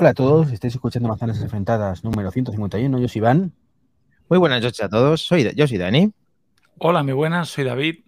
[0.00, 3.00] Hola a todos, estáis escuchando Manzanas Enfrentadas número 151.
[3.00, 3.52] Yo soy Iván.
[4.28, 5.22] Muy buenas noches a todos.
[5.22, 6.12] Soy, yo soy Dani.
[6.78, 8.04] Hola, muy buenas, soy David.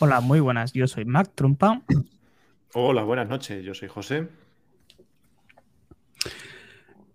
[0.00, 0.74] Hola, muy buenas.
[0.74, 1.80] Yo soy Mac Trumpa.
[2.74, 3.64] Hola, buenas noches.
[3.64, 4.28] Yo soy José.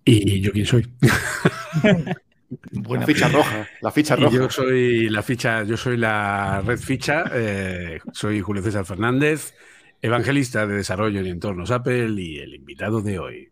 [0.05, 0.91] ¿Y yo quién soy?
[2.71, 3.67] la ficha roja.
[3.81, 4.35] La ficha roja.
[4.35, 7.25] Yo soy la ficha, yo soy la red ficha.
[7.31, 9.53] eh, soy Julio César Fernández,
[10.01, 13.51] evangelista de desarrollo en entornos Apple y el invitado de hoy.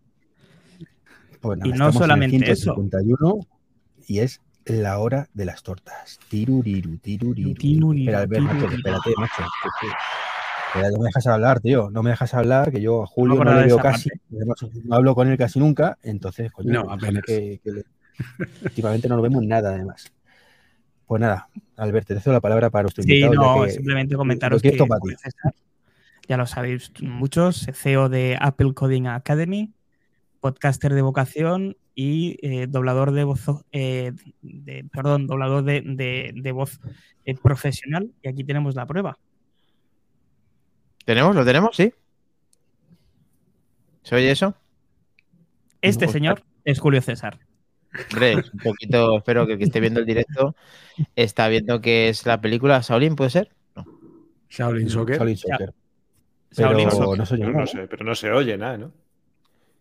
[1.54, 2.74] Y no estamos en el solamente eso.
[2.76, 3.40] 151
[4.08, 6.20] y es la hora de las tortas.
[6.30, 7.54] Tiruriru, tiruriru.
[7.54, 8.78] Tiruriru, Espera, Albert, macho, tiruriru.
[8.78, 9.44] espérate, macho.
[9.62, 9.94] que- que-
[10.68, 11.90] espera, no me dejas hablar, tío.
[11.92, 14.10] No me dejas hablar, que yo a Julio No le veo casi.
[14.36, 15.98] Además, no hablo con él casi nunca.
[16.04, 17.24] Entonces, coño, No, apenas.
[17.26, 17.84] que- le-
[18.64, 20.12] últimamente no lo vemos nada, además.
[21.06, 24.76] Pues nada, Albert, te cedo la palabra para nuestro Sí, no, simplemente comentaros que
[26.28, 29.72] ya lo sabéis muchos, CEO de Apple Coding Academy,
[30.46, 34.12] podcaster de vocación y eh, doblador de voz, eh,
[34.44, 36.80] de- perdón, doblador de, de- de voz
[37.26, 38.12] eh, profesional.
[38.22, 39.18] Y aquí tenemos la prueba.
[41.04, 41.36] ¿Tenemos?
[41.36, 41.76] ¿Lo tenemos?
[41.76, 41.92] ¿Sí?
[44.04, 44.54] ¿Se oye eso?
[45.82, 47.40] Este señor es Julio César.
[48.12, 50.56] Hombre, un poquito, espero que el que esté viendo el directo
[51.16, 53.56] está viendo que es la película Shaolin, ¿puede ser?
[54.50, 55.18] Shaolin Soccer.
[55.18, 55.74] Shaolin Soccer.
[56.56, 57.26] Pero Shaolin no, Soccer.
[57.26, 58.92] se oye Pero no, se, pero no se oye nada, ¿no?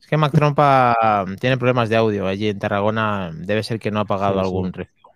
[0.05, 3.33] Es que Mac Trompa tiene problemas de audio allí en Tarragona.
[3.35, 4.45] Debe ser que no ha pagado Sí, sí.
[4.45, 5.11] algún recibo.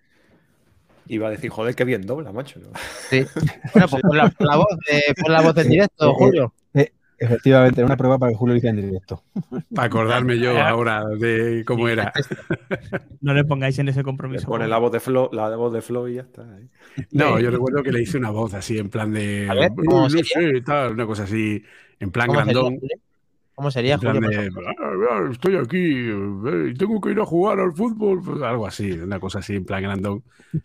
[1.07, 2.59] Iba a decir, joder, qué bien dobla, macho.
[2.59, 2.69] ¿no?
[3.09, 3.23] Sí.
[3.73, 6.53] Bueno, pues pon la, voz, eh, pon la voz en directo, Eh, Julio.
[7.21, 9.23] Efectivamente, una prueba para que Julio lo hiciera en directo.
[9.75, 12.11] Para acordarme yo ahora de cómo era.
[13.21, 14.47] No le pongáis en ese Le compromiso.
[14.47, 16.45] pone la voz de Flo, la voz de Flo y ya está.
[17.11, 19.47] No, yo recuerdo que le hice una voz así, en plan de.
[19.49, 20.23] A ver, "Uh, ¿cómo no sería?
[20.53, 21.61] sé, tal, una cosa así,
[21.99, 22.79] en plan ¿Cómo sería, grandón.
[22.79, 22.97] Julio?
[23.59, 24.21] ¿Cómo sería, Julio?
[24.21, 24.49] de,
[25.09, 29.19] "Ah, estoy aquí, eh, tengo que ir a jugar al fútbol, pues algo así, una
[29.19, 30.23] cosa así en plan grandón,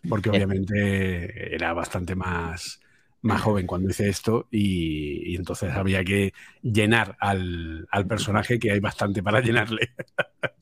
[0.09, 2.79] porque obviamente era bastante más,
[3.23, 8.71] más joven cuando hice esto y, y entonces había que llenar al, al personaje que
[8.71, 9.91] hay bastante para llenarle.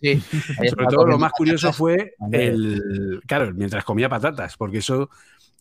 [0.00, 0.18] Sí.
[0.70, 1.76] Sobre todo lo más curioso patatas.
[1.76, 5.10] fue el, claro, mientras comía patatas, porque eso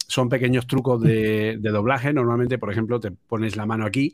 [0.08, 2.14] son pequeños trucos de, de doblaje.
[2.14, 4.14] Normalmente, por ejemplo, te pones la mano aquí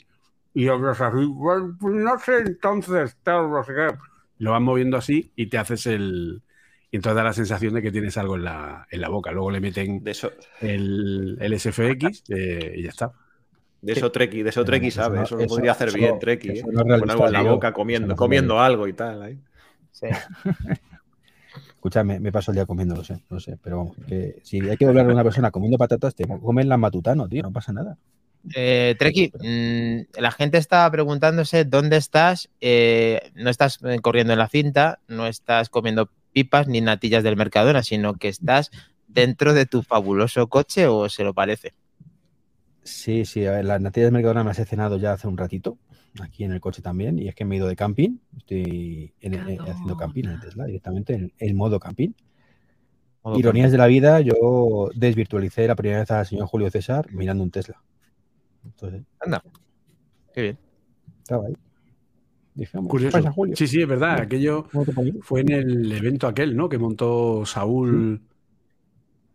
[0.64, 3.88] y hablas así, "Bueno, pues no sé, entonces, tal, no sé qué".
[4.40, 6.42] Lo vas moviendo así y te haces el...
[6.90, 9.32] Y entonces da la sensación de que tienes algo en la, en la boca.
[9.32, 10.32] Luego le meten De eso,
[10.62, 13.12] el, el SFX eh, y ya está.
[13.82, 15.22] de eso Treki, de eso Treki sabe.
[15.24, 16.64] Eso lo eso- podría hacer eso- bien Treki, ¿eh?
[16.72, 19.38] no Con algo en la boca, comiendo, comiendo algo y tal.
[19.92, 20.08] Sí.
[21.76, 24.60] Escucha, me, me paso el día comiendo, lo sé, no sé, pero vamos, que si
[24.62, 27.72] hay que doblar a una persona comiendo patatas, te comen la matutano, tío, no pasa
[27.72, 27.98] nada.
[28.56, 32.50] Eh, Treki, mm, la gente está preguntándose dónde estás.
[32.62, 37.36] Eh, no estás eh, corriendo en la cinta, no estás comiendo pipas ni natillas del
[37.36, 38.72] Mercadona, sino que estás
[39.08, 41.74] dentro de tu fabuloso coche o se lo parece.
[42.84, 45.38] Sí, sí, a ver, las natillas de Mercadona me las he cenado ya hace un
[45.38, 45.78] ratito,
[46.22, 49.34] aquí en el coche también, y es que me he ido de camping, estoy en
[49.34, 52.12] el- haciendo camping en el Tesla, directamente en, en modo camping.
[53.24, 57.44] Modo Ironías de la vida, yo desvirtualicé la primera vez al señor Julio César mirando
[57.44, 57.82] un Tesla.
[58.68, 59.42] Entonces, Anda.
[60.34, 60.58] Qué bien.
[61.24, 61.54] estaba ahí.
[62.54, 63.18] Dije, "Hombre, ¿qué Curioso.
[63.18, 63.56] pasa, Julio?
[63.56, 64.20] Sí, sí, es verdad.
[64.22, 64.68] Aquello
[65.22, 66.68] fue en el evento aquel, ¿no?
[66.70, 68.22] Que montó Saúl.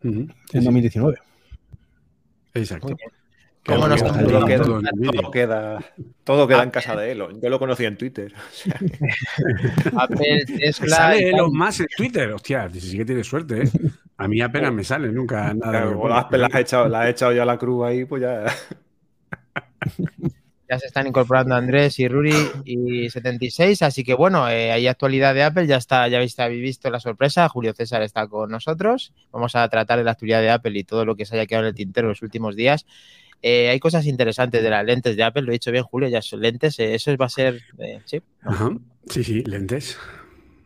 [0.05, 1.19] Ujú, sí, En sí, 2019.
[2.55, 2.97] Exacto.
[3.65, 3.95] ¿Cómo Todo
[4.45, 5.79] queda, todo queda,
[6.25, 7.23] todo queda en casa de él.
[7.41, 8.33] Yo lo conocí en Twitter.
[8.51, 8.81] O sea,
[10.03, 10.97] Apple, Tesla.
[10.97, 11.29] Sale.
[11.31, 13.71] Elon Musk en Twitter, hostia, sí que tiene suerte, ¿eh?
[14.17, 15.71] A mí apenas me sale nunca nada.
[15.83, 18.47] claro, las, las, has echado, las has echado ya a la cruz ahí, pues ya.
[20.69, 22.35] Ya se están incorporando Andrés y Ruri
[22.65, 26.89] y 76, así que bueno, eh, hay actualidad de Apple, ya está, ya habéis, visto
[26.89, 30.79] la sorpresa, Julio César está con nosotros, vamos a tratar de la actualidad de Apple
[30.79, 32.87] y todo lo que se haya quedado en el tintero los últimos días.
[33.43, 36.23] Eh, hay cosas interesantes de las lentes de Apple, lo he dicho bien Julio, ya
[36.23, 38.23] son lentes, eh, eso va a ser, eh, sí.
[38.43, 38.71] Ajá.
[39.11, 39.99] Sí, sí, lentes.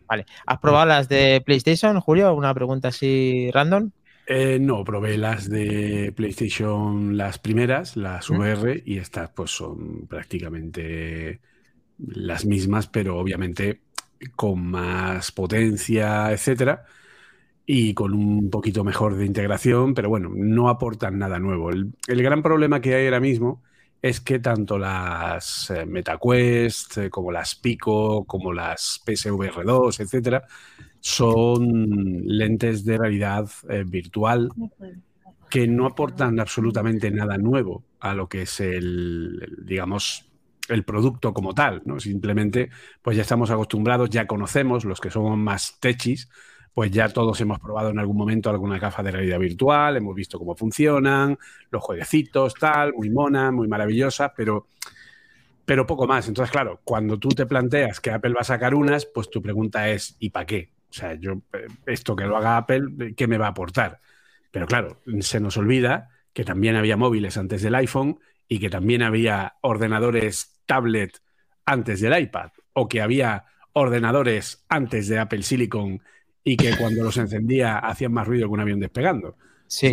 [0.07, 0.27] vale.
[0.47, 2.33] ¿Has probado las de PlayStation, Julio?
[2.35, 3.91] Una pregunta así random.
[4.29, 8.35] Eh, no, probé las de PlayStation, las primeras, las ¿Mm?
[8.35, 11.41] VR, y estas pues son prácticamente
[11.99, 13.83] las mismas, pero obviamente
[14.35, 16.85] con más potencia, etcétera,
[17.67, 21.71] y con un poquito mejor de integración, pero bueno, no aportan nada nuevo.
[21.71, 23.63] El, el gran problema que hay ahora mismo
[24.03, 30.45] es que tanto las eh, MetaQuest, eh, como las Pico, como las PSVR 2, etcétera,
[31.07, 34.51] son lentes de realidad eh, virtual
[35.49, 40.29] que no aportan absolutamente nada nuevo a lo que es el, digamos,
[40.69, 42.01] el producto como tal, ¿no?
[42.01, 42.71] Simplemente,
[43.03, 46.29] pues ya estamos acostumbrados, ya conocemos, los que somos más techis,
[46.75, 50.41] pues ya todos hemos probado en algún momento alguna gafa de realidad virtual, hemos visto
[50.41, 51.39] cómo funcionan,
[51.71, 54.67] los jueguecitos, tal, muy mona, muy maravillosa, pero,
[55.65, 56.27] pero poco más.
[56.27, 59.89] Entonces, claro, cuando tú te planteas que Apple va a sacar unas, pues tu pregunta
[59.89, 60.76] es, ¿y para qué?
[60.91, 64.01] O sea, yo, eh, esto que lo haga Apple, ¿qué me va a aportar?
[64.51, 69.03] Pero claro, se nos olvida que también había móviles antes del iPhone y que también
[69.03, 71.19] había ordenadores tablet
[71.65, 76.01] antes del iPad o que había ordenadores antes de Apple Silicon
[76.45, 79.37] y que cuando los encendía hacían más ruido que un avión despegando.
[79.67, 79.93] Sí.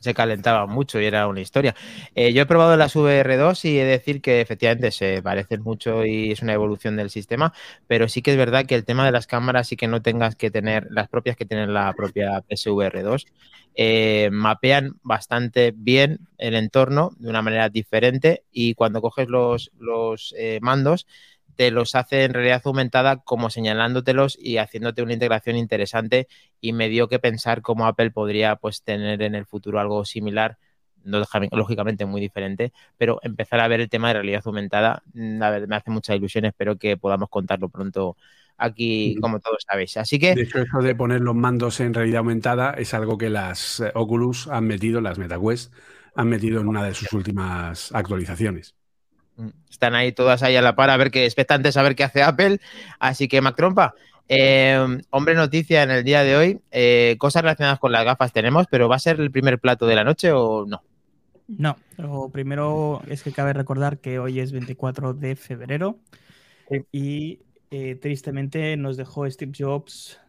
[0.00, 1.74] Se calentaba mucho y era una historia.
[2.14, 6.04] Eh, yo he probado las VR2 y he de decir que efectivamente se parecen mucho
[6.04, 7.52] y es una evolución del sistema,
[7.86, 10.36] pero sí que es verdad que el tema de las cámaras sí que no tengas
[10.36, 13.26] que tener las propias que tiene la propia PSVR2,
[13.74, 20.34] eh, mapean bastante bien el entorno de una manera diferente y cuando coges los, los
[20.36, 21.06] eh, mandos
[21.58, 26.28] te los hace en realidad aumentada como señalándotelos y haciéndote una integración interesante
[26.60, 30.56] y me dio que pensar cómo Apple podría pues tener en el futuro algo similar
[31.02, 31.20] no,
[31.50, 35.66] lógicamente muy diferente, pero empezar a ver el tema de realidad aumentada, mm, a ver,
[35.66, 38.16] me hace mucha ilusión, espero que podamos contarlo pronto
[38.56, 39.96] aquí, como todos sabéis.
[39.96, 40.36] Así que...
[40.36, 43.90] De hecho, eso de poner los mandos en realidad aumentada es algo que las eh,
[43.96, 45.72] Oculus han metido, las MetaQuest,
[46.14, 48.77] han metido en una de sus últimas actualizaciones.
[49.70, 52.22] Están ahí todas ahí a la par a ver qué expectantes a ver qué hace
[52.22, 52.60] Apple.
[52.98, 53.94] Así que, Mac Trompa,
[54.26, 56.60] em, hombre noticia en el día de hoy.
[56.70, 59.94] Eh, cosas relacionadas con las gafas tenemos, pero ¿va a ser el primer plato de
[59.94, 60.82] la noche o no?
[61.48, 65.98] No, lo primero es que cabe recordar que hoy es 24 de febrero
[66.92, 67.38] y
[67.70, 70.20] eh, tristemente nos dejó Steve Jobs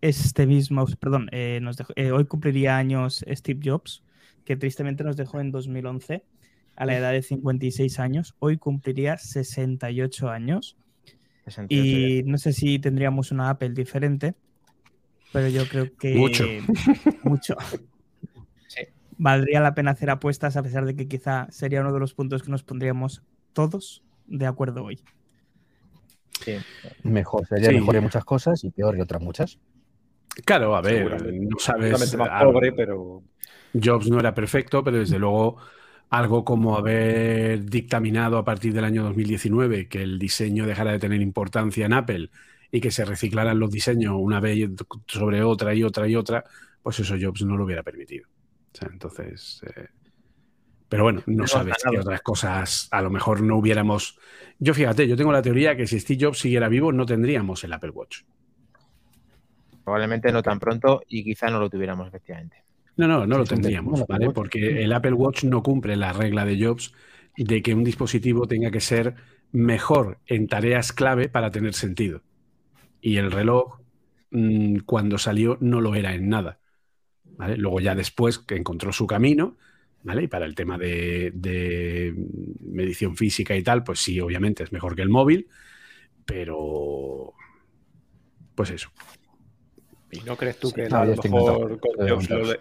[0.00, 1.60] este mismo, perdón, eh,
[2.12, 4.04] hoy cumpliría años Steve Jobs,
[4.44, 6.22] que tristemente nos dejó en 2011
[6.78, 8.36] a la edad de 56 años.
[8.38, 10.76] Hoy cumpliría 68 años.
[11.68, 14.34] y no sé si tendríamos una Apple diferente,
[15.32, 16.44] pero yo creo que mucho.
[17.24, 17.56] mucho.
[19.20, 22.44] Valdría la pena hacer apuestas a pesar de que quizá sería uno de los puntos
[22.44, 23.22] que nos pondríamos
[23.52, 25.00] todos de acuerdo hoy.
[27.02, 29.58] Mejor, sería mejor en muchas cosas y peor que otras muchas.
[30.44, 32.16] Claro, a ver, no sabes.
[32.16, 33.24] Más pobre, pero...
[33.74, 35.58] Jobs no era perfecto, pero desde luego
[36.10, 41.20] algo como haber dictaminado a partir del año 2019 que el diseño dejara de tener
[41.20, 42.30] importancia en Apple
[42.70, 44.70] y que se reciclaran los diseños una vez
[45.06, 46.44] sobre otra y otra y otra,
[46.82, 48.28] pues eso Jobs no lo hubiera permitido.
[48.80, 49.88] entonces, eh,
[50.88, 54.18] pero bueno, no sabes que otras cosas a lo mejor no hubiéramos.
[54.58, 57.72] Yo fíjate, yo tengo la teoría que si Steve Jobs siguiera vivo no tendríamos el
[57.72, 58.22] Apple Watch.
[59.84, 62.67] Probablemente no tan pronto y quizá no lo tuviéramos efectivamente.
[62.98, 64.30] No, no, no lo tendríamos, ¿vale?
[64.30, 66.92] Porque el Apple Watch no cumple la regla de Jobs
[67.36, 69.14] de que un dispositivo tenga que ser
[69.52, 72.22] mejor en tareas clave para tener sentido.
[73.00, 73.78] Y el reloj,
[74.32, 76.58] mm, cuando salió, no lo era en nada.
[77.22, 77.56] ¿vale?
[77.56, 79.56] Luego ya después que encontró su camino,
[80.02, 80.24] ¿vale?
[80.24, 82.16] Y para el tema de, de,
[82.60, 85.46] medición física y tal, pues sí, obviamente es mejor que el móvil,
[86.26, 87.32] pero
[88.56, 88.90] pues eso.
[90.10, 91.80] ¿Y no crees tú que a lo mejor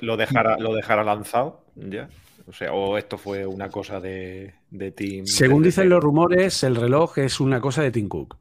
[0.01, 2.10] lo, dejara, lo dejara lanzado ya?
[2.48, 5.25] O sea, o esto fue una cosa de, de Tim.
[5.25, 8.38] Según dicen los rumores, el reloj es una cosa de Tim Cook.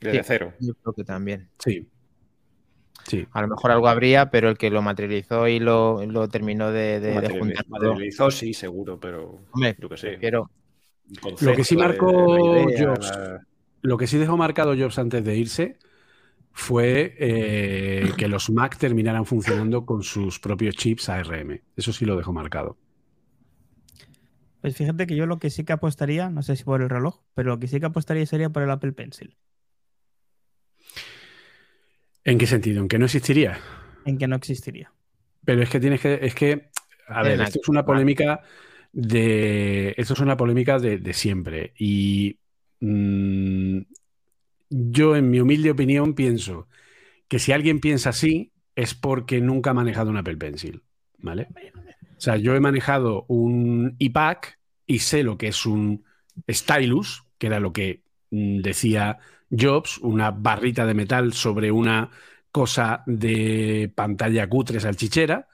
[0.00, 0.52] Desde cero.
[0.60, 1.48] Yo creo que también.
[1.58, 1.88] Sí.
[3.04, 3.26] Sí.
[3.32, 7.00] A lo mejor algo habría, pero el que lo materializó y lo, lo terminó de,
[7.00, 7.66] de, de juntar.
[7.68, 10.18] Materializó, sí, seguro, pero Hombre, yo que sé.
[11.40, 12.12] Lo que sí marcó
[12.78, 13.12] Jobs,
[13.82, 15.78] lo que sí dejó marcado Jobs antes de irse
[16.58, 21.60] fue eh, que los Mac terminaran funcionando con sus propios chips ARM.
[21.76, 22.76] Eso sí lo dejo marcado.
[24.60, 27.20] Pues fíjate que yo lo que sí que apostaría, no sé si por el reloj,
[27.34, 29.36] pero lo que sí que apostaría sería por el Apple Pencil.
[32.24, 32.82] ¿En qué sentido?
[32.82, 33.60] ¿En que no existiría?
[34.04, 34.92] En que no existiría.
[35.44, 36.70] Pero es que tienes que, es que,
[37.06, 38.42] a ver, esto es una polémica
[38.92, 42.36] de, esto es una polémica de, siempre y
[42.80, 43.78] mm,
[44.70, 46.68] yo, en mi humilde opinión, pienso
[47.28, 50.82] que si alguien piensa así es porque nunca ha manejado un Apple Pencil,
[51.18, 51.48] ¿vale?
[52.16, 54.38] O sea, yo he manejado un iPad
[54.86, 56.04] y sé lo que es un
[56.50, 59.18] stylus, que era lo que mm, decía
[59.50, 62.10] Jobs, una barrita de metal sobre una
[62.50, 65.48] cosa de pantalla cutre salchichera,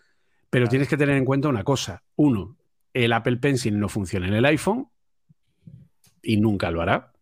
[0.49, 2.03] pero tienes que tener en cuenta una cosa.
[2.17, 2.57] Uno,
[2.93, 4.89] el Apple Pencil no funciona en el iPhone
[6.23, 7.14] y nunca lo hará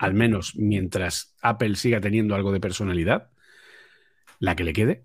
[0.00, 3.28] al menos mientras Apple siga teniendo algo de personalidad,
[4.38, 5.04] la que le quede.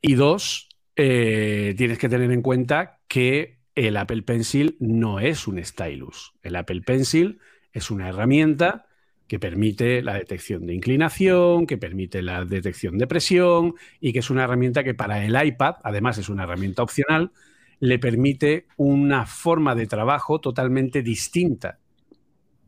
[0.00, 5.62] Y dos, eh, tienes que tener en cuenta que el Apple Pencil no es un
[5.62, 6.32] stylus.
[6.42, 7.40] El Apple Pencil
[7.74, 8.86] es una herramienta
[9.28, 14.30] que permite la detección de inclinación, que permite la detección de presión y que es
[14.30, 17.32] una herramienta que para el iPad, además es una herramienta opcional,
[17.80, 21.78] le permite una forma de trabajo totalmente distinta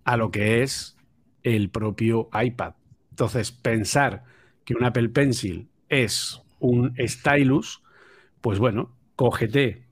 [0.05, 0.99] a lo que es
[1.43, 2.75] el propio iPad.
[3.11, 4.25] Entonces, pensar
[4.65, 7.83] que un Apple Pencil es un stylus,
[8.41, 9.83] pues bueno, cógete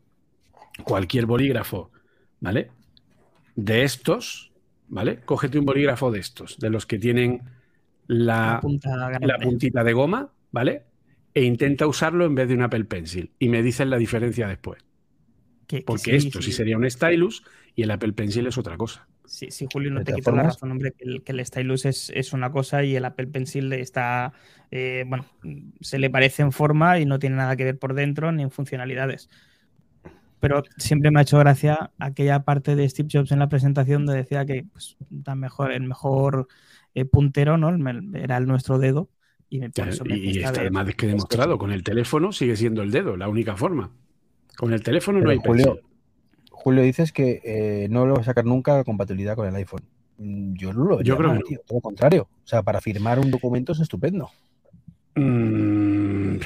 [0.84, 1.90] cualquier bolígrafo,
[2.40, 2.70] ¿vale?
[3.56, 4.52] De estos,
[4.88, 5.20] ¿vale?
[5.24, 7.42] Cógete un bolígrafo de estos, de los que tienen
[8.06, 8.60] la,
[9.20, 10.84] la, puntita de goma, ¿vale?
[11.34, 13.30] E intenta usarlo en vez de un Apple Pencil.
[13.38, 14.82] Y me dicen la diferencia después.
[15.86, 16.50] Porque esto sí.
[16.50, 17.44] sería un stylus
[17.76, 19.06] y el Apple Pencil es otra cosa.
[19.30, 22.82] Sí, sí, Julio, no te quito la razón, hombre, que el, stylus es, una cosa
[22.82, 24.32] y el Apple Pencil está,
[24.72, 25.24] eh, bueno,
[25.80, 28.50] se le parece en forma y no tiene nada que ver por dentro ni en
[28.50, 29.30] funcionalidades.
[30.40, 34.22] Pero siempre me ha hecho gracia aquella parte de Steve Jobs en la presentación donde
[34.22, 34.96] decía que pues,
[35.36, 36.48] mejor, el mejor
[36.96, 37.68] eh, puntero ¿no?
[38.18, 39.10] era el nuestro dedo.
[39.48, 39.84] Y, está
[40.60, 43.92] además que demostrado, con el teléfono sigue siendo el dedo, la única forma.
[44.56, 45.80] Con el teléfono no hay Julio,
[46.62, 49.82] Julio, dices que eh, no lo va a sacar nunca la compatibilidad con el iPhone.
[50.18, 52.28] Mm, yo no lo Yo creo que todo lo contrario.
[52.44, 54.30] O sea, para firmar un documento es estupendo.
[55.14, 56.36] Mm,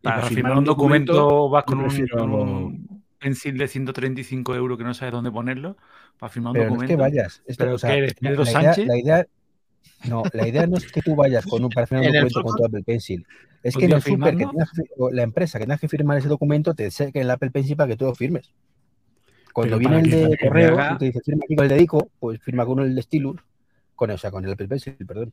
[0.00, 5.32] para, firmar, un documento, vas con un, pencil de 135 euros que no sabes dónde
[5.32, 5.76] ponerlo.
[6.16, 6.76] Para firmar un documento.
[6.76, 7.42] No es que vayas.
[7.58, 8.78] ¿Pero o sea, eres, Pedro la Sánchez?
[8.78, 9.26] Idea, la idea,
[10.08, 12.56] no, la idea no es que tú vayas con un, para firmar un documento con
[12.56, 13.26] tu Apple Pencil.
[13.62, 14.46] Es que en el super, que
[15.12, 17.96] la empresa que tengas que firmar ese documento te que el Apple Pencil para que
[17.96, 18.52] tú lo firmes.
[19.52, 22.66] Cuando viene el de correo y te dice firma aquí con el dedico, pues firma
[22.66, 23.40] con el de Stylus,
[23.94, 25.32] con, o sea, con el Apple Pencil, perdón.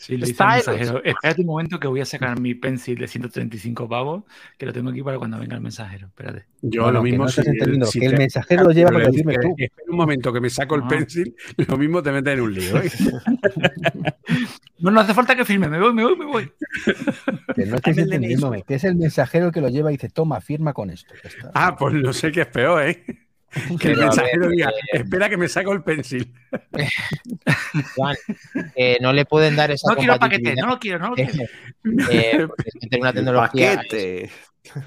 [0.00, 3.86] Sí, le dice mensajero, espérate un momento que voy a sacar mi pencil de 135
[3.86, 4.24] pavos,
[4.56, 6.06] que lo tengo aquí para cuando venga el mensajero.
[6.06, 6.46] Espérate.
[6.62, 7.28] Yo lo mismo.
[7.28, 9.54] si, que el mensajero lo lleva cuando firme tú.
[9.58, 10.88] Espera un momento que me saco el ah.
[10.88, 11.36] pencil,
[11.68, 12.78] lo mismo te metes en un lío.
[12.78, 12.90] ¿eh?
[14.78, 16.52] no, no hace falta que firme, me voy, me voy, me voy.
[17.54, 20.40] Que no estés entendiéndome, que es el mensajero el que lo lleva y dice, toma,
[20.40, 21.12] firma con esto.
[21.52, 23.04] Ah, pues no sé qué es peor, ¿eh?
[23.80, 26.32] Que el mensajero diga, eh, espera que me saco el pencil.
[27.96, 28.16] Juan,
[29.00, 31.32] no le pueden dar esa No quiero paquete, no lo quiero, no lo quiero.
[32.10, 32.46] Eh,
[33.00, 33.80] una tecnología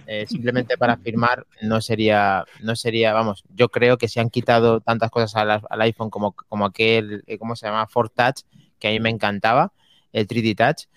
[0.06, 4.80] eh, simplemente para firmar no sería, no sería, vamos, yo creo que se han quitado
[4.80, 7.88] tantas cosas al, iPhone como, como aquel, ¿cómo se llama?
[7.88, 8.42] Ford Touch,
[8.78, 9.74] que a mí me encantaba,
[10.12, 10.88] el 3D Touch,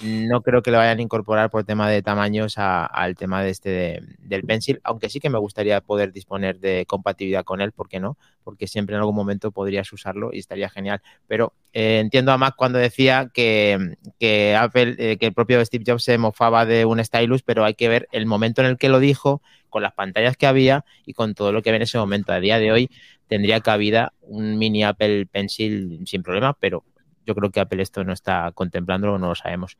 [0.00, 4.02] no creo que lo vayan a incorporar por tema de tamaños al tema de este
[4.18, 8.00] del pencil, aunque sí que me gustaría poder disponer de compatibilidad con él, ¿por qué
[8.00, 8.16] no?
[8.42, 11.02] Porque siempre en algún momento podrías usarlo y estaría genial.
[11.26, 15.84] Pero eh, entiendo a Mac cuando decía que, que Apple, eh, que el propio Steve
[15.86, 18.88] Jobs se mofaba de un stylus, pero hay que ver el momento en el que
[18.88, 21.98] lo dijo, con las pantallas que había y con todo lo que ve en ese
[21.98, 22.32] momento.
[22.32, 22.90] A día de hoy
[23.26, 26.84] tendría cabida un mini Apple Pencil sin problema, pero
[27.26, 29.76] yo creo que Apple esto no está contemplándolo, no lo sabemos.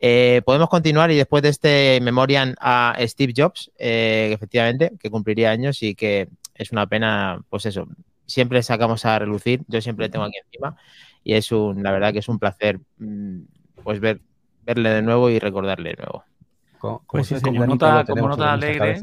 [0.00, 5.50] Eh, podemos continuar y después de este memoriam a Steve Jobs, eh, efectivamente, que cumpliría
[5.50, 7.86] años y que es una pena, pues eso,
[8.26, 10.76] siempre sacamos a relucir, yo siempre le tengo aquí encima
[11.22, 13.40] y es un, la verdad que es un placer mm,
[13.82, 14.20] pues ver,
[14.64, 16.24] verle de nuevo y recordarle de nuevo.
[17.06, 19.00] Pues como, nota, como nota alegre,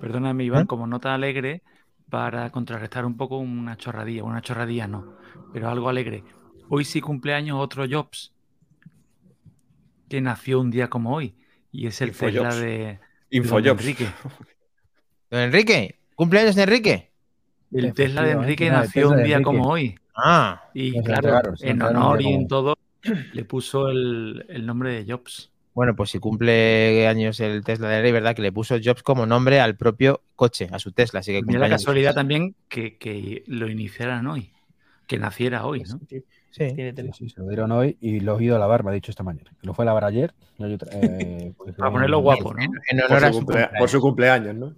[0.00, 1.62] perdóname Iván, como nota alegre,
[2.10, 5.14] para contrarrestar un poco una chorradilla, una chorradilla no,
[5.52, 6.24] pero algo alegre.
[6.68, 8.32] Hoy sí cumpleaños otro Jobs,
[10.08, 11.34] que nació un día como hoy,
[11.70, 12.98] y es el Tesla de,
[13.30, 14.08] Enrique.
[15.30, 16.00] ¿Don Enrique?
[16.14, 17.10] ¿Cumpleaños de Enrique?
[17.72, 19.96] El Tesla de Enrique nació un día como hoy.
[20.16, 20.70] Ah.
[20.74, 22.76] Y claro, en honor y en todo,
[23.32, 25.52] le puso el, nombre de Jobs.
[25.74, 28.34] Bueno, pues si cumple años el Tesla de Enrique, ¿verdad?
[28.34, 31.20] Que le puso Jobs como nombre al propio coche, a su Tesla.
[31.20, 34.50] Así que Mira la casualidad también que, que, lo iniciaran hoy,
[35.06, 36.00] que naciera hoy, ¿no?
[36.56, 36.70] Sí,
[37.12, 39.22] sí, se lo dieron hoy y lo he ido a lavar, me ha dicho esta
[39.22, 39.50] mañana.
[39.60, 40.32] lo fue a lavar ayer.
[40.58, 42.62] Eh, pues, Para ponerlo guapo, ¿no?
[42.62, 44.74] En honor por, a su cumpleaños, por su cumpleaños, ¿no?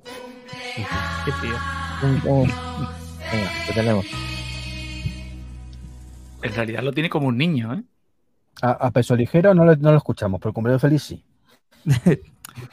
[1.24, 1.54] Qué frío.
[2.02, 4.06] Venga, lo tenemos.
[6.42, 7.82] En realidad lo tiene como un niño, ¿eh?
[8.60, 11.24] A, peso ligero no lo, no lo escuchamos, pero el cumpleaños feliz sí.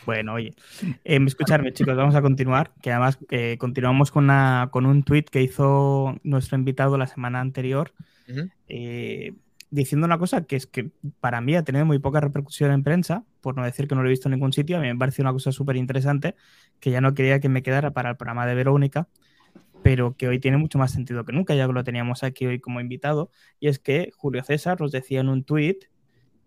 [0.08, 0.56] bueno, oye,
[1.04, 5.26] eh, escucharme chicos, vamos a continuar, que además eh, continuamos con, una, con un tweet
[5.26, 7.92] que hizo nuestro invitado la semana anterior,
[8.68, 9.34] eh,
[9.70, 13.26] diciendo una cosa que es que para mí ha tenido muy poca repercusión en prensa,
[13.42, 15.22] por no decir que no lo he visto en ningún sitio, a mí me parece
[15.22, 16.36] una cosa súper interesante,
[16.80, 19.08] que ya no quería que me quedara para el programa de Verónica,
[19.84, 22.60] pero que hoy tiene mucho más sentido que nunca, ya que lo teníamos aquí hoy
[22.60, 23.30] como invitado,
[23.60, 25.86] y es que Julio César nos decía en un tuit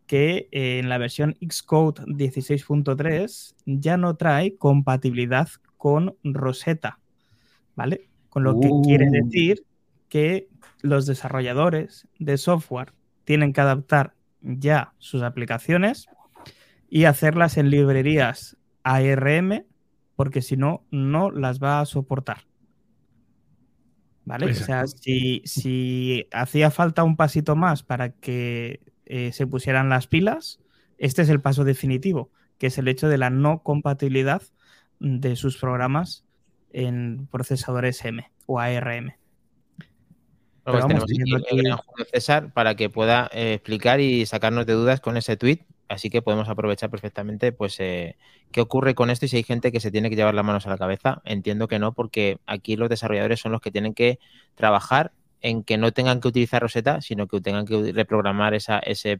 [0.09, 6.99] que eh, en la versión Xcode 16.3 ya no trae compatibilidad con Rosetta,
[7.77, 8.09] ¿vale?
[8.31, 9.13] Con lo que quiere uh.
[9.13, 9.65] decir
[10.09, 10.49] que
[10.81, 12.93] los desarrolladores de software
[13.25, 16.09] tienen que adaptar ya sus aplicaciones
[16.89, 19.65] y hacerlas en librerías ARM,
[20.17, 22.47] porque si no, no las va a soportar.
[24.25, 24.51] ¿Vale?
[24.51, 30.61] O sea, si, hacía falta un pasito más para que eh, se pusieran las pilas,
[30.99, 34.43] este es el paso definitivo, que es el hecho de la no compatibilidad
[35.01, 36.25] de sus programas
[36.73, 39.15] en procesadores M o ARM.
[40.73, 41.05] Pero vamos,
[41.49, 41.81] tenemos
[42.13, 46.23] César para que pueda eh, explicar y sacarnos de dudas con ese tweet así que
[46.23, 48.17] podemos aprovechar perfectamente pues eh,
[48.53, 50.67] qué ocurre con esto y si hay gente que se tiene que llevar las manos
[50.67, 51.23] a la cabeza.
[51.25, 54.19] Entiendo que no, porque aquí los desarrolladores son los que tienen que
[54.55, 59.17] trabajar en que no tengan que utilizar Rosetta, sino que tengan que reprogramar esa, esa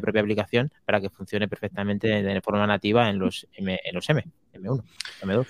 [0.00, 4.24] propia aplicación para que funcione perfectamente de, forma nativa en los, M, en los M,
[4.52, 4.82] M1,
[5.22, 5.46] M2.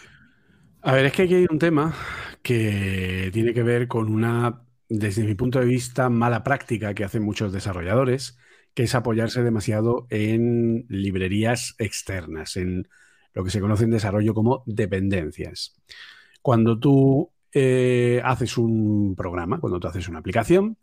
[0.83, 1.95] A ver, es que aquí hay un tema
[2.43, 7.23] que tiene que ver con una, desde mi punto de vista, mala práctica que hacen
[7.23, 8.39] muchos desarrolladores,
[8.75, 12.89] que es apoyarse demasiado en librerías externas, en
[13.33, 15.75] lo que se conoce en desarrollo como dependencias.
[16.43, 20.77] Cuando tú eh, haces un programa, cuando tú haces una aplicación,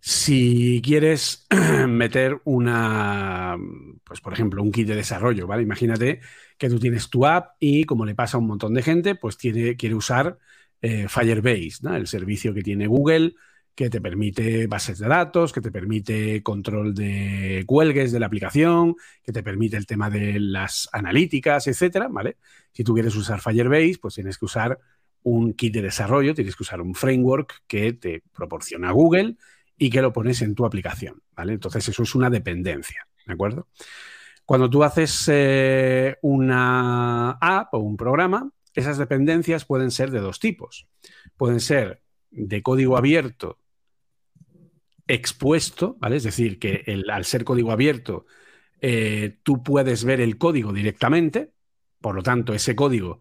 [0.00, 1.46] si quieres
[1.88, 3.56] meter una,
[4.04, 5.62] pues por ejemplo, un kit de desarrollo, ¿vale?
[5.62, 6.20] Imagínate
[6.56, 9.36] que tú tienes tu app y como le pasa a un montón de gente, pues
[9.36, 10.38] quiere usar
[10.80, 13.34] eh, Firebase, el servicio que tiene Google
[13.78, 18.96] que te permite bases de datos, que te permite control de cuelgues de la aplicación,
[19.22, 22.38] que te permite el tema de las analíticas, etcétera, ¿vale?
[22.72, 24.80] Si tú quieres usar Firebase, pues tienes que usar
[25.22, 29.36] un kit de desarrollo, tienes que usar un framework que te proporciona Google
[29.76, 31.52] y que lo pones en tu aplicación, ¿vale?
[31.52, 33.68] Entonces eso es una dependencia, ¿de acuerdo?
[34.44, 40.40] Cuando tú haces eh, una app o un programa, esas dependencias pueden ser de dos
[40.40, 40.86] tipos.
[41.36, 43.58] Pueden ser de código abierto
[45.08, 46.16] expuesto, ¿vale?
[46.16, 48.26] Es decir, que al ser código abierto,
[48.80, 51.52] eh, tú puedes ver el código directamente,
[52.00, 53.20] por lo tanto, ese código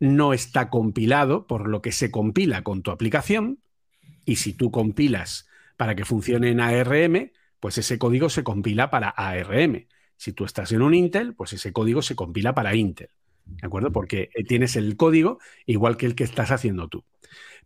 [0.00, 3.60] no está compilado, por lo que se compila con tu aplicación,
[4.24, 9.08] y si tú compilas para que funcione en ARM, pues ese código se compila para
[9.08, 9.86] ARM.
[10.16, 13.10] Si tú estás en un Intel, pues ese código se compila para Intel.
[13.48, 13.92] ¿De acuerdo?
[13.92, 17.04] Porque eh, tienes el código igual que el que estás haciendo tú.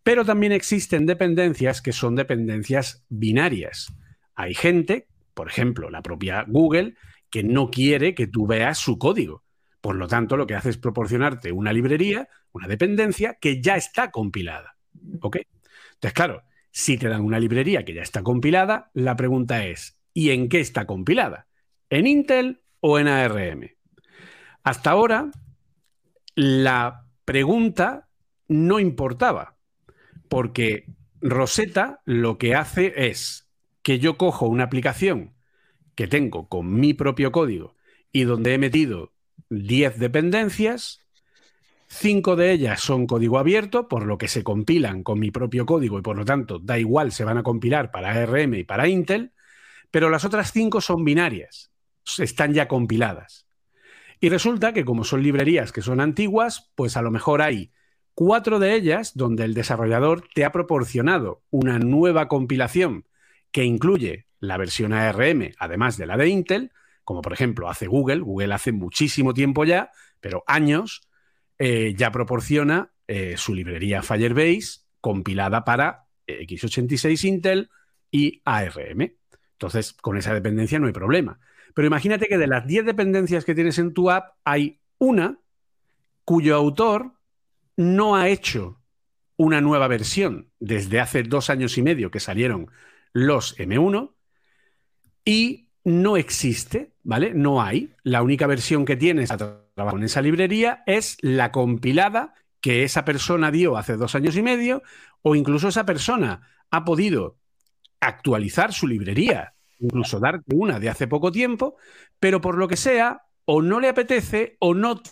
[0.02, 3.92] Pero también existen dependencias que son dependencias binarias.
[4.34, 6.94] Hay gente, por ejemplo, la propia Google,
[7.30, 9.44] que no quiere que tú veas su código.
[9.80, 14.10] Por lo tanto, lo que hace es proporcionarte una librería, una dependencia que ya está
[14.10, 14.76] compilada.
[15.20, 15.38] ¿Ok?
[15.94, 20.30] Entonces, claro, si te dan una librería que ya está compilada, la pregunta es, ¿y
[20.30, 21.46] en qué está compilada?
[21.90, 23.70] ¿En Intel o en ARM?
[24.62, 25.30] Hasta ahora,
[26.34, 28.08] la pregunta
[28.48, 29.56] no importaba
[30.28, 30.86] porque
[31.20, 33.48] Rosetta lo que hace es
[33.82, 35.34] que yo cojo una aplicación
[35.94, 37.76] que tengo con mi propio código
[38.12, 39.12] y donde he metido
[39.50, 41.00] 10 dependencias,
[41.88, 45.98] 5 de ellas son código abierto, por lo que se compilan con mi propio código
[45.98, 49.32] y por lo tanto da igual, se van a compilar para ARM y para Intel,
[49.90, 51.70] pero las otras 5 son binarias,
[52.18, 53.46] están ya compiladas.
[54.22, 57.72] Y resulta que como son librerías que son antiguas, pues a lo mejor hay
[58.14, 63.06] Cuatro de ellas donde el desarrollador te ha proporcionado una nueva compilación
[63.50, 66.72] que incluye la versión ARM, además de la de Intel,
[67.04, 68.20] como por ejemplo hace Google.
[68.20, 71.08] Google hace muchísimo tiempo ya, pero años,
[71.58, 77.70] eh, ya proporciona eh, su librería Firebase compilada para x86 Intel
[78.11, 79.16] y ARM.
[79.52, 81.40] Entonces, con esa dependencia no hay problema.
[81.74, 85.38] Pero imagínate que de las 10 dependencias que tienes en tu app, hay una
[86.24, 87.12] cuyo autor
[87.76, 88.80] no ha hecho
[89.37, 92.70] una nueva versión desde hace dos años y medio que salieron
[93.12, 94.12] los M1
[95.24, 97.35] y no existe, ¿vale?
[97.35, 97.92] No hay.
[98.02, 103.04] La única versión que tienes a trabajar en esa librería es la compilada que esa
[103.04, 104.82] persona dio hace dos años y medio
[105.22, 107.37] o incluso esa persona ha podido
[108.00, 111.76] actualizar su librería, incluso darte una de hace poco tiempo,
[112.18, 115.02] pero por lo que sea, o no le apetece o no,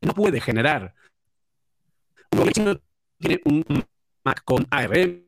[0.00, 0.94] no puede generar
[2.32, 2.80] no
[3.18, 3.64] tiene un
[4.24, 5.24] Mac con ARM,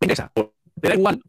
[0.00, 1.20] interesa, te da igual.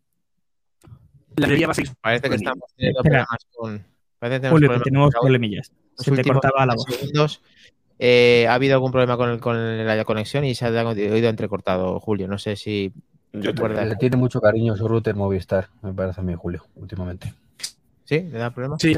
[1.38, 1.96] La librería va a.
[2.02, 3.86] Parece que estamos teniendo problemas con.
[4.20, 5.72] Parece que tenemos, Julio, problemas tenemos problemillas.
[5.98, 7.42] Se te cortaba la voz.
[8.00, 12.28] Eh, ha habido algún problema con, con la conexión y se ha oído entrecortado, Julio.
[12.28, 12.94] No sé si.
[13.34, 17.34] Yo le tiene mucho cariño su router Movistar, me parece a mí, Julio, últimamente.
[18.06, 18.22] ¿Sí?
[18.22, 18.78] ¿Le da problema?
[18.80, 18.96] Sí.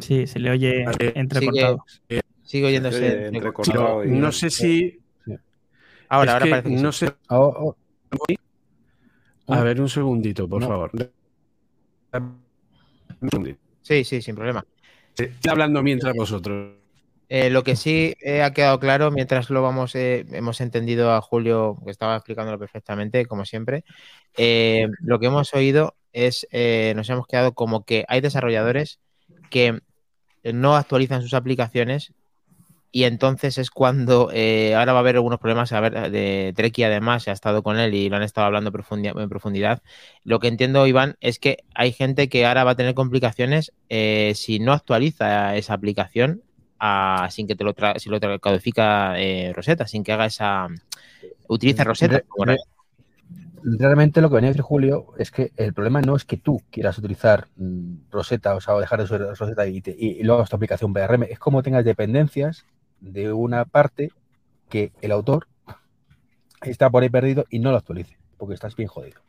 [0.00, 1.84] Sí, se le oye entrecortado.
[2.42, 4.04] Sigue, oyéndose entrecortado.
[4.04, 5.00] no sé si.
[6.08, 7.12] Ahora, ahora parece que no sé.
[7.28, 7.76] Oh, oh.
[9.48, 10.90] A ver, un segundito, por favor.
[13.82, 14.64] Sí, sí, sin problema.
[15.16, 16.77] Estoy hablando mientras vosotros.
[17.30, 21.20] Eh, lo que sí eh, ha quedado claro, mientras lo vamos, eh, hemos entendido a
[21.20, 23.84] Julio, que estaba explicándolo perfectamente, como siempre,
[24.36, 26.46] lo que hemos oído es,
[26.94, 29.00] nos hemos quedado como que hay desarrolladores
[29.50, 29.80] que
[30.44, 32.12] no actualizan sus aplicaciones
[32.90, 35.72] y entonces es cuando ahora va a haber algunos problemas.
[35.72, 38.70] A ver, de Treki además se ha estado con él y lo han estado hablando
[38.70, 39.82] en profundidad.
[40.24, 44.60] Lo que entiendo, Iván, es que hay gente que ahora va a tener complicaciones si
[44.60, 46.42] no actualiza esa aplicación
[47.30, 50.68] sin que te lo si lo codifica eh, Rosetta, sin que haga esa
[51.48, 52.22] utilice Rosetta.
[53.60, 56.62] Realmente lo que venía a decir Julio es que el problema no es que tú
[56.70, 60.56] quieras utilizar mm, Rosetta, o sea, dejar de usar Rosetta y, y, luego hagas tu
[60.56, 62.64] aplicación PRM, es como tengas dependencias
[63.00, 64.10] de una parte
[64.68, 65.48] que el autor
[66.62, 69.20] está por ahí perdido y no lo actualice, porque estás bien jodido.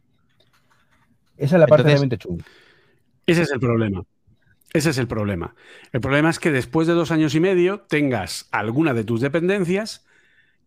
[1.38, 2.46] Esa es la parte realmente chunga.
[3.26, 4.04] Ese es el problema.
[4.74, 5.56] Ese es el problema.
[5.92, 10.06] El problema es que después de dos años y medio tengas alguna de tus dependencias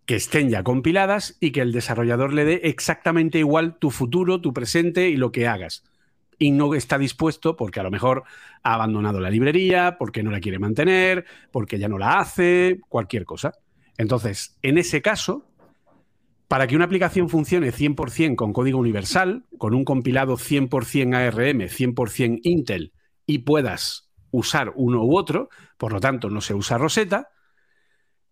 [0.07, 4.53] que estén ya compiladas y que el desarrollador le dé exactamente igual tu futuro, tu
[4.53, 5.85] presente y lo que hagas.
[6.39, 8.25] Y no está dispuesto porque a lo mejor
[8.65, 13.25] ha abandonado la librería, porque no la quiere mantener, porque ya no la hace, cualquier
[13.25, 13.53] cosa.
[13.97, 15.47] Entonces, en ese caso,
[16.49, 22.41] para que una aplicación funcione 100% con código universal, con un compilado 100% ARM, 100%
[22.43, 22.93] Intel,
[23.27, 27.31] y puedas usar uno u otro, por lo tanto no se usa Rosetta,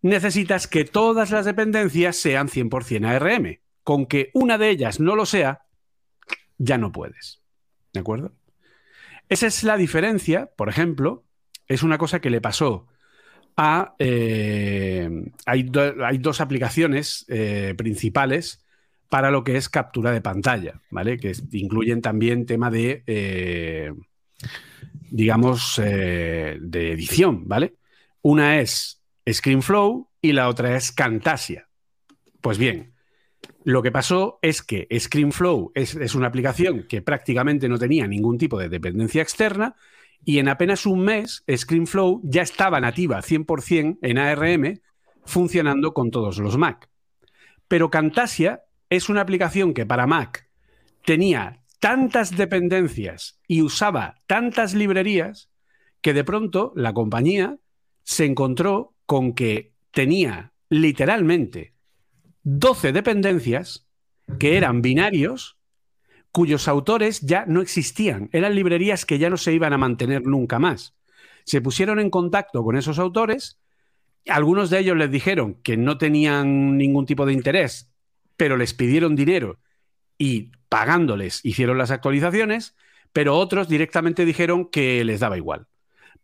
[0.03, 3.61] necesitas que todas las dependencias sean 100% ARM.
[3.83, 5.62] Con que una de ellas no lo sea,
[6.59, 7.42] ya no puedes.
[7.92, 8.33] ¿De acuerdo?
[9.29, 11.24] Esa es la diferencia, por ejemplo,
[11.66, 12.88] es una cosa que le pasó
[13.57, 13.94] a...
[13.98, 15.09] Eh,
[15.46, 15.62] hay,
[16.18, 18.64] dos aplicaciones eh, principales
[19.09, 21.18] para lo que es captura de pantalla, ¿vale?
[21.18, 23.03] Que incluyen también tema de...
[23.07, 23.92] Eh,
[25.11, 27.74] digamos, eh, de edición, ¿vale?
[28.22, 31.68] Una es ScreenFlow y la otra es Camtasia.
[32.40, 32.94] Pues bien,
[33.64, 38.38] lo que pasó es que ScreenFlow es, es una aplicación que prácticamente no tenía ningún
[38.38, 39.74] tipo de dependencia externa
[40.24, 44.81] y en apenas un mes ScreenFlow ya estaba nativa 100% en ARM
[45.24, 46.88] funcionando con todos los Mac.
[47.68, 50.48] Pero Camtasia es una aplicación que para Mac
[51.05, 55.51] tenía tantas dependencias y usaba tantas librerías
[56.03, 57.59] que de pronto la compañía
[58.05, 61.75] se encontró con que tenía literalmente
[62.43, 63.87] 12 dependencias
[64.38, 65.57] que eran binarios
[66.31, 70.61] cuyos autores ya no existían, eran librerías que ya no se iban a mantener nunca
[70.61, 70.95] más.
[71.45, 73.59] Se pusieron en contacto con esos autores,
[74.29, 77.90] algunos de ellos les dijeron que no tenían ningún tipo de interés,
[78.37, 79.59] pero les pidieron dinero
[80.19, 82.74] y pagándoles hicieron las actualizaciones,
[83.12, 85.66] pero otros directamente dijeron que les daba igual.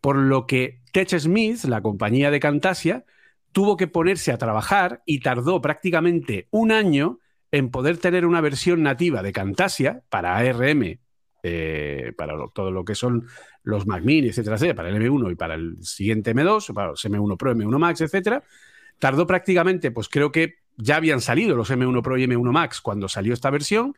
[0.01, 3.05] Por lo que TechSmith, la compañía de Camtasia,
[3.51, 7.19] tuvo que ponerse a trabajar y tardó prácticamente un año
[7.51, 10.99] en poder tener una versión nativa de Camtasia para ARM,
[11.43, 13.27] eh, para todo lo que son
[13.63, 17.05] los Mac Mini, etcétera, etcétera, para el M1 y para el siguiente M2, para los
[17.05, 18.43] M1 Pro, M1 Max, etcétera.
[18.97, 23.09] Tardó prácticamente, pues creo que ya habían salido los M1 Pro y M1 Max cuando
[23.09, 23.93] salió esta versión.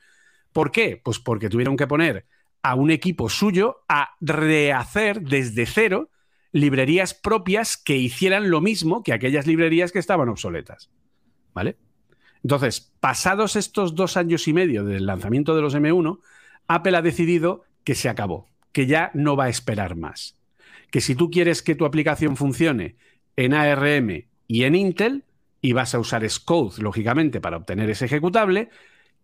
[0.53, 0.99] ¿Por qué?
[1.03, 2.25] Pues porque tuvieron que poner
[2.61, 6.09] a un equipo suyo a rehacer desde cero
[6.51, 10.89] librerías propias que hicieran lo mismo que aquellas librerías que estaban obsoletas.
[11.53, 11.77] ¿Vale?
[12.43, 16.19] Entonces, pasados estos dos años y medio del lanzamiento de los M1,
[16.67, 20.37] Apple ha decidido que se acabó, que ya no va a esperar más.
[20.91, 22.95] Que si tú quieres que tu aplicación funcione
[23.35, 25.23] en ARM y en Intel,
[25.61, 28.69] y vas a usar Scode, lógicamente, para obtener ese ejecutable,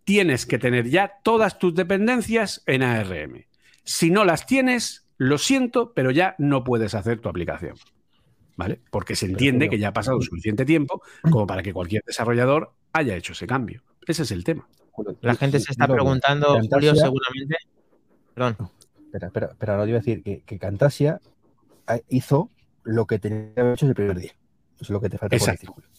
[0.06, 3.46] tienes que tener ya todas tus dependencias en ARM.
[3.84, 7.76] Si no las tienes, lo siento, pero ya no puedes hacer tu aplicación.
[8.56, 8.80] ¿Vale?
[8.90, 13.16] Porque se entiende que ya ha pasado suficiente tiempo como para que cualquier desarrollador haya
[13.16, 13.84] hecho ese cambio.
[14.08, 14.70] Ese es el tema.
[15.20, 17.58] La gente se está preguntando, Julio, seguramente.
[18.34, 18.72] Perdón.
[19.08, 21.20] Espera, espera, espera, ahora iba a decir que, que Camtasia
[22.08, 22.50] hizo
[22.84, 24.32] lo que tenía que haber hecho el primer día.
[24.76, 25.90] Eso es lo que te falta por decir, Julio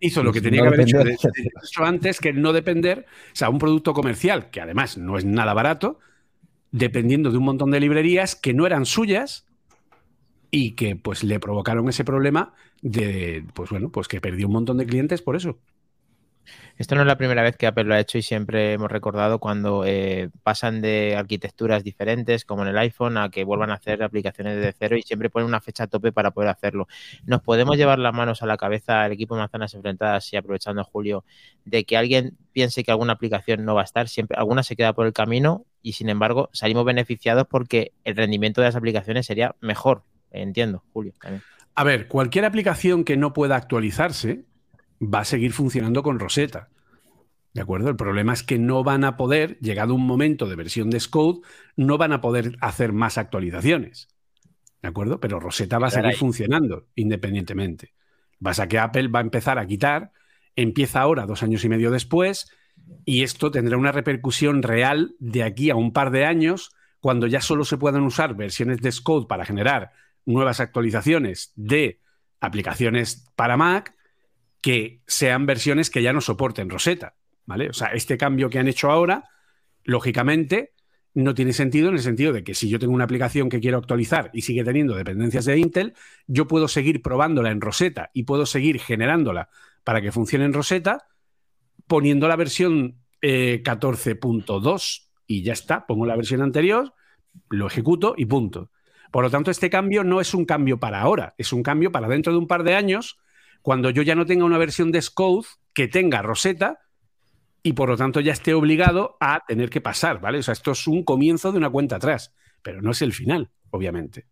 [0.00, 3.92] hizo lo que tenía que haber hecho, antes, que no depender, o sea, un producto
[3.94, 5.98] comercial, que además no es nada barato,
[6.70, 9.46] dependiendo de un montón de librerías que no eran suyas
[10.50, 14.78] y que pues le provocaron ese problema de, pues bueno, pues que perdió un montón
[14.78, 15.58] de clientes por eso.
[16.76, 19.38] Esto no es la primera vez que Apple lo ha hecho y siempre hemos recordado
[19.40, 24.02] cuando eh, pasan de arquitecturas diferentes, como en el iPhone, a que vuelvan a hacer
[24.02, 26.86] aplicaciones de cero y siempre ponen una fecha a tope para poder hacerlo.
[27.24, 30.84] Nos podemos llevar las manos a la cabeza el equipo de Manzanas Enfrentadas y aprovechando
[30.84, 31.24] Julio
[31.64, 34.92] de que alguien piense que alguna aplicación no va a estar, siempre alguna se queda
[34.92, 39.54] por el camino y sin embargo salimos beneficiados porque el rendimiento de las aplicaciones sería
[39.60, 40.02] mejor.
[40.30, 41.12] Entiendo, Julio.
[41.74, 44.44] A ver, cualquier aplicación que no pueda actualizarse
[45.00, 46.68] va a seguir funcionando con Rosetta.
[47.54, 47.88] ¿De acuerdo?
[47.88, 51.40] El problema es que no van a poder, llegado un momento de versión de Scode,
[51.76, 54.08] no van a poder hacer más actualizaciones.
[54.82, 55.18] ¿De acuerdo?
[55.18, 57.94] Pero Rosetta va a seguir funcionando independientemente.
[58.38, 60.12] Vas a que Apple va a empezar a quitar,
[60.54, 62.50] empieza ahora, dos años y medio después,
[63.04, 67.40] y esto tendrá una repercusión real de aquí a un par de años, cuando ya
[67.40, 69.92] solo se puedan usar versiones de Scode para generar
[70.24, 72.00] nuevas actualizaciones de
[72.40, 73.94] aplicaciones para Mac
[74.60, 77.14] que sean versiones que ya no soporten Rosetta,
[77.46, 77.68] ¿vale?
[77.70, 79.24] O sea, este cambio que han hecho ahora,
[79.84, 80.72] lógicamente,
[81.14, 83.78] no tiene sentido en el sentido de que si yo tengo una aplicación que quiero
[83.78, 85.94] actualizar y sigue teniendo dependencias de Intel,
[86.26, 89.48] yo puedo seguir probándola en Rosetta y puedo seguir generándola
[89.84, 91.06] para que funcione en Rosetta
[91.86, 96.94] poniendo la versión 14.2 eh, y ya está, pongo la versión anterior,
[97.48, 98.70] lo ejecuto y punto.
[99.10, 102.08] Por lo tanto, este cambio no es un cambio para ahora, es un cambio para
[102.08, 103.18] dentro de un par de años
[103.68, 106.78] cuando yo ya no tenga una versión de Scode que tenga Rosetta
[107.62, 110.38] y por lo tanto ya esté obligado a tener que pasar, ¿vale?
[110.38, 113.50] O sea, esto es un comienzo de una cuenta atrás, pero no es el final,
[113.68, 114.26] obviamente.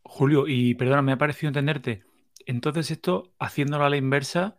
[0.00, 2.04] Julio, y perdona, me ha parecido entenderte.
[2.46, 4.56] Entonces, esto, haciéndolo a la inversa,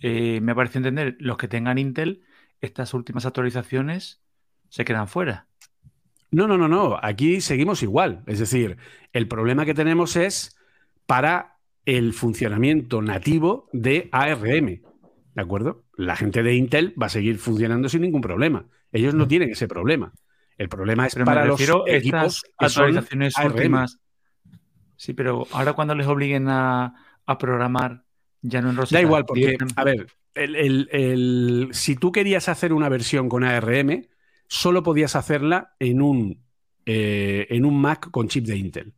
[0.00, 2.22] eh, me ha parecido entender, los que tengan Intel,
[2.62, 4.22] estas últimas actualizaciones
[4.70, 5.48] se quedan fuera.
[6.30, 6.98] No, no, no, no.
[7.02, 8.22] Aquí seguimos igual.
[8.26, 8.78] Es decir,
[9.12, 10.56] el problema que tenemos es
[11.04, 11.57] para
[11.88, 14.82] el funcionamiento nativo de ARM.
[15.34, 15.84] ¿De acuerdo?
[15.96, 18.66] La gente de Intel va a seguir funcionando sin ningún problema.
[18.92, 20.12] Ellos no tienen ese problema.
[20.58, 24.00] El problema es para los equipos actualizaciones últimas.
[24.96, 26.92] Sí, pero ahora cuando les obliguen a,
[27.38, 28.04] programar
[28.42, 28.98] ya no en Rosetta.
[28.98, 30.08] Da igual, porque, a ver,
[31.72, 34.08] si tú querías hacer una versión con ARM,
[34.46, 36.44] solo podías hacerla en un,
[36.84, 38.92] eh, en un Mac con chip de Intel.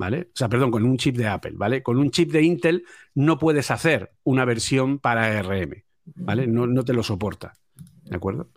[0.00, 0.28] ¿Vale?
[0.32, 1.82] O sea, perdón, con un chip de Apple, ¿vale?
[1.82, 2.84] Con un chip de Intel
[3.14, 5.84] no puedes hacer una versión para ARM,
[6.14, 6.46] ¿vale?
[6.46, 7.52] No, te lo soporta,
[8.04, 8.48] ¿de acuerdo?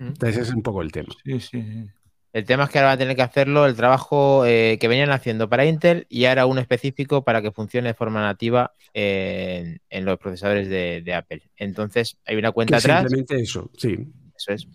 [0.00, 1.14] Entonces ese es un poco el tema.
[1.24, 1.64] Sí, sí,
[2.32, 5.12] El tema es que ahora van a tener que hacerlo el trabajo eh, que venían
[5.12, 10.18] haciendo para Intel y ahora uno específico para que funcione de forma nativa en, los
[10.18, 11.42] procesadores de, Apple.
[11.56, 13.02] Entonces, hay una cuenta atrás.
[13.02, 13.96] Simplemente eso, sí.
[14.36, 14.68] Eso es.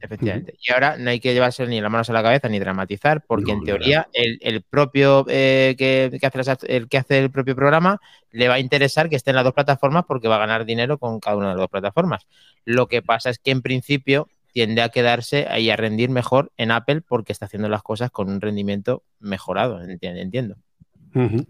[0.00, 0.54] Efectivamente.
[0.60, 3.52] Y ahora no hay que llevarse ni las manos a la cabeza ni dramatizar, porque
[3.52, 8.54] en teoría el, propio eh, que, hace el que hace el propio programa le va
[8.54, 11.36] a interesar que esté en las dos plataformas porque va a ganar dinero con cada
[11.36, 12.26] una de las dos plataformas.
[12.64, 16.70] Lo que pasa es que en principio tiende a quedarse y a rendir mejor en
[16.70, 20.56] Apple porque está haciendo las cosas con un rendimiento mejorado, entiendo.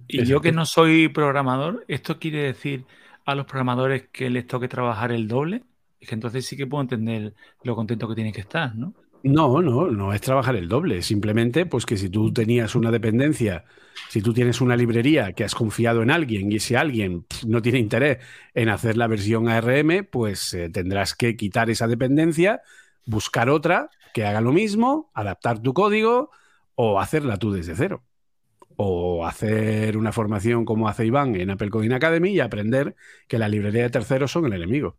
[0.07, 2.85] Y yo que no soy programador, ¿esto quiere decir
[3.25, 5.63] a los programadores que les toque trabajar el doble?
[6.07, 8.95] Que entonces sí que puedo entender lo contento que tiene que estar, ¿no?
[9.23, 11.03] No, no, no es trabajar el doble.
[11.03, 13.65] Simplemente, pues que si tú tenías una dependencia,
[14.09, 17.81] si tú tienes una librería que has confiado en alguien y ese alguien no tiene
[17.81, 18.19] interés
[18.55, 22.63] en hacer la versión ARM, pues eh, tendrás que quitar esa dependencia,
[23.05, 26.31] buscar otra que haga lo mismo, adaptar tu código
[26.77, 28.05] o hacerla tú desde cero.
[28.77, 32.95] O hacer una formación como hace Iván en Apple Coding Academy y aprender
[33.27, 34.99] que la librería de terceros son el enemigo.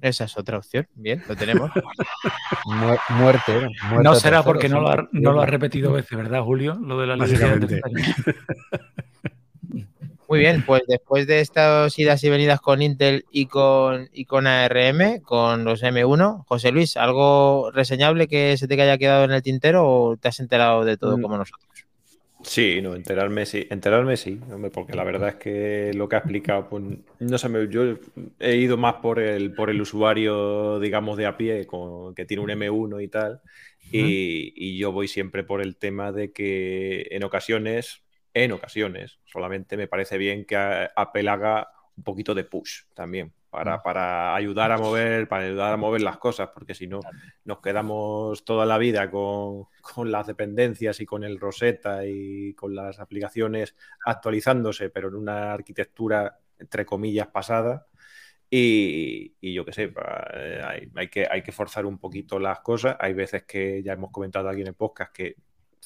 [0.00, 0.86] Esa es otra opción.
[0.94, 1.70] Bien, lo tenemos.
[3.10, 3.68] muerte,
[4.02, 6.74] No será porque no lo, ha, no lo ha repetido veces, ¿verdad, Julio?
[6.74, 7.80] Lo de la Básicamente.
[10.28, 14.46] Muy bien, pues después de estas idas y venidas con Intel y con, y con
[14.46, 19.42] ARM, con los M1, José Luis, ¿algo reseñable que se te haya quedado en el
[19.42, 21.22] tintero o te has enterado de todo mm.
[21.22, 21.73] como nosotros?
[22.44, 24.38] Sí, no, enterarme sí, enterarme sí,
[24.72, 26.82] porque la verdad es que lo que ha explicado, pues
[27.18, 27.96] no sé, yo
[28.38, 31.66] he ido más por el, por el usuario, digamos, de a pie,
[32.14, 33.40] que tiene un M1 y tal,
[33.90, 38.02] y, y, yo voy siempre por el tema de que en ocasiones,
[38.34, 43.32] en ocasiones, solamente me parece bien que Apple haga un poquito de push también
[43.82, 47.00] para, ayudar a mover, para ayudar a mover las cosas, porque si no
[47.44, 49.66] nos quedamos toda la vida con,
[50.10, 56.38] las dependencias y con el Rosetta y con las aplicaciones actualizándose, pero en una arquitectura
[56.58, 57.86] entre comillas pasada.
[58.50, 59.92] Y, yo qué sé,
[60.94, 62.96] hay, que, hay que forzar un poquito las cosas.
[63.00, 65.36] Hay veces que ya hemos comentado aquí en el podcast que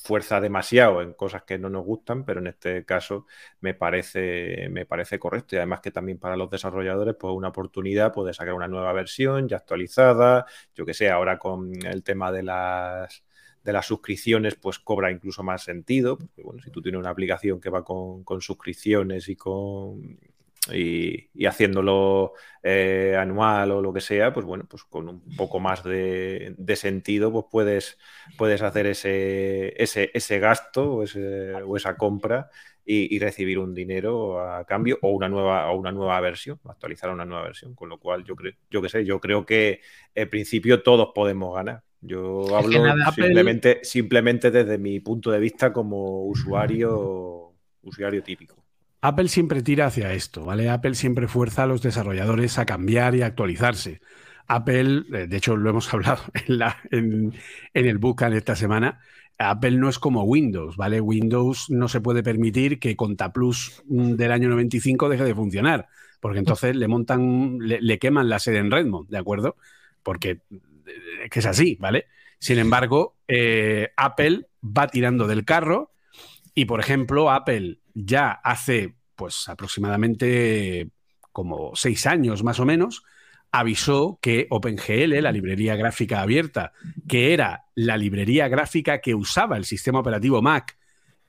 [0.02, 3.26] fuerza demasiado en cosas que no nos gustan, pero en este caso
[3.61, 5.56] me parece, me parece correcto.
[5.56, 9.48] Y además que también para los desarrolladores, pues una oportunidad de sacar una nueva versión
[9.48, 13.24] ya actualizada, yo que sé, ahora con el tema de las
[13.64, 16.16] de las suscripciones, pues cobra incluso más sentido.
[16.16, 20.18] Porque, bueno, si tú tienes una aplicación que va con, con suscripciones y con
[20.73, 25.83] y, haciéndolo eh, anual o lo que sea, pues bueno, pues con un poco más
[25.85, 27.99] de, sentido, pues puedes,
[28.37, 31.05] puedes hacer ese, ese, ese gasto o,
[31.66, 32.51] o, esa compra
[32.85, 37.25] y, recibir un dinero a cambio o una nueva, o una nueva versión, actualizar una
[37.25, 37.75] nueva versión.
[37.75, 39.81] Con lo cual, yo creo, yo que sé, yo creo que
[40.14, 41.83] en principio todos podemos ganar.
[42.01, 48.67] Yo hablo simplemente, simplemente desde mi punto de vista como usuario, usuario típico.
[49.00, 50.70] Apple siempre tira hacia esto, ¿vale?
[50.70, 54.00] Apple siempre fuerza a los desarrolladores a cambiar y actualizarse.
[54.48, 57.34] Apple, eh, de hecho lo hemos hablado en, la, en,
[57.74, 59.00] el Bootcamp esta semana,
[59.38, 61.00] Apple no es como Windows, ¿vale?
[61.00, 65.87] Windows no se puede permitir que ContaPlus mm, del año 95 deje de funcionar,
[66.18, 69.56] porque entonces le montan, le, queman la sede en Redmond, ¿de acuerdo?
[70.02, 72.06] Porque eh, que es así, ¿vale?
[72.40, 75.92] Sin embargo, eh, Apple va tirando del carro
[76.54, 80.90] y, por ejemplo, Apple ya hace pues aproximadamente
[81.32, 83.02] como seis años más o menos,
[83.50, 86.72] avisó que OpenGL, la librería gráfica abierta,
[87.08, 90.76] que era la librería gráfica que usaba el sistema operativo Mac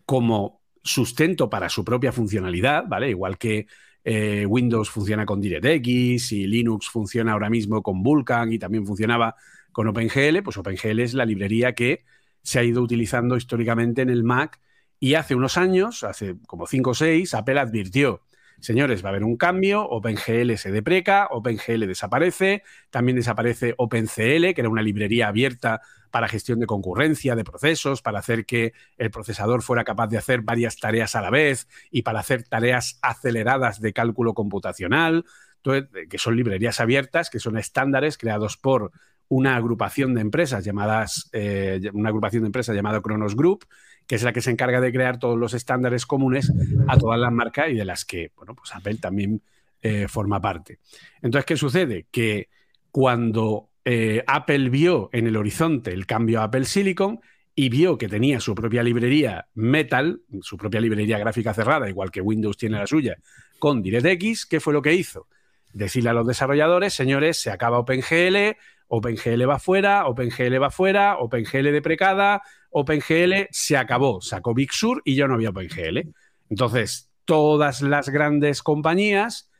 [0.05, 3.09] como sustento para su propia funcionalidad, ¿vale?
[3.09, 3.67] Igual que
[4.03, 9.35] eh, Windows funciona con DirectX y Linux funciona ahora mismo con Vulkan y también funcionaba
[9.71, 12.05] con OpenGL, pues OpenGL es la librería que
[12.41, 14.59] se ha ido utilizando históricamente en el Mac
[14.99, 18.21] y hace unos años, hace como 5 o 6, Apple advirtió,
[18.59, 24.61] señores, va a haber un cambio, OpenGL se depreca, OpenGL desaparece, también desaparece OpenCL, que
[24.61, 25.81] era una librería abierta
[26.11, 30.41] para gestión de concurrencia, de procesos, para hacer que el procesador fuera capaz de hacer
[30.41, 35.25] varias tareas a la vez y para hacer tareas aceleradas de cálculo computacional,
[35.63, 38.91] que son librerías abiertas, que son estándares creados por
[39.27, 43.65] una agrupación de empresas llamadas, eh, una agrupación de empresas llamada Kronos Group,
[44.09, 46.51] que es la que se encarga de crear todos los estándares comunes
[46.87, 49.43] a todas las marcas y de las que, bueno, pues Apple también
[49.83, 50.79] eh, forma parte.
[51.21, 52.07] Entonces, ¿qué sucede?
[52.09, 52.49] Que
[52.89, 57.19] cuando eh, Apple vio en el horizonte el cambio a Apple Silicon
[57.53, 62.21] y vio que tenía su propia librería Metal, su propia librería gráfica cerrada, igual que
[62.21, 63.15] Windows tiene la suya,
[63.59, 65.27] con DirectX, ¿qué fue lo que hizo?
[65.71, 68.57] Decirle a los desarrolladores, señores, se acaba OpenGL,
[68.89, 75.15] OpenGL va fuera, OpenGL va fuera, OpenGL deprecada, OpenGL se acabó, sacó Big Sur y
[75.15, 76.11] ya no había OpenGL.
[76.49, 79.51] Entonces, todas las grandes compañías,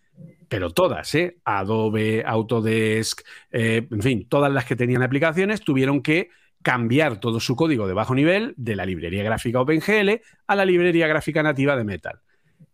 [0.50, 1.38] pero todas, ¿eh?
[1.46, 6.30] Adobe, Autodesk, eh, en fin, todas las que tenían aplicaciones tuvieron que
[6.64, 11.08] cambiar todo su código de bajo nivel de la librería gráfica OpenGL a la librería
[11.08, 12.20] gráfica nativa de Metal.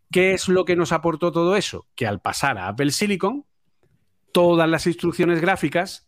[0.09, 1.87] ¿Qué es lo que nos aportó todo eso?
[1.95, 3.45] Que al pasar a Apple Silicon,
[4.31, 6.04] todas las instrucciones gráficas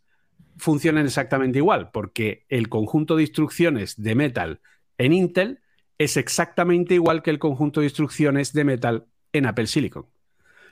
[0.58, 4.62] funcionan exactamente igual, porque el conjunto de instrucciones de Metal
[4.98, 5.60] en Intel
[5.98, 10.06] es exactamente igual que el conjunto de instrucciones de Metal en Apple Silicon.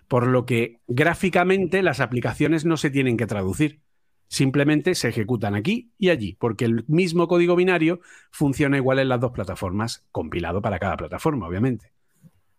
[0.08, 3.82] Por lo que gráficamente las aplicaciones no se tienen que traducir.
[4.28, 9.20] Simplemente se ejecutan aquí y allí, porque el mismo código binario funciona igual en las
[9.20, 11.92] dos plataformas, compilado para cada plataforma, obviamente.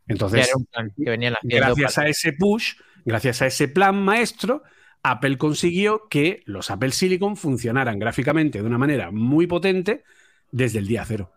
[0.09, 0.51] Entonces,
[1.43, 4.63] gracias a ese push, gracias a ese plan maestro,
[5.11, 10.03] Apple consiguió que los Apple Silicon funcionaran gráficamente de una manera muy potente
[10.51, 11.31] desde el día cero.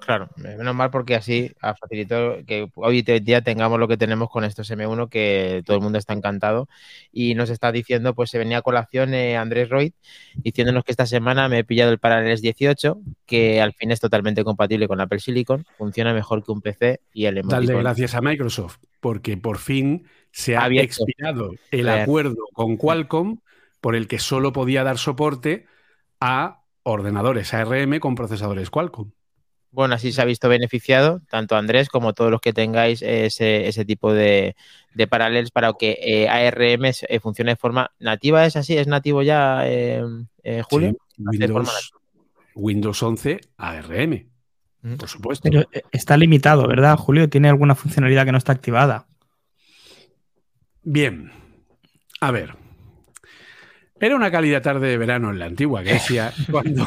[0.00, 4.44] Claro, menos mal porque así ha facilitado que hoy día tengamos lo que tenemos con
[4.44, 6.68] estos M1 que todo el mundo está encantado
[7.12, 9.92] y nos está diciendo, pues se venía a colación eh, Andrés Roy
[10.36, 14.42] diciéndonos que esta semana me he pillado el Parallels 18 que al fin es totalmente
[14.42, 18.78] compatible con Apple Silicon, funciona mejor que un PC y el Dale gracias a Microsoft
[19.00, 23.38] porque por fin se ha expirado el acuerdo con Qualcomm
[23.80, 25.66] por el que solo podía dar soporte
[26.20, 29.10] a ordenadores ARM con procesadores Qualcomm.
[29.72, 34.12] Bueno, así se ha visto beneficiado tanto Andrés como todos los que tengáis ese, tipo
[34.12, 34.56] de,
[34.94, 38.44] de paralelos para que eh, ARM eh, funcione de forma nativa.
[38.46, 38.76] ¿Es así?
[38.76, 40.02] ¿Es nativo ya, eh,
[40.68, 40.96] Julio?
[42.56, 44.28] Windows, 11 ARM,
[44.98, 45.48] por supuesto.
[45.48, 47.28] Pero está limitado, ¿verdad, Julio?
[47.28, 49.06] ¿Tiene alguna funcionalidad que no está activada?
[50.82, 51.30] Bien,
[52.20, 52.54] a ver.
[54.00, 56.86] Era una cálida tarde de verano en la antigua Grecia cuando...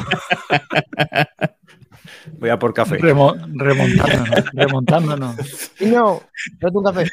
[2.38, 2.96] Voy a por café.
[2.98, 5.36] remontándonos, remontándonos.
[5.80, 6.22] no,
[6.60, 7.10] no un café.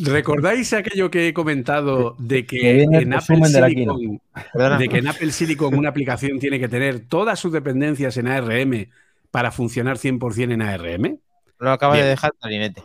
[0.00, 4.20] ¿Recordáis aquello que he comentado de que, en Apple Silicon,
[4.78, 8.88] de que en Apple Silicon una aplicación tiene que tener todas sus dependencias en ARM
[9.30, 11.18] para funcionar 100% en ARM?
[11.58, 12.82] Lo acaba de dejar Talinete.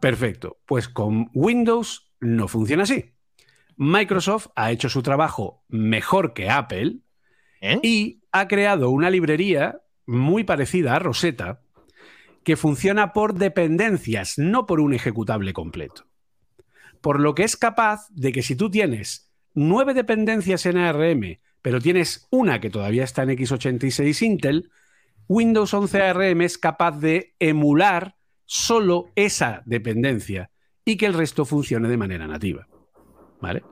[0.00, 0.58] Perfecto.
[0.66, 3.12] Pues con Windows no funciona así.
[3.76, 7.00] Microsoft ha hecho su trabajo mejor que Apple
[7.60, 7.80] ¿Eh?
[7.82, 11.62] y ha creado una librería muy parecida a Rosetta
[12.44, 16.06] que funciona por dependencias, no por un ejecutable completo.
[17.00, 21.80] Por lo que es capaz de que si tú tienes nueve dependencias en ARM, pero
[21.80, 24.70] tienes una que todavía está en x86 Intel,
[25.28, 30.52] Windows 11 ARM es capaz de emular solo esa dependencia
[30.84, 32.66] y que el resto funcione de manera nativa.
[33.40, 33.62] ¿Vale?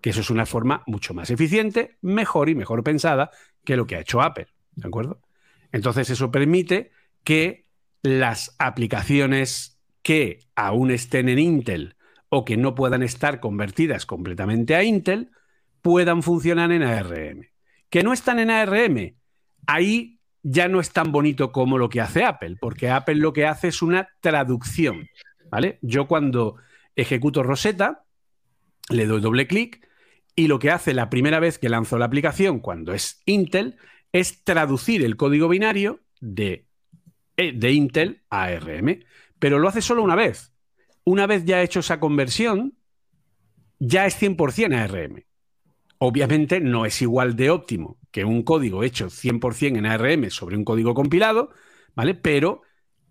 [0.00, 3.30] Que eso es una forma mucho más eficiente, mejor y mejor pensada
[3.64, 4.48] que lo que ha hecho Apple.
[4.72, 5.20] ¿De acuerdo?
[5.72, 6.92] Entonces eso permite
[7.24, 7.64] que
[8.02, 11.96] las aplicaciones que aún estén en Intel
[12.28, 15.30] o que no puedan estar convertidas completamente a Intel
[15.82, 17.48] puedan funcionar en ARM.
[17.90, 19.16] Que no están en ARM,
[19.66, 23.46] ahí ya no es tan bonito como lo que hace Apple, porque Apple lo que
[23.46, 25.08] hace es una traducción.
[25.82, 26.56] Yo cuando
[26.96, 28.04] ejecuto Rosetta,
[28.90, 29.86] le doy doble clic
[30.34, 33.76] y lo que hace la primera vez que lanzo la aplicación, cuando es Intel,
[34.12, 36.66] es traducir el código binario de,
[37.36, 39.04] eh, de Intel a ARM.
[39.38, 40.52] Pero lo hace solo una vez.
[41.04, 42.78] Una vez ya hecho esa conversión,
[43.78, 45.24] ya es 100% ARM.
[45.98, 50.64] Obviamente no es igual de óptimo que un código hecho 100% en ARM sobre un
[50.64, 51.50] código compilado,
[51.94, 52.14] ¿vale?
[52.14, 52.62] Pero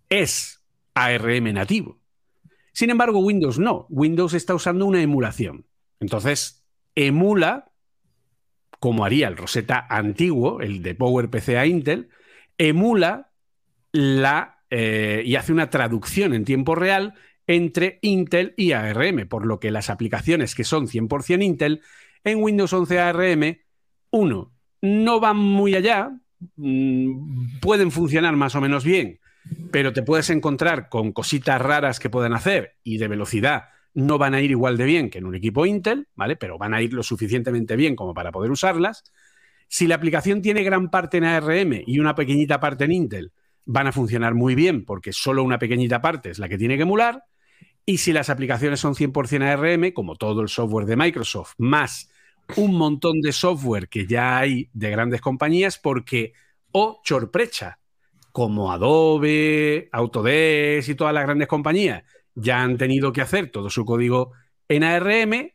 [0.10, 0.64] es
[0.94, 2.00] ARM nativo.
[2.78, 3.88] Sin embargo, Windows no.
[3.90, 5.66] Windows está usando una emulación.
[6.00, 6.64] Entonces,
[6.94, 7.72] emula,
[8.80, 12.10] como haría el Rosetta antiguo, el de PowerPC a Intel,
[12.60, 13.32] emula
[13.94, 17.16] la eh, y hace una traducción en tiempo real
[17.48, 21.82] entre Intel y ARM, por lo que las aplicaciones que son 100% Intel
[22.24, 23.58] en Windows 11 ARM,
[24.12, 24.54] uno,
[24.84, 26.12] no van muy allá,
[26.58, 29.20] mm, pueden funcionar más o menos bien,
[29.72, 34.36] pero te puedes encontrar con cositas raras que pueden hacer y de velocidad no van
[34.36, 36.36] a ir igual de bien que en un equipo Intel, ¿vale?
[36.36, 39.04] Pero van a ir lo suficientemente bien como para poder usarlas.
[39.68, 43.32] Si la aplicación tiene gran parte en ARM y una pequeñita parte en Intel,
[43.66, 46.84] van a funcionar muy bien porque solo una pequeñita parte es la que tiene que
[46.84, 47.24] emular.
[47.88, 52.12] Y si las aplicaciones son 100% ARM, como todo el software de Microsoft, más
[52.56, 56.34] un montón de software que ya hay de grandes compañías, porque,
[56.72, 57.80] o chorprecha,
[58.38, 62.04] como Adobe, Autodesk y todas las grandes compañías,
[62.36, 64.34] ya han tenido que hacer todo su código
[64.68, 65.54] en ARM,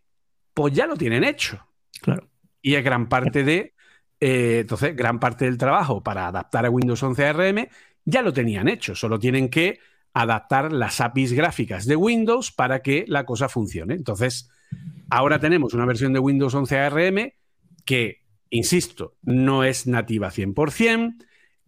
[0.53, 1.65] pues ya lo tienen hecho.
[2.01, 2.29] Claro.
[2.61, 3.75] Y es gran parte de,
[4.19, 7.69] eh, entonces, gran parte del trabajo para adaptar a Windows 11 ARM
[8.05, 9.79] ya lo tenían hecho, solo tienen que
[10.13, 13.95] adaptar las APIs gráficas de Windows para que la cosa funcione.
[13.95, 14.51] Entonces,
[15.09, 17.33] ahora tenemos una versión de Windows 11 ARM
[17.85, 21.15] que, insisto, no es nativa 100%,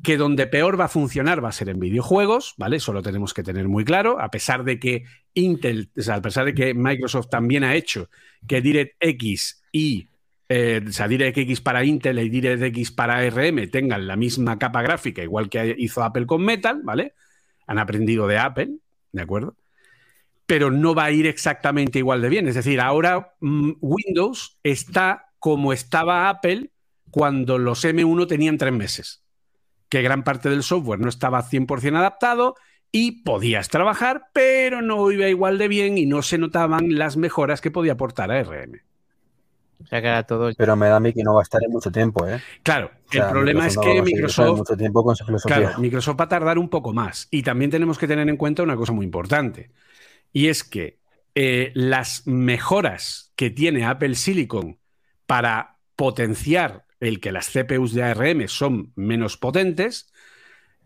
[0.04, 2.76] que donde peor va a funcionar va a ser en videojuegos, ¿vale?
[2.76, 6.54] Eso lo tenemos que tener muy claro, a pesar de que Intel, a pesar de
[6.54, 8.08] que Microsoft también ha hecho
[8.46, 10.08] que DirectX y
[10.48, 15.22] eh, o sea, DirectX para Intel y DirectX para ARM tengan la misma capa gráfica,
[15.22, 17.14] igual que hizo Apple con Metal, ¿vale?
[17.66, 18.76] Han aprendido de Apple,
[19.10, 19.56] ¿de acuerdo?
[20.46, 22.46] Pero no va a ir exactamente igual de bien.
[22.46, 26.70] Es decir, ahora mm, Windows está como estaba Apple
[27.10, 29.23] cuando los M1 tenían tres meses
[29.88, 32.54] que gran parte del software no estaba 100% adaptado
[32.90, 37.60] y podías trabajar, pero no iba igual de bien y no se notaban las mejoras
[37.60, 38.80] que podía aportar ARM.
[39.82, 40.50] O sea que era todo.
[40.56, 42.40] Pero me da a mí que no va a estar en mucho tiempo, ¿eh?
[42.62, 44.58] Claro, el problema es que Microsoft.
[44.58, 45.74] Mucho tiempo con su filosofía.
[45.78, 47.28] Microsoft va a tardar un poco más.
[47.30, 49.70] Y también tenemos que tener en cuenta una cosa muy importante.
[50.32, 50.98] Y es que
[51.34, 54.78] eh, las mejoras que tiene Apple Silicon
[55.26, 60.12] para potenciar el que las CPUs de ARM son menos potentes,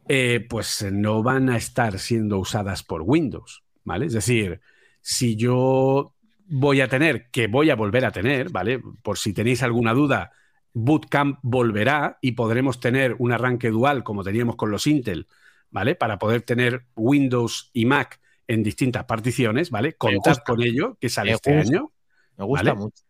[0.08, 4.06] eh, pues no van a estar siendo usadas por Windows, ¿vale?
[4.06, 4.60] Es decir,
[5.00, 6.14] si yo
[6.46, 8.80] voy a tener, que voy a volver a tener, ¿vale?
[9.02, 10.32] Por si tenéis alguna duda,
[10.72, 15.26] Bootcamp volverá y podremos tener un arranque dual como teníamos con los Intel,
[15.70, 15.94] ¿vale?
[15.94, 19.92] Para poder tener Windows y Mac en distintas particiones, ¿vale?
[19.94, 21.92] Contad con ello, que sale este año.
[22.36, 23.04] Me gusta mucho.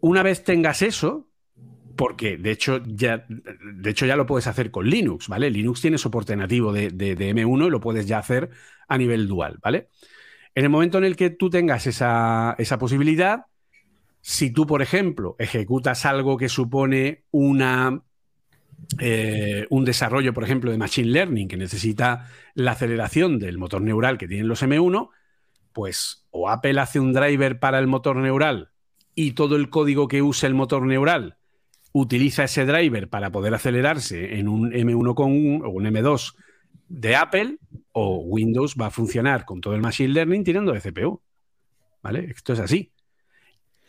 [0.00, 1.27] Una vez tengas eso,
[1.98, 5.50] porque de hecho, ya, de hecho ya lo puedes hacer con Linux, ¿vale?
[5.50, 8.50] Linux tiene soporte nativo de, M1 y lo puedes ya hacer
[8.86, 9.88] a nivel dual, ¿vale?
[10.54, 13.46] En el momento en el que tú tengas esa, posibilidad,
[14.20, 18.00] si tú, por ejemplo, ejecutas algo que supone una,
[19.00, 24.18] eh, un desarrollo, por ejemplo, de Machine Learning que necesita la aceleración del motor neural
[24.18, 25.10] que tienen los M1,
[25.72, 28.70] pues o Apple hace un driver para el motor neural
[29.16, 31.37] y todo el código que use el motor neural
[31.98, 35.30] utiliza ese driver para poder acelerarse en un M1 con
[35.64, 36.34] o un M2
[36.88, 37.58] de Apple,
[37.92, 41.20] o Windows va a funcionar con todo el Machine Learning tirando de CPU.
[42.02, 42.30] ¿Vale?
[42.34, 42.92] Esto es así.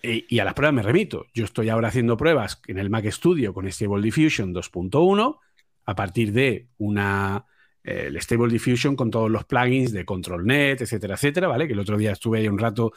[0.02, 1.26] Y, a las pruebas me remito.
[1.34, 5.38] Yo estoy ahora haciendo pruebas en el Mac Studio con Stable Diffusion 2.1
[5.86, 7.46] a partir de una
[7.84, 11.68] eh, Stable Diffusion con todos los plugins de ControlNet, etcétera, etcétera, ¿vale?
[11.68, 12.94] Que el otro día estuve ahí un rato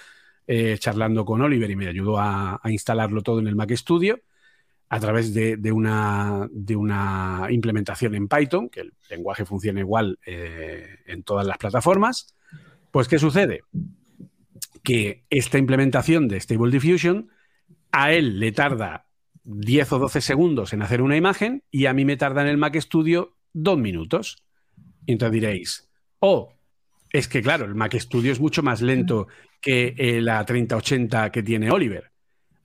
[0.46, 4.20] eh, charlando con Oliver y me ayudó a, instalarlo todo en el Mac Studio
[4.93, 10.86] a través de, una, de, una, implementación en Python, que el lenguaje funciona igual eh,
[11.07, 12.34] en todas las plataformas.
[12.90, 13.62] Pues, ¿qué sucede?
[14.82, 17.30] Que esta implementación de Stable Diffusion
[17.90, 19.07] a él le tarda
[19.45, 22.59] 10 o 12 segundos en hacer una imagen y a mí me tarda en el
[22.59, 24.45] Mac Studio dos minutos.
[25.07, 26.53] Y entonces diréis, oh,
[27.09, 29.26] es que claro, el Mac Studio es mucho más lento
[29.62, 32.11] que eh, la 3080 que tiene Oliver.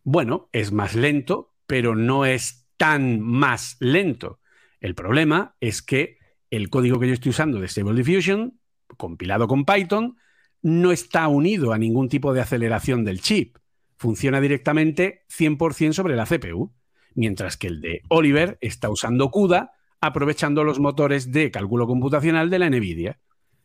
[0.03, 4.39] Bueno, es más lento, pero no es tan más lento.
[4.79, 6.17] El problema es que
[6.49, 8.59] el código que yo estoy usando de Stable Diffusion,
[8.95, 10.15] compilado con Python,
[10.61, 13.57] no está unido a ningún tipo de aceleración del chip.
[13.97, 16.73] Funciona directamente 100% sobre la CPU,
[17.15, 22.59] mientras que el de Oliver está usando CUDA, aprovechando los motores de cálculo computacional de
[22.59, 23.19] la NVIDIA.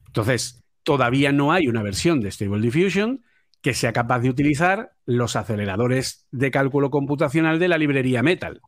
[0.06, 3.22] Entonces, todavía no hay una versión de Stable Diffusion
[3.62, 8.60] que sea capaz de utilizar los aceleradores de cálculo computacional de la librería Metal.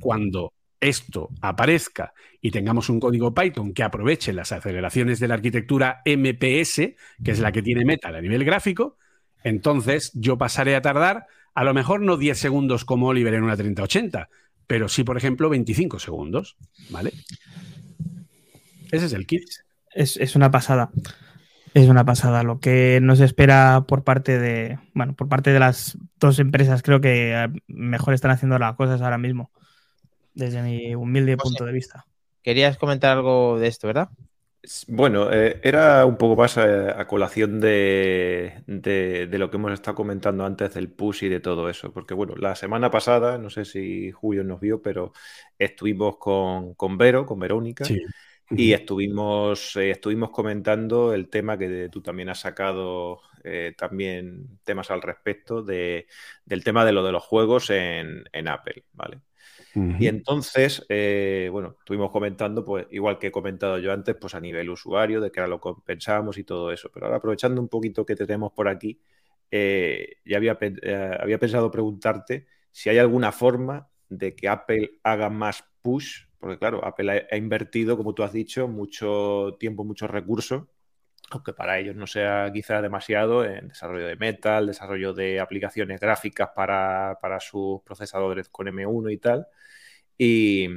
[0.00, 6.02] Cuando esto aparezca y tengamos un código Python que aproveche las aceleraciones de la arquitectura
[6.04, 8.98] MPS, que es la que tiene Metal a nivel gráfico,
[9.42, 13.56] entonces yo pasaré a tardar a lo mejor no 10 segundos como Oliver en una
[13.56, 14.28] 3080,
[14.66, 16.56] pero sí, por ejemplo, 25 segundos,
[16.90, 17.12] ¿vale?
[18.90, 19.44] Ese es el kit.
[19.94, 20.90] Es, una pasada.
[21.74, 22.44] Es una pasada.
[22.44, 27.00] Lo que nos espera por parte de, bueno, por parte de las dos empresas, creo
[27.00, 29.50] que eh, mejor están haciendo las cosas ahora mismo,
[30.34, 32.06] desde mi humilde punto de vista.
[32.42, 34.08] Querías comentar algo de esto, ¿verdad?
[34.86, 40.46] Bueno, eh, era un poco más eh, a, colación de, lo que hemos estado comentando
[40.46, 44.12] antes del push y de todo eso, porque bueno, la semana pasada, no sé si
[44.12, 45.12] Julio nos vio, pero
[45.58, 47.84] estuvimos con, con Vero, con Verónica,
[48.50, 53.20] y estuvimos, eh, estuvimos comentando el tema que tú también has sacado,
[53.76, 56.06] también temas al respecto de,
[56.46, 59.20] del tema de lo de los juegos en, en Apple, ¿vale?
[59.74, 64.40] Y entonces, eh, bueno, estuvimos comentando, pues igual que he comentado yo antes, pues a
[64.40, 66.90] nivel usuario, de que ahora lo compensamos y todo eso.
[66.92, 69.00] Pero ahora aprovechando un poquito que te tenemos por aquí,
[69.50, 75.28] eh, ya había, eh, había pensado preguntarte si hay alguna forma de que Apple haga
[75.28, 80.64] más push, porque claro, Apple ha, invertido, como tú has dicho, mucho tiempo, muchos recursos
[81.30, 86.50] aunque para ellos no sea quizá demasiado, en desarrollo de Metal, desarrollo de aplicaciones gráficas
[86.54, 89.46] para, sus procesadores con M1 y tal.
[90.18, 90.68] Y,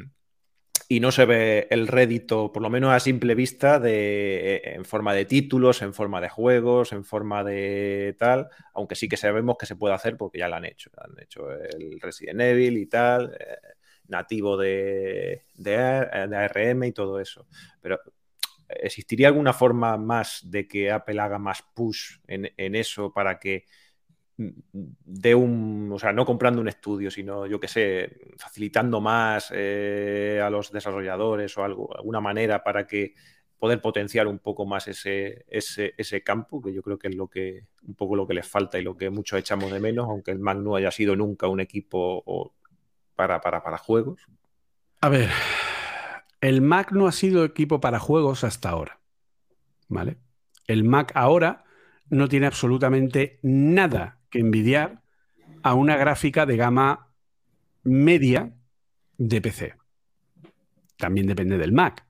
[1.01, 5.25] no se ve el rédito, por lo menos a simple vista, de, en forma de
[5.25, 9.75] títulos, en forma de juegos, en forma de tal, aunque sí que sabemos que se
[9.75, 10.89] puede hacer porque ya lo han hecho.
[10.95, 13.76] Han hecho el Resident Evil y tal, eh,
[14.07, 17.47] nativo de, de, de, ARM y todo eso.
[17.81, 17.99] Pero
[18.69, 23.65] ¿Existiría alguna forma más de que Apple haga más push en, eso para que
[24.37, 29.51] mm, de un, o sea, no comprando un estudio, sino yo que sé, facilitando más
[29.53, 33.13] eh, a los desarrolladores o algo, alguna manera para que
[33.57, 37.65] poder potenciar un poco más ese, ese, campo, que yo creo que es lo que
[37.87, 40.39] un poco lo que les falta y lo que muchos echamos de menos, aunque el
[40.39, 42.53] Mac no haya sido nunca un equipo
[43.17, 44.21] para, para, para juegos.
[45.01, 45.29] A ver,
[46.39, 48.99] el Mac no ha sido equipo para juegos hasta ahora.
[49.89, 50.17] ¿Vale?
[50.67, 51.65] El Mac ahora
[52.09, 55.01] no tiene absolutamente nada que envidiar
[55.63, 57.09] a una gráfica de gama
[57.83, 58.53] media
[59.17, 59.75] de PC.
[60.97, 62.05] También depende del Mac.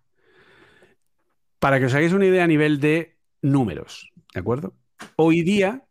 [1.60, 4.76] Para que os hagáis una idea a nivel de números, ¿de acuerdo?
[5.16, 5.86] Hoy día,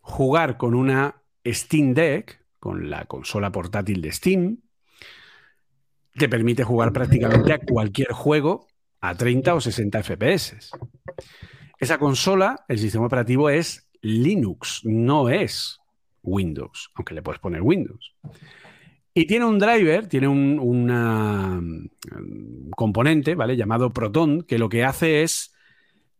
[0.00, 4.58] jugar con una Steam Deck, con la consola portátil de Steam,
[6.14, 8.66] te permite jugar prácticamente a cualquier juego
[9.00, 10.70] a 30 o 60 FPS.
[11.78, 15.78] Esa consola, el sistema operativo es Linux, no es
[16.24, 18.16] Windows, aunque le puedes poner Windows.
[19.14, 21.88] Y tiene un driver, tiene un
[22.74, 23.56] componente, ¿vale?
[23.56, 25.54] Llamado Proton, que lo que hace es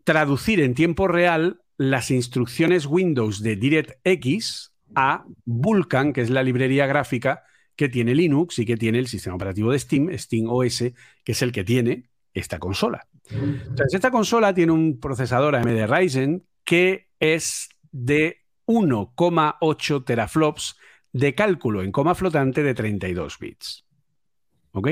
[0.04, 6.86] traducir en tiempo real las instrucciones Windows de DirectX a Vulkan, que es la librería
[6.86, 7.42] gráfica
[7.76, 10.78] que tiene Linux y que tiene el sistema operativo de Steam, Steam OS,
[11.24, 13.06] que es el que tiene esta consola.
[13.30, 20.76] Entonces, esta consola tiene un procesador AMD Ryzen que es de 1,8 teraflops
[21.12, 23.86] de cálculo en coma flotante de 32 bits.
[24.72, 24.88] ¿Ok?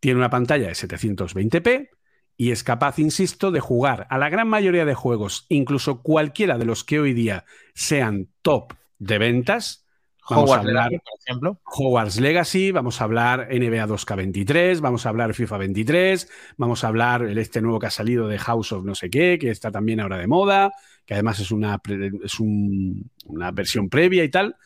[0.00, 1.88] Tiene una pantalla de 720p
[2.36, 6.64] y es capaz, insisto, de jugar a la gran mayoría de juegos, incluso cualquiera de
[6.64, 7.44] los que hoy día
[7.74, 9.84] sean top de ventas,
[10.28, 11.60] Vamos a hablar, por ejemplo.
[11.64, 17.22] Hogwarts Legacy, vamos a hablar NBA 2K23, vamos a hablar FIFA 23, vamos a hablar
[17.22, 20.00] el este nuevo que ha salido de House of no sé qué, que está también
[20.00, 20.72] ahora de moda,
[21.04, 21.80] que además es una,
[22.22, 24.56] es una versión previa y tal.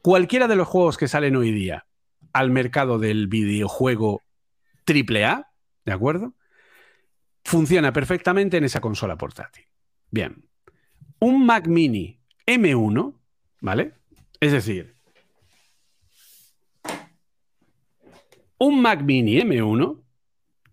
[0.00, 1.86] Cualquiera de los juegos que salen hoy día
[2.32, 4.22] al mercado del videojuego
[4.86, 5.50] AAA,
[5.84, 6.34] ¿de acuerdo?
[7.44, 9.66] Funciona perfectamente en esa consola portátil.
[10.10, 10.44] Bien.
[11.18, 13.14] Un Mac Mini M1,
[13.62, 13.94] ¿vale?
[14.38, 14.94] Es decir,
[18.58, 20.02] un Mac Mini M1.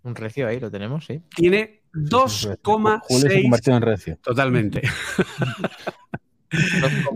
[0.03, 1.21] Un recio ahí, lo tenemos, sí.
[1.35, 3.67] Tiene 2,6.
[3.73, 4.17] en recio.
[4.21, 4.81] Totalmente.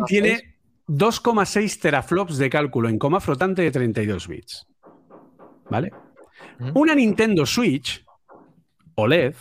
[0.08, 0.56] tiene
[0.88, 4.68] 2,6 teraflops de cálculo en coma flotante de 32 bits.
[5.70, 5.92] ¿Vale?
[6.76, 8.06] Una Nintendo Switch
[8.96, 9.36] OLED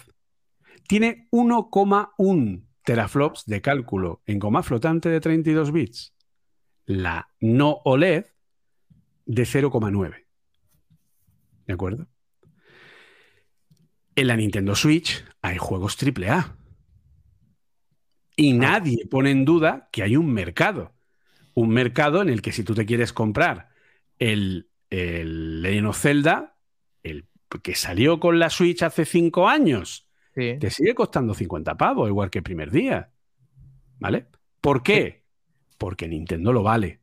[0.88, 6.12] tiene 1,1 teraflops de cálculo en coma flotante de 32 bits.
[6.86, 8.26] La no OLED
[9.26, 10.24] de 0,9.
[11.66, 12.06] ¿De acuerdo?
[14.14, 16.56] En la Nintendo Switch hay juegos AAA.
[18.36, 20.92] Y nadie pone en duda que hay un mercado.
[21.54, 23.70] Un mercado en el que si tú te quieres comprar
[24.18, 26.56] el, el Legend of Zelda,
[27.02, 27.28] el
[27.62, 32.38] que salió con la Switch hace cinco años, te sigue costando 50 pavos, igual que
[32.38, 33.10] el primer día.
[33.98, 34.26] ¿Vale?
[34.60, 35.21] ¿Por qué?
[35.82, 37.00] Porque Nintendo lo vale.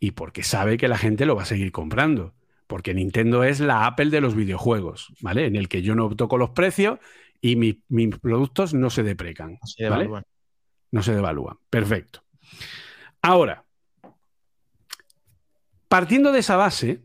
[0.00, 2.34] Y porque sabe que la gente lo va a seguir comprando
[2.68, 5.46] porque Nintendo es la Apple de los videojuegos, ¿vale?
[5.46, 6.98] En el que yo no toco los precios
[7.40, 9.52] y mis productos no se deprecan.
[9.52, 10.24] No se devalúan.
[10.90, 11.56] No se devalúan.
[11.70, 12.22] Perfecto.
[13.22, 13.64] Ahora,
[15.88, 17.02] partiendo de esa base,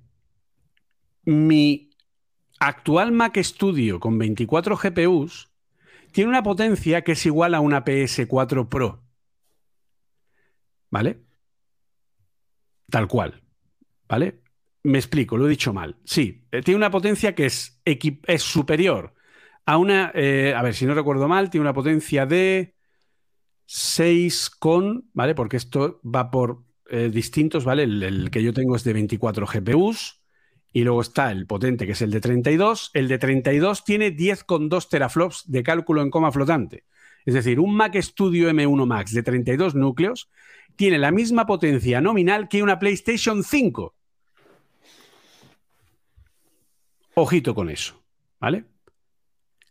[1.24, 1.92] mi
[2.60, 5.50] actual Mac Studio con 24 GPUs
[6.12, 9.03] tiene una potencia que es igual a una PS4 Pro.
[10.94, 11.24] ¿Vale?
[12.88, 13.42] Tal cual.
[14.08, 14.44] ¿Vale?
[14.84, 15.98] Me explico, lo he dicho mal.
[16.04, 19.16] Sí, eh, tiene una potencia que es, es superior
[19.66, 22.76] a una, eh, a ver si no recuerdo mal, tiene una potencia de
[23.66, 25.34] 6 con, ¿vale?
[25.34, 27.84] Porque esto va por eh, distintos, ¿vale?
[27.84, 30.22] El, que yo tengo es de 24 GPUs
[30.72, 32.92] y luego está el potente que es el de 32.
[32.94, 36.84] El de 32 tiene 10,2 teraflops de cálculo en coma flotante.
[37.26, 40.30] Es decir, un Mac Studio M1 Max de 32 núcleos
[40.76, 43.96] tiene la misma potencia nominal que una PlayStation 5.
[47.16, 48.04] Ojito con eso,
[48.40, 48.66] ¿vale?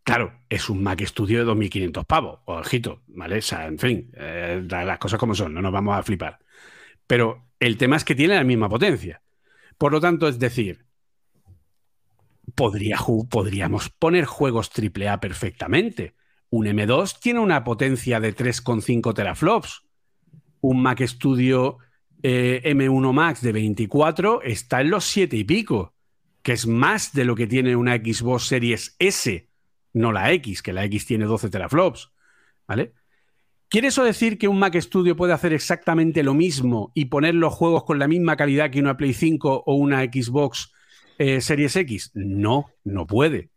[0.04, 2.40] Claro, es un Mac Studio de 2.500 pavos.
[2.46, 3.38] Ojito, ¿vale?
[3.38, 6.38] O sea, en fin, eh, las cosas como son, no nos vamos a flipar.
[7.06, 9.22] Pero el tema es que tiene la misma potencia.
[9.78, 10.86] Por lo tanto, es decir,
[12.54, 12.98] podría,
[13.30, 16.14] podríamos poner juegos AAA perfectamente.
[16.50, 19.84] Un M2 tiene una potencia de 3,5 teraflops.
[20.62, 21.76] Un Mac Studio
[22.22, 25.92] eh, M1 Max de 24 está en los 7 y pico
[26.42, 29.48] que es más de lo que tiene una Xbox Series S,
[29.92, 32.10] no la X, que la X tiene 12 teraflops.
[32.66, 32.92] ¿Vale?
[33.68, 37.54] ¿Quiere eso decir que un Mac Studio puede hacer exactamente lo mismo y poner los
[37.54, 40.72] juegos con la misma calidad que una Play 5 o una Xbox
[41.18, 42.10] eh, Series X?
[42.14, 43.50] No, no puede.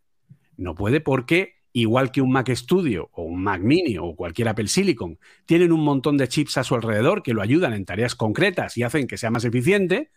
[0.57, 4.69] No puede porque, igual que un Mac Studio o un Mac Mini o cualquier Apple
[4.69, 8.77] Silicon, tienen un montón de chips a su alrededor que lo ayudan en tareas concretas
[8.77, 10.09] y hacen que sea más eficiente,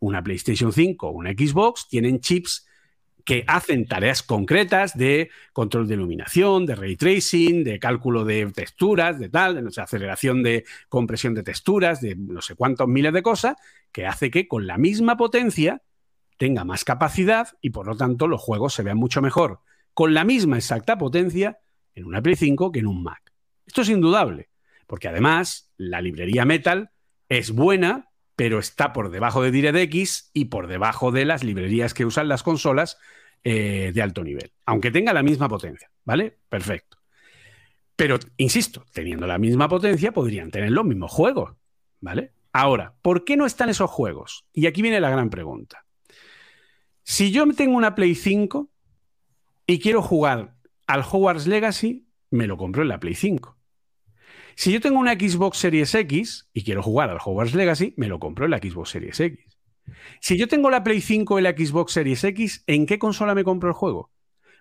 [0.00, 2.66] una PlayStation 5 o una Xbox tienen chips
[3.24, 9.20] que hacen tareas concretas de control de iluminación, de ray tracing, de cálculo de texturas,
[9.20, 13.54] de tal, de aceleración de compresión de texturas, de no sé cuántos miles de cosas,
[13.92, 15.82] que hace que con la misma potencia
[16.36, 19.60] tenga más capacidad y por lo tanto los juegos se vean mucho mejor
[20.00, 21.58] con la misma exacta potencia
[21.94, 23.20] en una Play 5 que en un Mac.
[23.66, 24.48] Esto es indudable,
[24.86, 26.90] porque además la librería Metal
[27.28, 32.06] es buena pero está por debajo de DirectX y por debajo de las librerías que
[32.06, 32.96] usan las consolas
[33.44, 36.38] eh, de alto nivel, aunque tenga la misma potencia, ¿vale?
[36.48, 36.96] Perfecto.
[37.94, 41.58] Pero, insisto, teniendo la misma potencia, podrían tener los mismos juegos,
[42.00, 42.32] ¿vale?
[42.54, 44.46] Ahora, ¿por qué no están esos juegos?
[44.54, 45.84] Y aquí viene la gran pregunta.
[47.02, 48.70] Si yo tengo una Play 5
[49.66, 50.56] y quiero jugar
[50.86, 53.56] al Hogwarts Legacy, me lo compro en la Play 5.
[54.54, 58.18] Si yo tengo una Xbox Series X y quiero jugar al Hogwarts Legacy, me lo
[58.18, 59.58] compro en la Xbox Series X.
[60.20, 63.44] Si yo tengo la Play 5 y la Xbox Series X, ¿en qué consola me
[63.44, 64.10] compro el juego?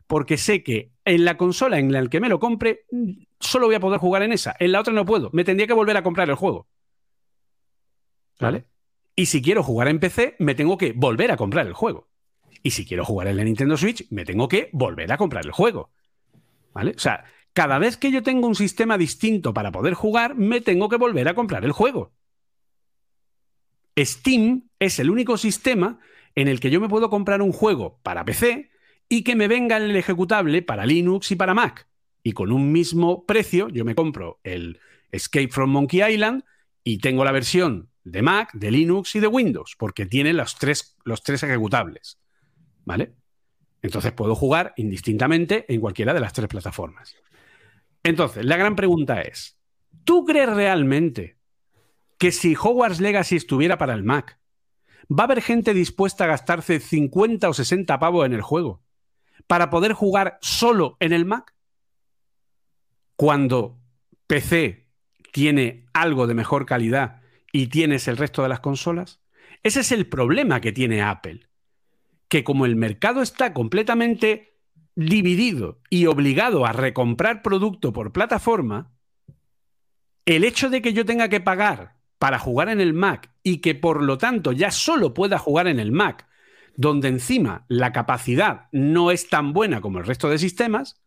[0.08, 2.86] Porque sé que en la consola en la que me lo compre,
[3.39, 4.56] solo voy a poder jugar en esa.
[4.60, 5.30] En la otra no puedo.
[5.34, 6.68] Me tendría que volver a comprar el juego.
[8.39, 8.66] ¿Vale?
[9.16, 12.09] Y si quiero jugar en PC, me tengo que volver a comprar el juego.
[12.62, 15.51] Y si quiero jugar en la Nintendo Switch, me tengo que volver a comprar el
[15.51, 15.91] juego.
[16.74, 16.93] ¿Vale?
[16.95, 20.89] O sea, cada vez que yo tengo un sistema distinto para poder jugar, me tengo
[20.89, 22.14] que volver a comprar el juego.
[23.97, 25.99] Steam es el único sistema
[26.36, 28.70] en el que yo me puedo comprar un juego para PC
[29.10, 31.88] y que me venga el ejecutable para Linux y para Mac.
[32.24, 34.80] Y con un mismo precio, yo me compro el
[35.12, 36.43] Escape from Monkey Island
[36.84, 40.97] y tengo la versión de Mac, de Linux y de Windows, porque tiene los tres,
[41.03, 42.20] los tres ejecutables.
[42.90, 43.14] ¿Vale?
[43.84, 47.16] Entonces puedo jugar indistintamente en cualquiera de las tres plataformas.
[48.02, 49.60] Entonces, la gran pregunta es,
[50.06, 51.38] ¿tú crees realmente
[52.18, 54.40] que si Hogwarts Legacy estuviera para el Mac,
[55.08, 58.82] va a haber gente dispuesta a gastarse 50 o 60 pavos en el juego
[59.46, 61.54] para poder jugar solo en el Mac?
[63.16, 63.78] Cuando
[64.26, 64.88] PC
[65.32, 67.22] tiene algo de mejor calidad
[67.52, 69.22] y tienes el resto de las consolas.
[69.62, 71.49] Ese es el problema que tiene Apple
[72.30, 74.55] que como el mercado está completamente
[74.95, 78.91] dividido y obligado a recomprar producto por plataforma,
[80.25, 83.75] el hecho de que yo tenga que pagar para jugar en el Mac y que
[83.75, 86.27] por lo tanto ya solo pueda jugar en el Mac,
[86.75, 91.01] donde encima la capacidad no es tan buena como el resto de sistemas,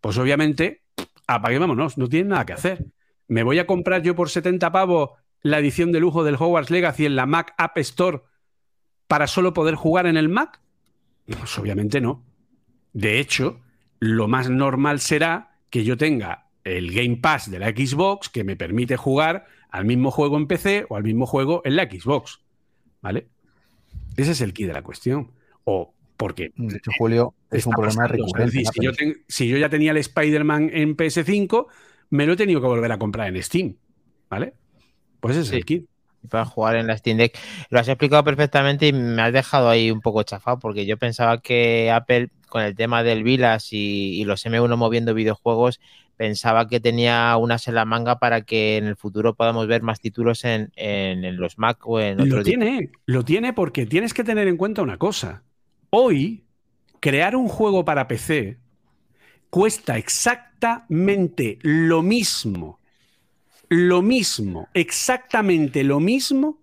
[0.00, 0.84] pues obviamente,
[1.26, 2.86] apague vámonos, no tiene nada que hacer.
[3.26, 5.10] ¿Me voy a comprar yo por 70 pavos
[5.40, 8.20] la edición de lujo del Hogwarts Legacy en la Mac App Store
[9.08, 10.60] para solo poder jugar en el Mac?
[11.26, 12.22] Pues obviamente no.
[12.92, 13.60] De hecho,
[13.98, 18.56] lo más normal será que yo tenga el Game Pass de la Xbox que me
[18.56, 22.40] permite jugar al mismo juego en PC o al mismo juego en la Xbox.
[23.00, 23.28] ¿Vale?
[24.16, 25.32] Ese es el key de la cuestión.
[25.64, 26.52] O porque.
[26.56, 28.64] De hecho, Julio, es un problema recurrente.
[28.64, 28.90] si, yo
[29.26, 31.66] si, yo ya tenía el Spider-Man en PS5,
[32.10, 33.76] me lo he tenido que volver a comprar en Steam.
[34.28, 34.54] ¿Vale?
[35.20, 35.86] Pues ese es el kit
[36.28, 37.38] para jugar en la Steam Deck.
[37.70, 41.40] Lo has explicado perfectamente y me has dejado ahí un poco chafado porque yo pensaba
[41.40, 45.80] que Apple con el tema del Vilas y, los M1 moviendo videojuegos
[46.16, 50.00] pensaba que tenía unas en la manga para que en el futuro podamos ver más
[50.00, 50.70] títulos en,
[51.36, 52.38] los Mac o en otros.
[52.38, 55.44] Lo tiene, lo tiene porque tienes que tener en cuenta una cosa.
[55.90, 56.44] Hoy,
[57.00, 58.58] crear un juego para PC
[59.50, 62.80] cuesta exactamente lo mismo
[63.68, 66.60] lo mismo, exactamente lo mismo,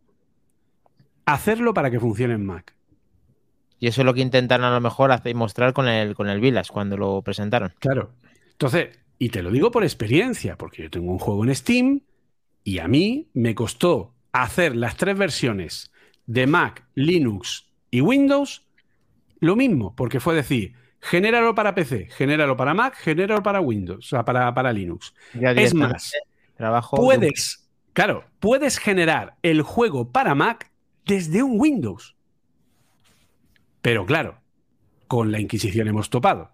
[1.25, 2.75] hacerlo para que funcione en Mac.
[3.79, 6.39] Y eso es lo que intentaron a lo mejor hacer, mostrar con el, con el
[6.39, 7.73] Village cuando lo presentaron.
[7.79, 8.13] Claro.
[8.51, 12.01] Entonces, y te lo digo por experiencia, porque yo tengo un juego en Steam
[12.63, 15.91] y a mí me costó hacer las tres versiones
[16.25, 18.63] de Mac, Linux y Windows
[19.39, 24.09] lo mismo, porque fue decir, genéralo para PC, genéralo para Mac, genéralo para Windows, o
[24.09, 25.13] sea, para, para Linux.
[25.33, 26.13] es más,
[26.55, 30.71] Trabajo puedes, claro, puedes generar el juego para Mac
[31.05, 32.15] desde un Windows.
[33.81, 34.39] Pero claro,
[35.07, 36.51] con la Inquisición hemos topado.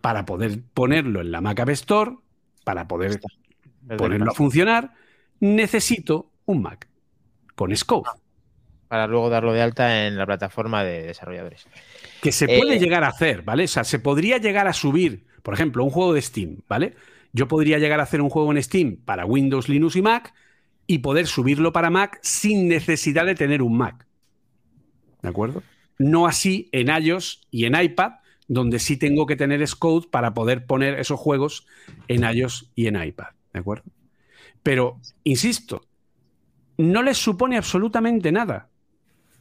[0.00, 2.16] Para poder ponerlo en la Mac App Store,
[2.64, 3.20] para poder
[3.96, 4.92] ponerlo a funcionar,
[5.40, 6.88] necesito un Mac
[7.54, 8.10] con Scope.
[8.88, 11.66] Para luego darlo de alta en la plataforma de desarrolladores.
[12.22, 13.64] Que se puede eh, llegar a hacer, ¿vale?
[13.64, 16.94] O sea, se podría llegar a subir, por ejemplo, un juego de Steam, ¿vale?
[17.36, 20.32] Yo podría llegar a hacer un juego en Steam para Windows, Linux y Mac
[20.86, 24.06] y poder subirlo para Mac sin necesidad de tener un Mac.
[25.20, 25.62] ¿De acuerdo?
[25.98, 28.12] No así en iOS y en iPad,
[28.48, 31.66] donde sí tengo que tener Scode para poder poner esos juegos
[32.08, 33.34] en iOS y en iPad.
[33.52, 33.84] ¿De acuerdo?
[34.62, 35.86] Pero, insisto,
[36.78, 38.70] no les supone absolutamente nada,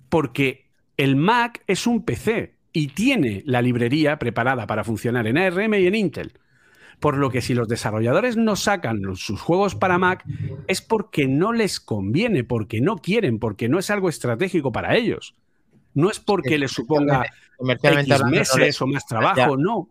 [0.10, 0.68] porque
[0.98, 5.88] el Mac es un PC y tiene la librería preparada para funcionar en ARM y
[5.88, 6.34] en Intel.
[7.00, 10.24] Por lo que si los desarrolladores no sacan sus juegos para Mac
[10.68, 15.36] es porque no les conviene, porque no quieren, porque no es algo estratégico para ellos.
[15.94, 17.26] No es porque les suponga
[17.60, 19.90] X meses o más trabajo, no.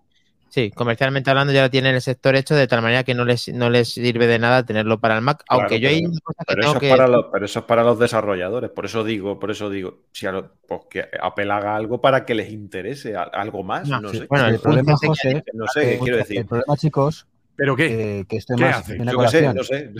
[0.54, 3.70] Sí, comercialmente hablando ya tienen el sector hecho de tal manera que no les, no
[3.70, 6.04] les sirve de nada tenerlo para el Mac, aunque yo hay
[6.46, 9.50] pero, eso Es para los, pero eso es para los desarrolladores, por eso digo, por
[9.50, 10.28] eso digo, si
[10.68, 14.28] pues que Apple haga algo para que les interese algo más, no, sé.
[14.28, 16.38] Bueno, el, problema, José, no sé qué quiero decir.
[16.38, 17.26] El problema, chicos,
[17.56, 18.20] ¿pero qué?
[18.20, 19.90] Eh, que esto más yo sé, no sé.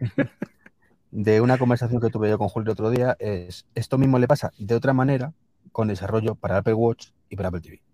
[1.12, 4.26] de una conversación que tuve yo con Julio el otro día es esto mismo le
[4.26, 5.34] pasa de otra manera
[5.70, 7.93] con desarrollo para Apple Watch y para Apple TV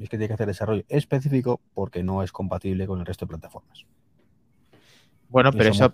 [0.00, 3.30] es que tiene que hacer desarrollo específico porque no es compatible con el resto de
[3.30, 3.86] plataformas.
[5.34, 5.90] Bueno, pero eso,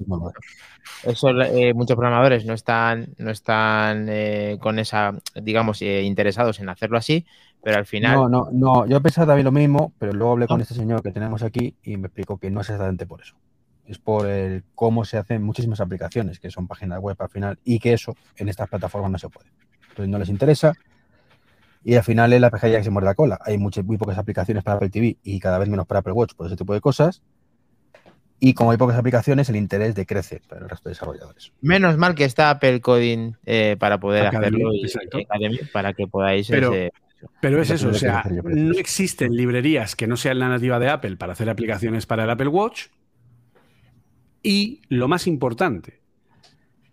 [1.03, 6.69] eso eh, muchos programadores no están, no están eh, con esa, digamos, eh, interesados en
[6.69, 7.25] hacerlo así,
[7.63, 8.17] pero al final.
[8.17, 8.87] No, no, no.
[8.87, 11.97] Yo pensaba también lo mismo, pero luego hablé con este señor que tenemos aquí y
[11.97, 13.35] me explicó que no es exactamente por eso.
[13.87, 17.79] es por el cómo se hacen muchísimas aplicaciones, que son páginas web al final, y
[17.79, 19.49] que eso en estas plataformas no se puede.
[19.89, 20.75] Entonces no les interesa,
[21.83, 23.39] y al final es la pescadilla que se muerde la cola.
[23.45, 26.35] Hay muchas, muy pocas aplicaciones para Apple TV y cada vez menos para Apple Watch
[26.35, 27.23] por ese tipo de cosas.
[28.39, 31.53] Y como hay pocas aplicaciones, el interés decrece para el resto de desarrolladores.
[31.61, 36.49] Menos mal que está Apple Coding eh, para poder hacerlo y, para que podáis.
[36.49, 36.73] Pero,
[37.41, 41.17] pero es eso, o sea, no existen librerías que no sean la nativa de Apple
[41.19, 42.87] para hacer aplicaciones para el Apple Watch.
[44.43, 46.01] Y lo más importante,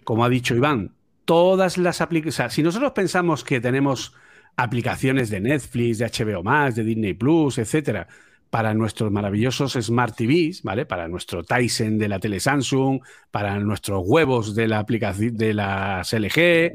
[0.03, 2.35] como ha dicho Iván, todas las aplicaciones.
[2.35, 4.13] O sea, si nosotros pensamos que tenemos
[4.57, 8.07] aplicaciones de Netflix, de HBO Max, de Disney Plus, etcétera,
[8.49, 10.85] para nuestros maravillosos Smart TVs, ¿vale?
[10.85, 16.11] Para nuestro Tyson de la tele Samsung, para nuestros huevos de la aplicación de las
[16.11, 16.73] LG,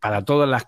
[0.00, 0.66] para todas las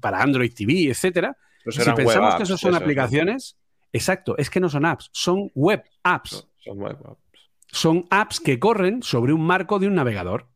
[0.00, 1.36] para Android TV, etcétera.
[1.68, 3.56] si pensamos que eso son aplicaciones,
[3.92, 6.46] exacto, es que no son apps, son web apps.
[6.64, 7.20] son web apps.
[7.70, 10.46] Son apps que corren sobre un marco de un navegador.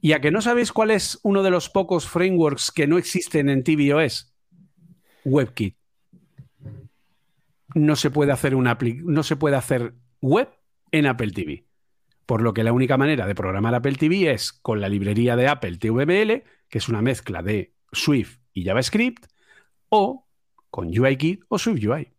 [0.00, 3.48] Y a que no sabéis cuál es uno de los pocos frameworks que no existen
[3.48, 4.29] en tvOS,
[5.24, 5.76] WebKit.
[7.74, 10.48] No se puede hacer una no se puede hacer web
[10.90, 11.64] en Apple TV.
[12.26, 15.48] Por lo que la única manera de programar Apple TV es con la librería de
[15.48, 19.26] Apple TVBL, que es una mezcla de Swift y JavaScript,
[19.88, 20.26] o
[20.70, 22.12] con UIKit o SwiftUI.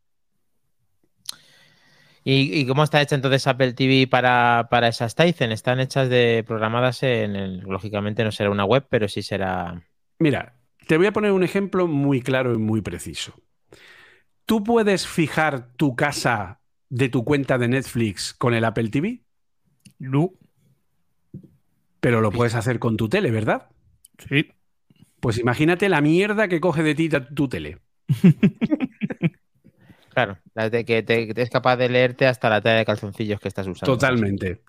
[2.24, 5.52] ¿Y, ¿Y, cómo está hecha entonces Apple TV para, para, esas Tizen?
[5.52, 9.82] Están hechas de programadas en, lógicamente no será una web, pero sí será.
[10.20, 10.61] Mira,
[10.92, 13.34] te voy a poner un ejemplo muy claro y muy preciso.
[14.46, 19.22] ¿Tú puedes fijar tu casa de tu cuenta de Netflix con el Apple TV?
[20.00, 20.34] No.
[22.02, 23.70] Pero lo puedes hacer con tu tele, ¿verdad?
[24.28, 24.52] Sí.
[25.22, 27.78] Pues imagínate la mierda que coge de ti tu tele.
[30.10, 30.40] claro,
[30.86, 33.94] que, te, es capaz de leerte hasta la tela de calzoncillos que estás usando.
[33.94, 34.62] Totalmente.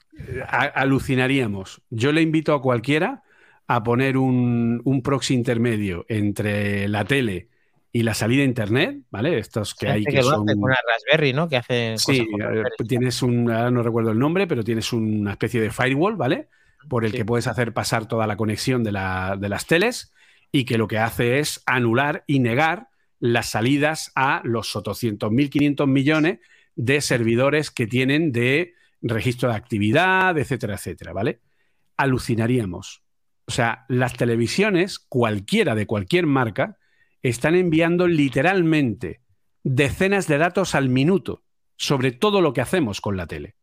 [0.48, 1.82] alucinaríamos.
[1.90, 3.24] Yo le invito a cualquiera
[3.66, 7.48] a poner un, proxy intermedio entre la tele
[7.92, 9.38] y la salida a internet, ¿vale?
[9.38, 10.48] Estos que hay que, son...
[10.48, 11.48] una Raspberry, ¿no?
[11.48, 15.60] Que hace sí, eh, tienes un, ahora no recuerdo el nombre, pero tienes una especie
[15.60, 16.48] de firewall, ¿vale?
[16.88, 20.12] Por el que puedes hacer pasar toda la conexión de, las teles
[20.50, 22.88] y que lo que hace es anular y negar
[23.20, 26.40] las salidas a los 800.500 millones
[26.74, 31.40] de servidores que tienen de registro de actividad, etcétera, etcétera, ¿vale?
[31.96, 33.01] Alucinaríamos
[33.52, 36.78] o sea, las televisiones, cualquiera de cualquier marca,
[37.20, 39.20] están enviando literalmente
[39.62, 41.42] decenas de datos al minuto
[41.76, 43.56] sobre todo lo que hacemos con la tele.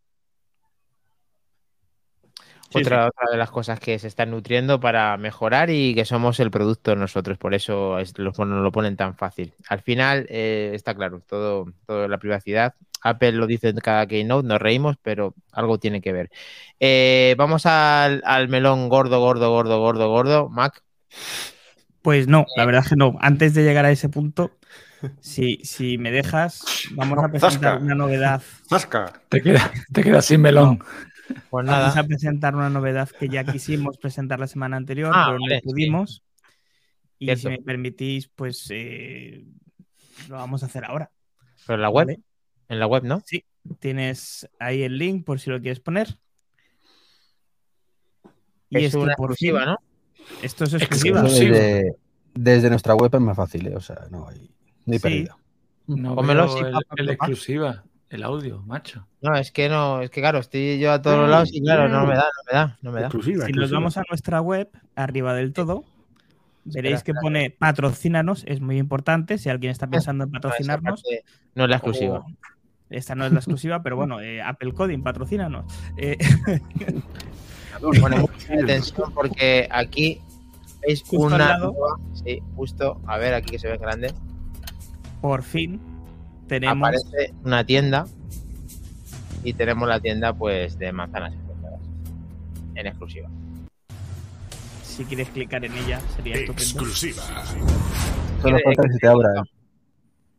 [2.71, 6.95] otra, de las cosas que se están nutriendo para mejorar y que somos el producto
[6.95, 9.55] nosotros, por eso nos lo ponen tan fácil.
[9.69, 14.47] Al final, eh, está claro, todo, todo la privacidad Apple lo dice en cada keynote,
[14.47, 16.29] nos reímos, pero algo tiene que ver.
[16.79, 20.49] Eh, vamos al, melón gordo, gordo, gordo, gordo, gordo.
[20.49, 20.83] Mac.
[22.01, 23.17] Pues no, la verdad es que no.
[23.19, 24.51] Antes de llegar a ese punto,
[25.19, 28.41] si, si me dejas, vamos a presentar una novedad.
[29.29, 30.83] Te, queda, te quedas sin melón.
[31.49, 31.81] Pues nada.
[31.81, 35.61] Vamos a presentar una novedad que ya quisimos presentar la semana anterior, ah, pero no
[35.61, 36.23] pudimos.
[37.19, 39.43] Y si me permitís, pues eh,
[40.27, 41.11] lo vamos a hacer ahora.
[41.67, 42.19] ¿Pero en la web?
[42.69, 43.21] En la web, ¿no?
[43.25, 43.43] Sí,
[43.79, 46.17] tienes ahí el link por si lo quieres poner.
[48.69, 49.77] Y es, una exclusiva, ¿no?
[50.43, 51.23] Esto es exclusiva.
[52.35, 53.75] Desde, nuestra web es más fácil, ¿eh?
[53.75, 54.51] o sea, no hay,
[54.85, 55.37] no hay pérdida.
[55.87, 56.15] No
[56.95, 59.07] el, exclusiva, el audio, macho.
[59.21, 62.05] No, es que no, es que claro, estoy yo a todos lados y claro, no
[62.05, 63.09] me da, no me da, no me da.
[63.47, 65.83] si nos vamos a nuestra web, arriba del todo,
[66.63, 69.39] veréis que pone patrocínanos, es muy importante.
[69.39, 71.03] Si alguien está ah, pensando en patrocinarnos.
[71.55, 72.23] No es la exclusiva.
[72.89, 75.65] Esta no es la exclusiva, pero bueno, eh, Apple Coding, patrocínanos.
[75.97, 76.17] Eh...
[77.81, 78.25] Bueno,
[78.63, 80.21] atención porque aquí
[80.81, 81.57] veis una.
[82.13, 82.99] Sí, justo.
[83.05, 84.13] A ver, aquí que se ve grande.
[85.21, 85.79] Por fin
[86.47, 86.89] tenemos.
[86.89, 88.05] Aparece una tienda
[89.43, 91.33] y tenemos la tienda pues de manzanas
[92.75, 93.29] en exclusiva.
[94.83, 96.61] Si quieres clicar en ella, sería estupendo.
[96.61, 97.23] Exclusiva.
[98.41, 99.43] Solo falta que se te abra.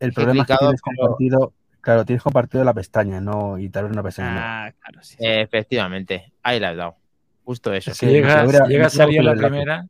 [0.01, 3.59] El problema es que tienes compartido Claro, tienes compartido la pestaña, ¿no?
[3.59, 4.67] Y tal vez una pestaña.
[4.67, 5.17] Ah, claro, sí.
[5.19, 6.97] efectivamente, ahí la has dado.
[7.45, 7.95] Justo eso.
[7.95, 9.87] Si llega, a salir la primera,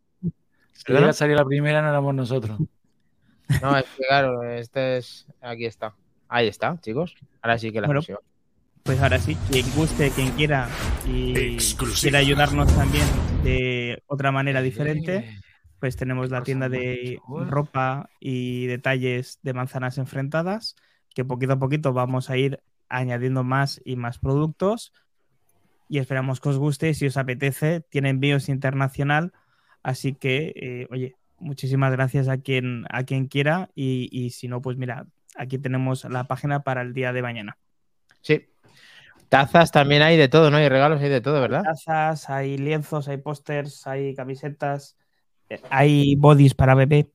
[0.72, 2.59] si llega a salir la primera, no éramos nosotros.
[3.61, 5.26] No, es que claro, este es.
[5.41, 5.95] Aquí está.
[6.28, 7.16] Ahí está, chicos.
[7.43, 8.01] Ahora sí que la bueno,
[8.84, 10.68] Pues ahora sí, quien guste, quien quiera
[11.07, 11.57] y
[12.01, 13.05] quiera ayudarnos también
[13.43, 15.41] de otra manera diferente,
[15.80, 17.18] pues tenemos la tienda de
[17.49, 20.76] ropa y detalles de manzanas enfrentadas
[21.14, 24.92] que poquito a poquito vamos a ir añadiendo más y más productos.
[25.88, 26.94] y esperamos que os guste.
[26.94, 29.32] Si os apetece, tiene envíos internacional.
[29.82, 33.70] Así que, eh, oye, muchísimas gracias a quien, a quien quiera.
[33.74, 35.06] Y, y si no, pues mira,
[35.36, 37.58] aquí tenemos la página para el día de mañana.
[38.20, 38.50] Sí,
[39.30, 40.56] Tazas también hay de todo, ¿no?
[40.56, 41.62] Hay regalos, hay de todo, ¿verdad?
[41.62, 44.96] Tazas, hay lienzos, hay pósters, hay camisetas,
[45.48, 47.12] eh, hay bodies para bebé.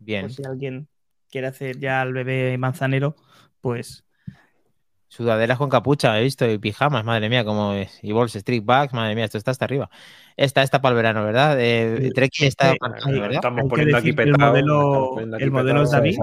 [0.00, 0.22] Bien.
[0.22, 0.88] Por si alguien
[1.30, 3.16] quiere hacer ya al bebé manzanero,
[3.60, 4.04] pues.
[5.08, 7.98] Sudaderas con capucha, he visto, y pijamas, madre mía, como es.
[8.02, 9.88] Y bolsas, street bags, madre mía, esto está hasta arriba.
[10.36, 11.58] Esta está para el verano, ¿verdad?
[11.58, 13.36] Eh, está para el ¿verdad?
[13.36, 14.54] Estamos poniendo aquí petado.
[14.56, 16.18] El modelo, el modelo es David.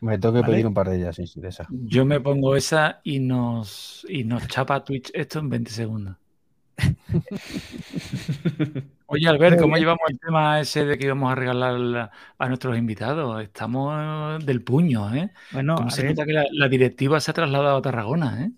[0.00, 1.68] Me tengo que pedir un par de ellas, sí, de esa.
[1.70, 6.16] Yo me pongo esa y nos, y nos chapa Twitch esto en 20 segundos.
[9.06, 13.42] Oye, Albert, ¿cómo llevamos el tema ese de que íbamos a regalar a nuestros invitados?
[13.42, 15.30] Estamos del puño, ¿eh?
[15.52, 18.52] Bueno, ¿Cómo se nota que la, la, directiva se ha trasladado a Tarragona, ¿eh?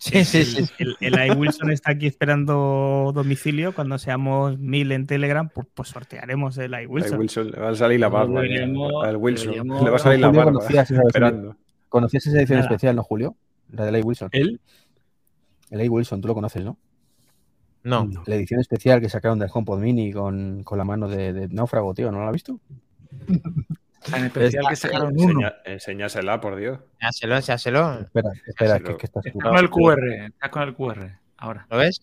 [0.00, 0.64] Sí, sí, sí.
[0.78, 3.74] El, el, Wilson está aquí esperando domicilio.
[3.74, 7.18] Cuando seamos mil en Telegram, pues, pues sortearemos el iWilson.
[7.18, 7.50] Wilson.
[7.50, 8.40] le va a salir la barba.
[8.40, 9.68] Al Wilson.
[9.84, 10.52] Le va a salir la barba.
[10.52, 11.54] Conocías esa, esperando.
[11.90, 13.36] ¿Conocías esa edición especial, no, Julio?
[13.72, 14.30] La del iWilson.
[14.32, 14.58] ¿El?
[15.70, 16.78] El iWilson, tú lo conoces, ¿no?
[17.82, 18.08] No.
[18.26, 21.94] La edición especial que sacaron del HomePod Mini con, con la mano de, de náufrago,
[21.94, 22.60] tío, ¿no la has visto?
[24.14, 25.52] En especial que sacaron uno.
[25.64, 26.78] enseñásela, por Dios.
[27.00, 28.00] Enséñaselo, enséñaselo.
[28.00, 31.18] Espera, espera, que, que estás está con el QR, está con el QR.
[31.36, 31.66] Ahora.
[31.70, 32.00] ¿Lo ves?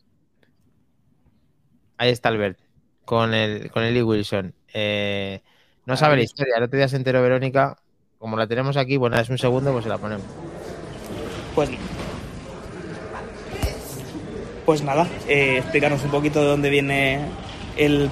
[1.97, 2.59] Ahí está Albert,
[3.03, 4.03] con el, con el E.
[4.03, 4.53] Wilson.
[4.73, 5.41] Eh,
[5.85, 6.55] no sabe la historia.
[6.57, 7.77] El otro día se enteró Verónica.
[8.19, 10.25] Como la tenemos aquí, bueno, es un segundo, pues se la ponemos.
[11.55, 11.69] Pues.
[14.67, 17.21] Pues nada, eh, explícanos un poquito de dónde viene
[17.77, 18.09] el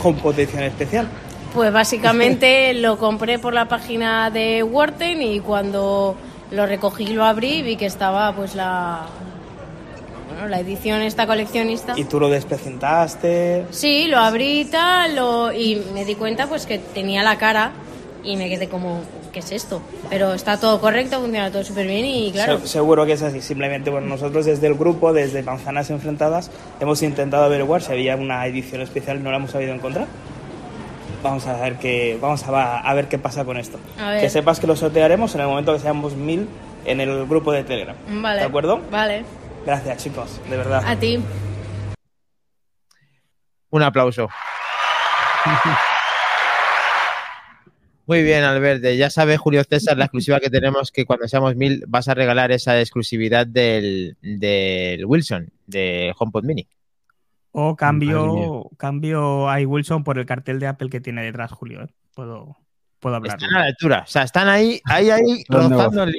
[0.00, 1.08] HomePod edición especial.
[1.52, 6.14] Pues básicamente lo compré por la página de Worten y cuando
[6.52, 9.06] lo recogí y lo abrí vi que estaba pues la
[10.28, 11.94] bueno, la edición esta coleccionista.
[11.96, 13.66] ¿Y tú lo despresentaste?
[13.70, 15.18] Sí, lo abrí y tal
[15.56, 17.72] y me di cuenta pues que tenía la cara
[18.22, 19.00] y me quedé como
[19.32, 19.82] ¿qué es esto?
[20.10, 22.64] Pero está todo correcto, funciona todo súper bien y claro.
[22.66, 23.40] seguro que es así.
[23.40, 28.46] Simplemente, bueno, nosotros desde el grupo, desde Manzanas Enfrentadas, hemos intentado averiguar si había una
[28.46, 30.06] edición especial y no la hemos sabido encontrar
[31.22, 33.78] vamos a ver qué, vamos a, a ver qué pasa con esto.
[34.20, 36.48] Que sepas que lo sortearemos en el momento que seamos mil
[36.84, 37.96] en el grupo de Telegram.
[38.08, 38.40] Vale.
[38.40, 38.80] ¿De acuerdo?
[38.90, 39.24] Vale.
[39.64, 40.82] Gracias, chicos, de verdad.
[40.84, 41.22] A ti.
[43.70, 44.28] Un aplauso.
[48.06, 48.90] Muy bien, Alberto.
[48.90, 52.50] Ya sabe Julio César la exclusiva que tenemos, que cuando seamos mil vas a regalar
[52.50, 56.66] esa exclusividad del, del Wilson, de HomePod Mini.
[57.52, 61.82] O cambio, cambio a Wilson por el cartel de Apple que tiene detrás Julio.
[61.82, 61.88] ¿eh?
[62.14, 62.56] Puedo,
[62.98, 63.36] puedo hablar.
[63.36, 64.02] Están a la altura.
[64.04, 66.14] O sea, están ahí, ahí, ahí, rozando el...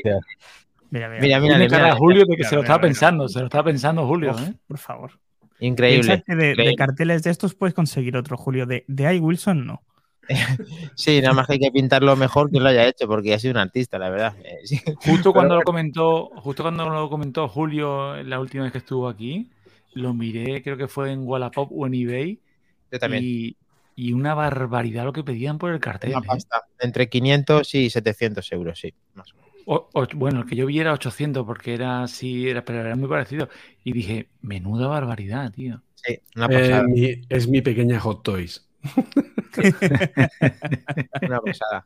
[0.92, 1.58] Mira, mira, mira.
[1.58, 4.36] mira, cara Julio de que se lo estaba pensando, se lo estaba pensando Julio.
[4.38, 4.54] ¿eh?
[4.68, 5.12] Por favor.
[5.60, 6.24] Increíble.
[6.28, 8.68] de, carteles de estos puedes conseguir otro, Julio.
[8.68, 9.82] De, de Wilson no.
[10.96, 13.52] sí, nada más que hay que pintarlo mejor que lo haya hecho, porque ha sido
[13.52, 14.36] un artista, la verdad.
[14.44, 19.08] Eh, justo cuando lo comentó, justo cuando lo comentó Julio la última vez que estuvo
[19.08, 19.50] aquí,
[19.94, 22.40] lo miré, creo que fue en Wallapop o en eBay.
[22.92, 23.24] Yo también.
[23.24, 23.58] Y,
[24.12, 26.14] una barbaridad lo que pedían por el cartel.
[26.14, 26.16] ¿eh?
[26.80, 28.92] Entre 500 y 700 euros, sí.
[30.16, 33.50] bueno, el que yo vi era 800 porque era así, era, pero era muy parecido.
[33.84, 35.84] Y dije, menuda barbaridad, tío.
[35.94, 36.86] Sí, una eh, pasada.
[37.30, 38.68] es mi pequeña Hot Toys.
[41.22, 41.86] una pasada.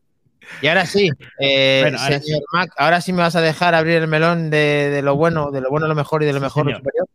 [0.62, 4.50] Y ahora sí, eh, señor Mac, ahora sí me vas a dejar abrir el melón
[4.50, 7.08] de, lo bueno, de lo bueno, lo mejor y de lo mejor, lo superior.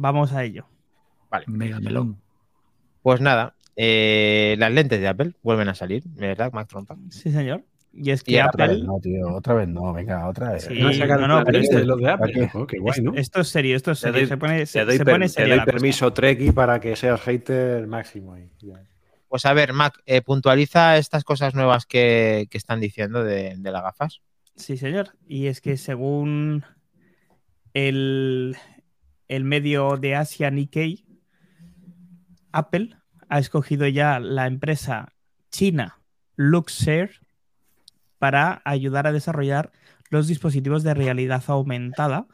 [0.00, 0.66] Vamos a ello.
[1.30, 1.46] Vale.
[1.48, 2.20] Mega melón.
[3.02, 6.96] Pues nada, eh, las lentes de Apple vuelven a salir, ¿verdad, Mac Trompa?
[7.10, 7.62] Sí, señor.
[7.98, 8.64] Y es que Apple...
[8.64, 10.64] Otra vez no, tío, otra vez no, venga, otra vez.
[10.64, 12.50] Sí, no, no, pero este, los de Apple.
[12.52, 13.14] Oh, qué guay, ¿no?
[13.14, 14.26] Esto es serio, esto es serio.
[14.26, 17.86] se pone, se, doy, se pone serio te doy permiso, Treki, para que seas hater
[17.86, 18.34] máximo.
[18.34, 18.50] Ahí.
[19.36, 23.82] Pues a ver, Mac, eh, puntualiza estas cosas nuevas que, están diciendo de, de las
[23.82, 24.22] gafas.
[24.54, 25.10] Sí, señor.
[25.28, 26.64] Y es que según
[27.74, 28.56] el,
[29.28, 31.04] el medio de Asia Nikkei,
[32.50, 32.96] Apple
[33.28, 35.12] ha escogido ya la empresa
[35.50, 36.00] china
[36.36, 37.20] Luxshare
[38.16, 39.70] para ayudar a desarrollar
[40.08, 42.26] los dispositivos de realidad aumentada,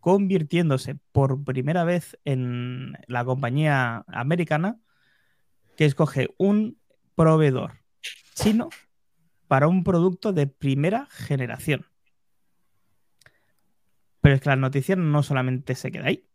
[0.00, 4.80] convirtiéndose por primera vez en la compañía americana
[5.76, 6.78] que escoge un
[7.14, 7.80] proveedor
[8.34, 8.68] chino
[9.48, 11.86] para un producto de primera generación.
[14.20, 16.28] Pero es que la noticia no solamente se queda ahí.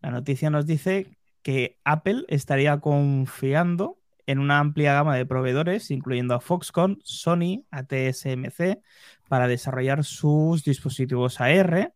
[0.00, 6.34] La noticia nos dice que Apple estaría confiando en una amplia gama de proveedores, incluyendo
[6.34, 8.82] a Foxconn, Sony, a TSMC,
[9.28, 11.94] para desarrollar sus dispositivos AR.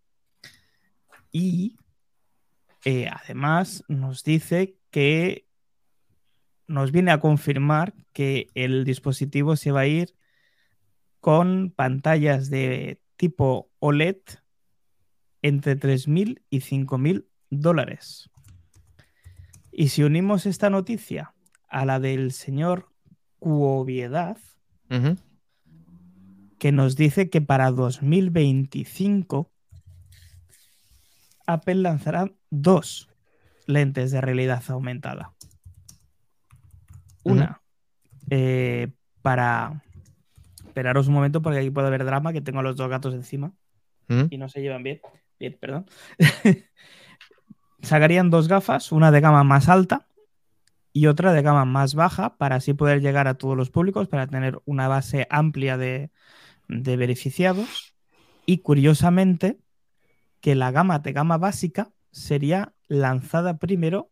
[1.33, 1.79] Y
[2.85, 5.48] eh, además nos dice que
[6.69, 10.15] nos viene a confirmar que el dispositivo se va a ir
[11.21, 14.19] con pantallas de tipo OLED
[15.43, 18.31] entre 3.000 y 5.000 dólares.
[19.73, 21.35] Y si unimos esta noticia
[21.69, 22.93] a la del señor
[23.39, 24.37] Cuoviedad,
[26.59, 29.51] que nos dice que para 2025
[31.47, 33.09] Apple lanzará dos
[33.67, 35.35] lentes de realidad aumentada.
[37.23, 37.61] Una
[38.31, 38.89] eh,
[39.23, 39.83] para...
[40.67, 43.53] Esperaros un momento porque aquí puede haber drama, que tengo a los dos gatos encima
[44.31, 45.01] y no se llevan bien.
[45.39, 45.87] Bien, perdón.
[47.83, 50.07] Sacarían dos gafas, una de gama más alta
[50.93, 54.27] y otra de gama más baja para así poder llegar a todos los públicos, para
[54.27, 56.11] tener una base amplia de,
[56.69, 57.95] de beneficiados.
[58.47, 59.59] Y curiosamente,
[60.41, 64.11] que la gama de gama básica sería lanzada primero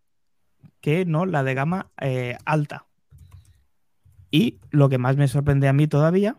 [0.81, 2.87] que no la de gama eh, alta.
[4.31, 6.39] Y lo que más me sorprende a mí todavía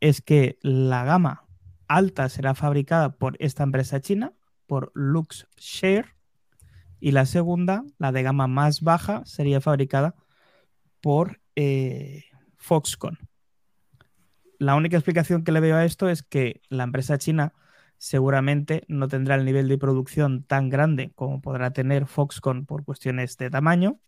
[0.00, 1.46] es que la gama
[1.88, 4.32] alta será fabricada por esta empresa china,
[4.66, 6.14] por LuxShare,
[7.00, 10.14] y la segunda, la de gama más baja, sería fabricada
[11.02, 12.24] por eh,
[12.56, 13.18] Foxconn.
[14.58, 17.52] La única explicación que le veo a esto es que la empresa china
[17.98, 23.36] seguramente no tendrá el nivel de producción tan grande como podrá tener Foxconn por cuestiones
[23.36, 24.00] de tamaño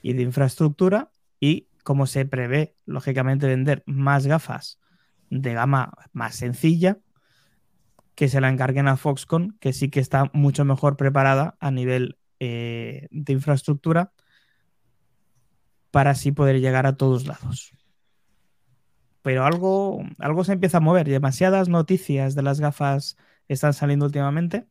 [0.00, 4.80] y de infraestructura y como se prevé, lógicamente, vender más gafas
[5.30, 6.98] de gama más sencilla,
[8.14, 12.18] que se la encarguen a Foxconn, que sí que está mucho mejor preparada a nivel
[12.40, 14.12] eh, de infraestructura
[15.90, 17.72] para así poder llegar a todos lados.
[19.22, 21.08] Pero algo, algo se empieza a mover.
[21.08, 23.16] Demasiadas noticias de las gafas
[23.48, 24.66] están saliendo últimamente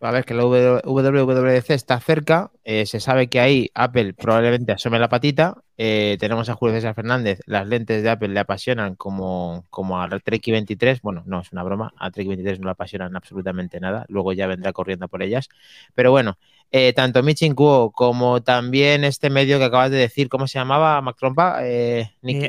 [0.00, 2.52] a ver, que la WWDC está cerca.
[2.62, 5.56] Eh, se sabe que ahí Apple probablemente asome la patita.
[5.76, 7.40] Eh, tenemos a Julio César Fernández.
[7.46, 11.02] Las lentes de Apple le apasionan como, como a Trek 23.
[11.02, 11.92] Bueno, no, es una broma.
[11.98, 14.04] A Trek 23 no le apasionan absolutamente nada.
[14.08, 15.48] Luego ya vendrá corriendo por ellas.
[15.94, 16.38] Pero bueno,
[16.70, 21.00] eh, tanto Michin Kuo como también este medio que acabas de decir, ¿cómo se llamaba,
[21.02, 21.60] Mac Trompa?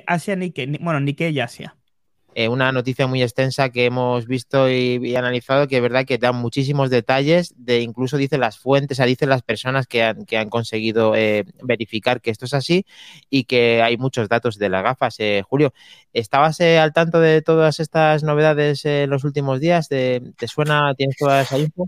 [0.06, 0.78] Asia Nikkei.
[0.80, 1.79] Bueno, Nikkei y Asia.
[2.36, 6.32] Eh, una noticia muy extensa que hemos visto y, analizado, que es verdad que da
[6.32, 10.38] muchísimos detalles, de incluso dice las fuentes, o sea, dice las personas que han, que
[10.38, 12.86] han conseguido eh, verificar que esto es así
[13.30, 15.16] y que hay muchos datos de las gafas.
[15.20, 15.74] Eh, Julio,
[16.14, 19.90] ¿estabas al tanto de todas estas novedades en los últimos días?
[19.90, 21.86] ¿Te, suena, tienes toda esa info?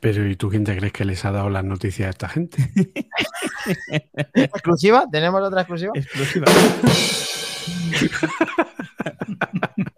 [0.00, 2.70] Pero ¿y tú quién te crees que les ha dado las noticias a esta gente?
[4.34, 5.04] ¿Exclusiva?
[5.10, 5.92] ¿Tenemos otra exclusiva?
[5.94, 6.46] Exclusiva.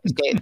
[0.05, 0.41] Es que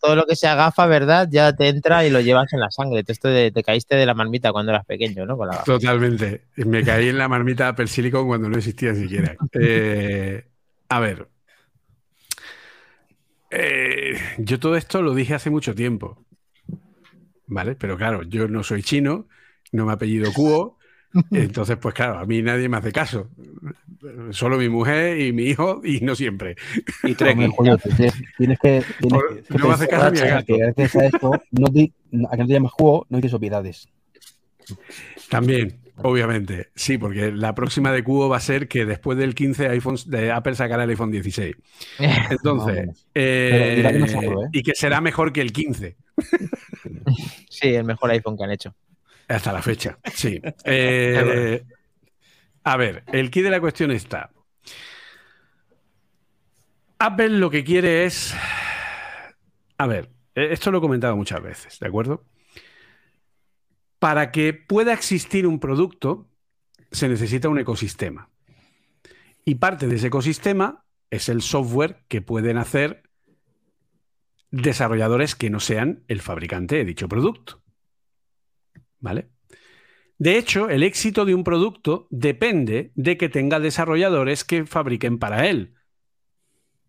[0.00, 1.28] todo, lo que sea gafa, ¿verdad?
[1.30, 3.04] Ya te entra y lo llevas en la sangre.
[3.04, 5.38] Te, te caíste de la marmita cuando eras pequeño, ¿no?
[5.64, 6.42] Totalmente.
[6.56, 9.36] Me caí en la marmita Apple Silicon cuando no existía siquiera.
[9.52, 10.44] Eh,
[10.88, 11.28] a ver.
[13.50, 16.24] Eh, yo todo esto lo dije hace mucho tiempo.
[17.46, 17.76] ¿Vale?
[17.76, 19.28] Pero claro, yo no soy chino,
[19.72, 20.75] no me apellido Kuo.
[21.30, 23.28] Entonces, pues claro, a mí nadie me hace caso.
[24.30, 26.56] Solo mi mujer y mi hijo y no siempre.
[27.02, 27.36] Y tres
[28.36, 28.82] tienes, que,
[29.50, 31.92] no me hace caso a que gracias a esto, no te,
[32.30, 33.88] a que no te llamas juego, no dices obviedades.
[35.28, 36.68] También, obviamente.
[36.74, 40.30] Sí, porque la próxima de Cubo va a ser que después del 15 iPhone, de
[40.30, 41.56] Apple sacará el iPhone 16.
[42.30, 44.48] Entonces, eh, ¿eh?
[44.52, 45.96] y que será mejor que el 15.
[47.48, 48.74] Sí, el mejor iPhone que han hecho.
[49.28, 50.40] Hasta la fecha, sí.
[50.64, 51.64] Eh,
[52.62, 54.30] a ver, el key de la cuestión está.
[56.98, 58.34] Apple lo que quiere es.
[59.78, 62.24] A ver, e, esto lo he comentado muchas veces, ¿de acuerdo?
[63.98, 66.28] Para que pueda existir un producto,
[66.90, 68.30] se necesita un ecosistema.
[69.44, 73.04] Y parte de ese ecosistema es el software que pueden hacer
[74.50, 77.62] desarrolladores que no sean el fabricante de dicho producto.
[79.00, 79.30] ¿Vale?
[80.18, 85.46] De hecho, el éxito de un producto depende de que tenga desarrolladores que fabriquen para
[85.46, 85.74] él.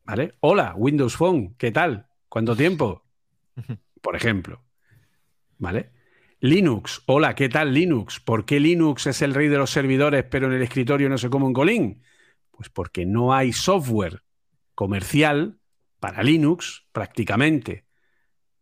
[0.05, 0.35] ¿Vale?
[0.39, 2.07] Hola, Windows Phone, ¿qué tal?
[2.29, 3.05] ¿Cuánto tiempo?
[4.01, 4.63] Por ejemplo.
[5.57, 5.91] ¿Vale?
[6.39, 8.19] Linux, hola, ¿qué tal Linux?
[8.19, 11.29] ¿Por qué Linux es el rey de los servidores, pero en el escritorio no se
[11.29, 12.03] come un colín?
[12.51, 14.23] Pues porque no hay software
[14.75, 15.59] comercial
[15.99, 17.85] para Linux prácticamente.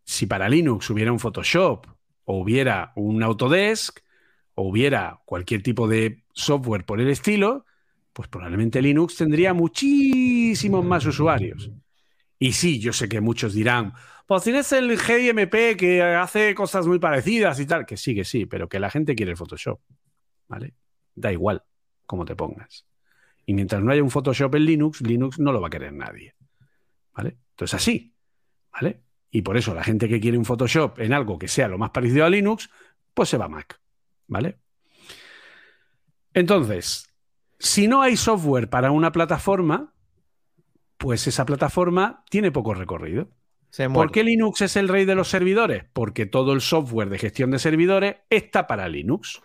[0.05, 1.94] Si para Linux hubiera un Photoshop
[2.25, 3.99] o hubiera un Autodesk
[4.55, 7.65] o hubiera cualquier tipo de software por el estilo,
[8.13, 11.71] pues probablemente Linux tendría muchísimos más usuarios.
[12.39, 13.93] Y sí, yo sé que muchos dirán,
[14.25, 18.45] pues tienes el GMP que hace cosas muy parecidas y tal, que sí, que sí,
[18.45, 19.79] pero que la gente quiere el Photoshop,
[20.47, 20.73] ¿vale?
[21.13, 21.63] Da igual
[22.05, 22.85] cómo te pongas.
[23.45, 26.35] Y mientras no haya un Photoshop en Linux, Linux no lo va a querer nadie,
[27.13, 27.37] ¿vale?
[27.51, 28.13] Entonces así,
[28.71, 29.04] ¿vale?
[29.35, 31.89] Y por eso la gente que quiere un Photoshop en algo que sea lo más
[31.89, 32.69] parecido a Linux,
[33.13, 33.81] pues se va a Mac,
[34.27, 34.59] ¿vale?
[36.33, 37.13] Entonces,
[37.59, 39.93] si no hay software para una plataforma,
[40.97, 43.29] pues esa plataforma tiene poco recorrido.
[43.93, 45.83] ¿Por qué Linux es el rey de los servidores?
[45.91, 49.41] Porque todo el software de gestión de servidores está para Linux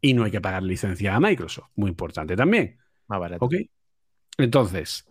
[0.00, 1.68] y no hay que pagar licencia a Microsoft.
[1.74, 2.78] Muy importante también.
[3.06, 3.50] Más barato.
[4.38, 5.06] Entonces,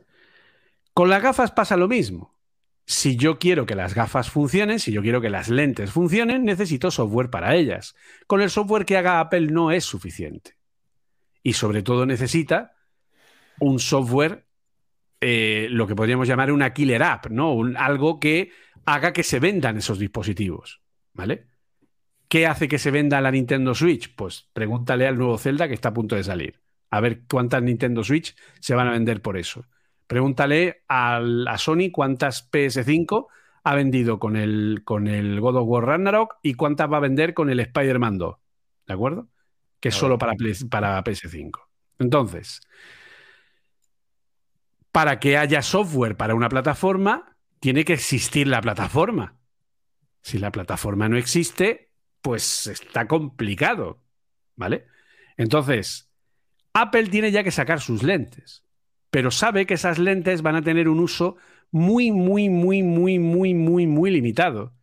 [0.95, 2.34] con las gafas pasa lo mismo.
[2.85, 6.91] Si yo quiero que las gafas funcionen, si yo quiero que las lentes funcionen, necesito
[6.91, 7.95] software para ellas.
[8.27, 10.55] Con el software que haga Apple no es suficiente.
[11.41, 12.75] Y sobre todo necesita
[13.59, 14.45] un software
[15.21, 17.57] eh, lo que podríamos llamar una killer app, ¿no?
[17.77, 18.51] algo que
[18.85, 20.81] haga que se vendan esos dispositivos,
[21.13, 21.47] ¿vale?
[22.27, 24.13] ¿Qué hace que se venda la Nintendo Switch?
[24.15, 26.61] Pues pregúntale al nuevo Zelda que está a punto de salir.
[26.89, 29.65] A ver cuántas Nintendo Switch se van a vender por eso.
[30.07, 33.27] Pregúntale a Sony cuántas PS5
[33.65, 37.33] ha vendido con el, con el God of War Ragnarok y cuántas va a vender
[37.33, 38.35] con el Spider-Man 2.
[38.87, 39.27] ¿De acuerdo?
[39.79, 40.33] Que es solo para,
[40.69, 41.51] para PS5.
[41.97, 42.61] Entonces,
[44.91, 49.39] para que haya software para una plataforma, tiene que existir la plataforma.
[50.21, 51.91] Si la plataforma no existe,
[52.21, 54.03] pues está complicado,
[54.55, 54.85] ¿vale?
[55.37, 56.11] Entonces,
[56.73, 58.63] Apple tiene ya que sacar sus lentes,
[59.15, 61.37] pero sabe que esas lentes van a tener un uso
[61.71, 64.73] muy, muy, muy, muy, muy, muy, muy limitado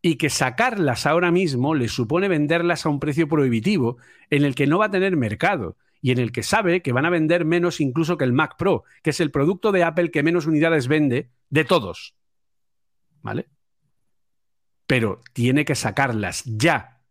[0.00, 3.98] y que sacarlas ahora mismo le supone venderlas a un precio prohibitivo
[4.30, 7.04] en el que no va a tener mercado y en el que sabe que van
[7.04, 10.22] a vender menos incluso que el Mac Pro, que es el producto de Apple que
[10.22, 12.14] menos unidades vende de todos.
[13.20, 13.50] ¿Vale?
[14.86, 17.02] Pero tiene que sacarlas ya,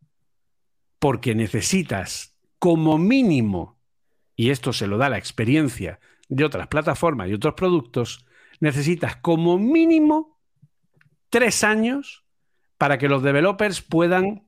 [0.97, 3.77] porque necesitas como mínimo,
[4.35, 5.99] y esto se lo da la experiencia
[6.31, 8.25] de otras plataformas y otros productos,
[8.61, 10.39] necesitas como mínimo
[11.29, 12.23] tres años
[12.77, 14.47] para que los developers puedan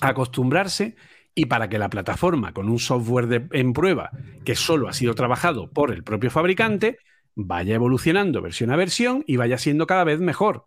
[0.00, 0.96] acostumbrarse
[1.36, 4.10] y para que la plataforma con un software en prueba
[4.44, 6.98] que solo ha sido trabajado por el propio fabricante
[7.36, 10.66] vaya evolucionando versión a versión y vaya siendo cada vez mejor.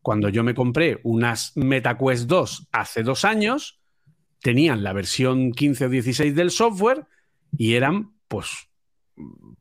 [0.00, 3.82] Cuando yo me compré unas MetaQuest 2 hace dos años,
[4.40, 7.06] tenían la versión 15 o 16 del software
[7.56, 8.71] y eran pues,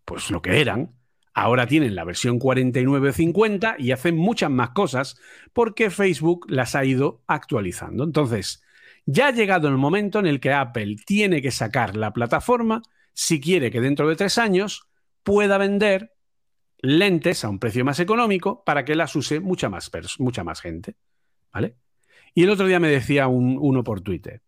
[0.05, 0.93] pues lo que eran.
[1.33, 5.19] Ahora tienen la versión 49 o 50 y hacen muchas más cosas
[5.53, 8.03] porque Facebook las ha ido actualizando.
[8.03, 8.63] Entonces,
[9.05, 12.81] ya ha llegado el momento en el que Apple tiene que sacar la plataforma
[13.13, 14.87] si quiere que dentro de tres años
[15.23, 16.13] pueda vender
[16.79, 20.95] lentes a un precio más económico para que las use mucha más, mucha más gente.
[21.53, 21.75] ¿Vale?
[22.33, 24.41] Y el otro día me decía uno por Twitter.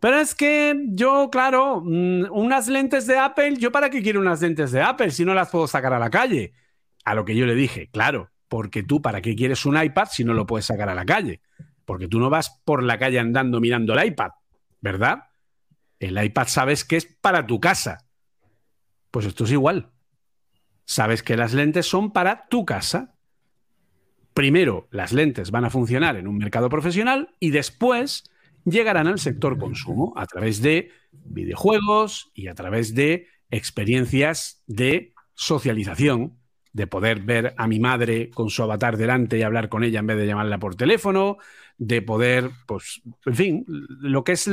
[0.00, 4.40] Pero es que yo, claro, mm, unas lentes de Apple, ¿yo para qué quiero unas
[4.40, 6.52] lentes de Apple si no las puedo sacar a la calle?
[7.04, 10.24] A lo que yo le dije, claro, porque tú para qué quieres un iPad si
[10.24, 11.40] no lo puedes sacar a la calle.
[11.84, 14.32] Porque tú no vas por la calle andando mirando el iPad,
[14.80, 15.24] ¿verdad?
[15.98, 18.06] El iPad sabes que es para tu casa.
[19.10, 19.90] Pues esto es igual.
[20.84, 23.14] Sabes que las lentes son para tu casa.
[24.32, 28.30] Primero, las lentes van a funcionar en un mercado profesional y después
[28.70, 36.38] llegarán al sector consumo a través de videojuegos y a través de experiencias de socialización
[36.72, 40.06] de poder ver a mi madre con su avatar delante y hablar con ella en
[40.06, 41.38] vez de llamarla por teléfono,
[41.76, 44.48] de poder, pues, en fin, lo que es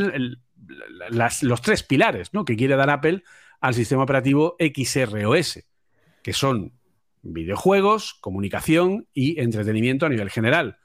[1.44, 2.46] los tres pilares ¿no?
[2.46, 3.24] que quiere dar Apple
[3.60, 5.64] al sistema operativo XROS,
[6.24, 6.74] que son
[7.22, 10.78] videojuegos, comunicación y entretenimiento a nivel general.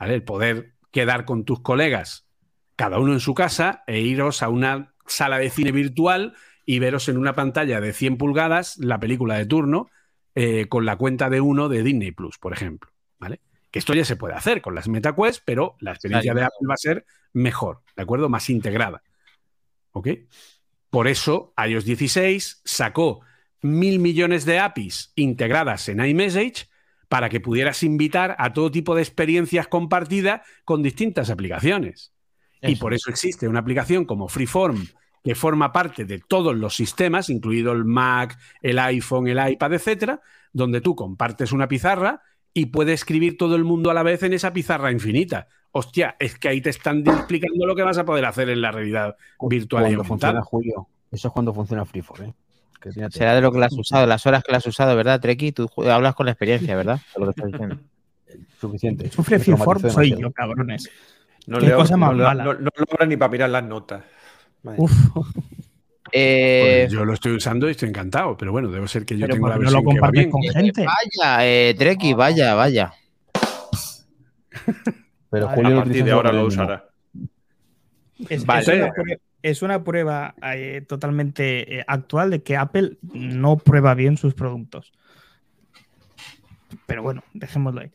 [0.00, 2.28] El poder quedar con tus colegas,
[2.76, 6.34] cada uno en su casa, e iros a una sala de cine virtual
[6.64, 9.90] y veros en una pantalla de 100 pulgadas la película de turno
[10.34, 12.90] eh, con la cuenta de uno de Disney Plus, por ejemplo.
[13.18, 13.40] ¿Vale?
[13.70, 16.74] Que esto ya se puede hacer con las MetaQuest, pero la experiencia de Apple va
[16.74, 18.28] a ser mejor, ¿de acuerdo?
[18.28, 19.02] Más integrada.
[19.92, 20.08] ¿Ok?
[20.90, 23.20] Por eso iOS 16 sacó
[23.62, 26.68] mil millones de APIs integradas en iMessage
[27.08, 32.11] para que pudieras invitar a todo tipo de experiencias compartidas con distintas aplicaciones.
[32.62, 34.86] Y por eso existe una aplicación como Freeform
[35.24, 40.20] que forma parte de todos los sistemas, incluido el Mac, el iPhone, el iPad, etcétera,
[40.52, 42.22] donde tú compartes una pizarra
[42.52, 45.48] y puede escribir todo el mundo a la vez en esa pizarra infinita.
[45.70, 48.72] Hostia, es que ahí te están explicando lo que vas a poder hacer en la
[48.72, 50.88] realidad virtual y funciona, Julio.
[51.10, 52.34] Eso es cuando funciona Freeform, ¿eh?
[53.10, 55.52] Será de lo que le has usado, las horas que le has usado, ¿verdad, Treki?
[55.52, 57.00] Tú hablas con la experiencia, ¿verdad?
[57.16, 57.78] lo que estás diciendo.
[58.60, 59.10] Suficiente.
[59.10, 60.90] Sufre Freeform soy yo, cabrones.
[61.46, 64.04] No le cosa más no, no, logra ni para mirar las notas.
[64.76, 64.92] Uf.
[66.14, 69.26] Eh, pues yo lo estoy usando y estoy encantado, pero bueno, debe ser que yo
[69.26, 70.84] tengo la versión no lo que con gente.
[70.84, 72.92] Vaya, eh, Treki, vaya, vaya.
[75.30, 76.84] pero Julio a partir de ahora lo usará.
[78.28, 78.44] Es,
[79.42, 84.92] es, una prueba, eh, totalmente eh, actual de que Apple no prueba bien sus productos.
[86.86, 87.90] Pero bueno, dejémoslo ahí.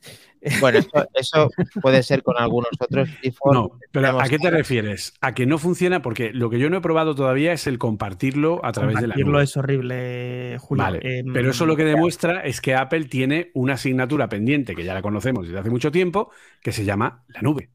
[0.59, 0.79] Bueno,
[1.13, 1.49] eso,
[1.81, 3.09] puede ser con algunos otros.
[3.51, 5.13] No, pero ¿a qué te refieres?
[5.21, 6.01] ¿A que no funciona?
[6.01, 9.15] Porque lo que yo no he probado todavía es el compartirlo a través de la
[9.15, 10.83] Compartirlo es horrible, Julio.
[10.83, 14.83] Vale, em, pero eso lo que demuestra es que Apple tiene una asignatura pendiente, que
[14.83, 16.31] ya la conocemos desde hace mucho tiempo,
[16.61, 17.69] que se llama la nube.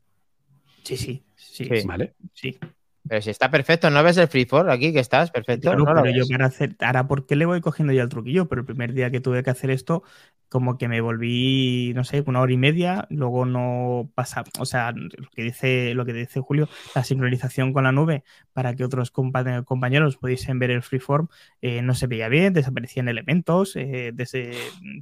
[0.83, 1.69] Sí, sí, sí.
[1.85, 2.15] ¿Vale?
[2.35, 2.59] Sí.
[3.09, 5.31] Pero si está perfecto, ¿no ves el freeform aquí que estás?
[5.31, 5.75] Perfecto.
[5.75, 8.49] no pero yo para hacer, ahora ¿por qué le voy cogiendo ya el truquillo?
[8.49, 10.05] Pero el primer día que tuve que hacer esto,
[10.49, 14.93] como que me volví, no sé, una hora y media, luego no pasa, o sea,
[14.93, 18.23] lo que dice, lo que dice Julio, la sincronización con la nube
[18.53, 21.29] para que otros compañeros pudiesen ver el freeform,
[21.61, 24.13] eh, no se veía bien, desaparecían elementos, eh,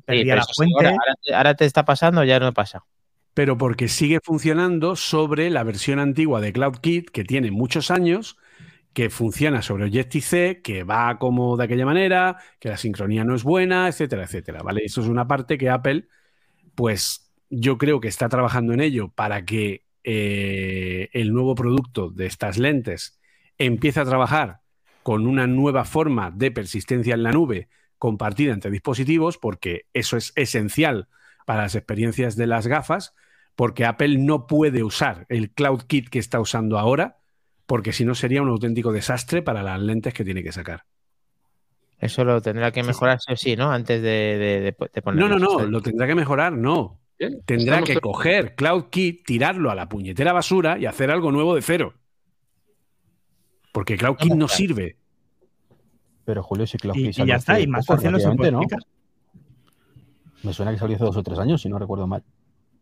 [0.07, 0.95] perdía la fuente.
[1.35, 2.85] ahora, te, está pasando, ya no pasa
[3.35, 8.37] pero porque sigue funcionando sobre la versión antigua de CloudKit, que tiene muchos años,
[8.93, 13.45] que funciona sobre Objective-C, que va como de aquella manera, que la sincronía no es
[13.45, 14.83] buena, etcétera, etcétera, ¿vale?
[14.85, 16.09] Eso es una parte que Apple,
[16.75, 22.27] pues yo creo que está trabajando en ello para que eh, el nuevo producto de
[22.27, 23.21] estas lentes
[23.59, 24.61] empiece a trabajar
[25.03, 30.33] con una nueva forma de persistencia en la nube compartida entre dispositivos, porque eso es
[30.37, 31.09] esencial
[31.47, 33.15] para las experiencias de las gafas,
[33.57, 37.19] porque Apple no puede usar el Cloud Kit que está usando ahora,
[37.67, 40.85] porque si no sería un auténtico desastre para las lentes que tiene que sacar.
[41.99, 43.71] Eso lo tendrá que mejorar, sí, sí ¿no?
[43.71, 45.21] Antes de, poner.
[45.21, 46.99] No, no, no, lo tendrá que mejorar, no.
[47.45, 51.61] Tendrá que coger Cloud Kit, tirarlo a la puñetera basura y hacer algo nuevo de
[51.61, 51.95] cero.
[53.73, 54.97] Porque Cloud Kit no sirve.
[56.25, 57.19] Pero Julio, si Cloud Kit.
[57.19, 58.63] Y, ya está, y más fácil ¿no?
[60.43, 62.23] Me suena que salió hace dos o tres años, si no recuerdo mal.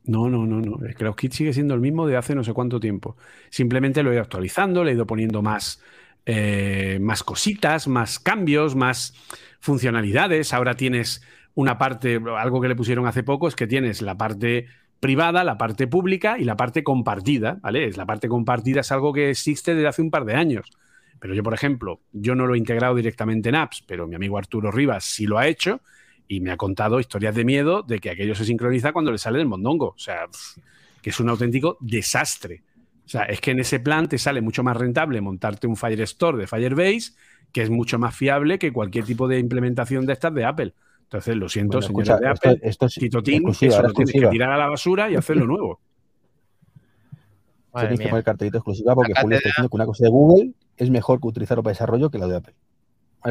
[0.05, 0.86] No, no, no, no.
[0.86, 3.16] El CloudKit sigue siendo el mismo de hace no sé cuánto tiempo.
[3.51, 5.82] Simplemente lo he ido actualizando, le he ido poniendo más,
[6.24, 9.14] eh, más cositas, más cambios, más
[9.60, 10.55] funcionalidades.
[10.55, 11.22] Ahora tienes
[11.55, 14.66] una parte, algo que le pusieron hace poco es que tienes la parte
[15.01, 17.90] privada, la parte pública y la parte compartida, ¿vale?
[17.93, 20.70] La parte compartida es algo que existe desde hace un par de años.
[21.20, 24.39] Pero yo, por ejemplo, yo no lo he integrado directamente en apps, pero mi amigo
[24.39, 25.80] Arturo Rivas sí lo ha hecho
[26.29, 29.39] y me ha contado historias de miedo de que aquello se sincroniza cuando le sale
[29.39, 29.89] del mondongo.
[29.89, 30.27] O sea,
[31.03, 32.63] que es un auténtico desastre.
[33.07, 36.37] O sea, es que en ese plan te sale mucho más rentable montarte un Firestore
[36.37, 37.13] de Firebase,
[37.51, 40.75] que es mucho más fiable que cualquier tipo de implementación de estas de Apple.
[41.05, 44.59] Entonces, lo siento, señores de Apple, esto, es Tito eso lo tienes que tirar a
[44.59, 45.81] la basura y hacerlo nuevo.
[47.75, 50.91] Tenéis que poner cartelito exclusiva porque Julio está diciendo que una cosa de Google es
[50.91, 52.55] mejor que utilizarlo para desarrollo que la de Apple.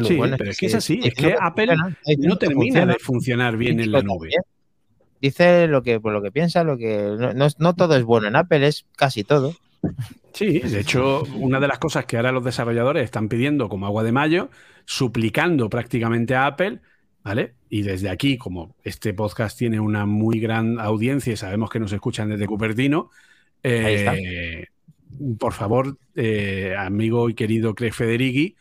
[0.02, 1.74] Sí, pero es que es así, es que Apple
[2.18, 4.30] no termina de funcionar bien en la nube.
[5.20, 7.16] Dice lo que, por lo que piensa, lo que
[7.58, 9.54] no, todo es bueno en Apple, es casi todo.
[10.32, 14.04] Sí, de hecho, una de las cosas que ahora los desarrolladores están pidiendo como agua
[14.04, 14.50] de mayo,
[14.84, 16.80] suplicando prácticamente a Apple,
[17.24, 17.54] ¿vale?
[17.68, 21.92] Y desde aquí, como este podcast tiene una muy gran audiencia y sabemos que nos
[21.92, 23.10] escuchan desde Cupertino,
[23.62, 24.66] eh,
[25.38, 28.56] por favor, eh, amigo y querido Craig Federighi,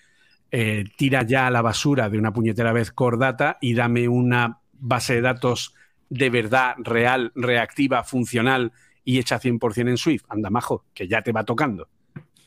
[0.52, 4.60] eh, tira ya a la basura de una puñetera vez Core Data y dame una
[4.74, 5.74] base de datos
[6.10, 8.72] de verdad, real, reactiva, funcional
[9.04, 10.26] y hecha 100% en Swift.
[10.30, 11.90] Anda, majo, que ya te va tocando.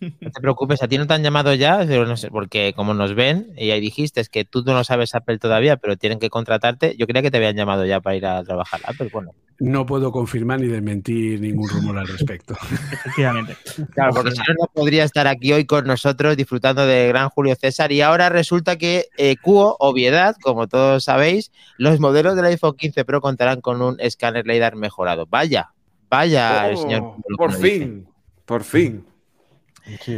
[0.20, 2.94] No te preocupes, a ti no te han llamado ya, pero no sé, porque como
[2.94, 6.30] nos ven, y ahí dijiste es que tú no sabes Apple todavía, pero tienen que
[6.30, 6.96] contratarte.
[6.96, 9.10] Yo creía que te habían llamado ya para ir a trabajar Apple.
[9.12, 9.32] Bueno.
[9.58, 12.54] No puedo confirmar ni desmentir ningún rumor al respecto.
[12.92, 13.56] Efectivamente.
[13.92, 17.54] Claro, porque si no, no podría estar aquí hoy con nosotros disfrutando de gran Julio
[17.54, 17.92] César.
[17.92, 23.04] Y ahora resulta que eh, QO, obviedad, como todos sabéis, los modelos del iPhone 15
[23.04, 25.26] Pro contarán con un escáner LiDAR mejorado.
[25.26, 25.72] Vaya,
[26.08, 27.02] vaya, el señor.
[27.02, 28.08] Oh, por fin,
[28.46, 29.04] por fin.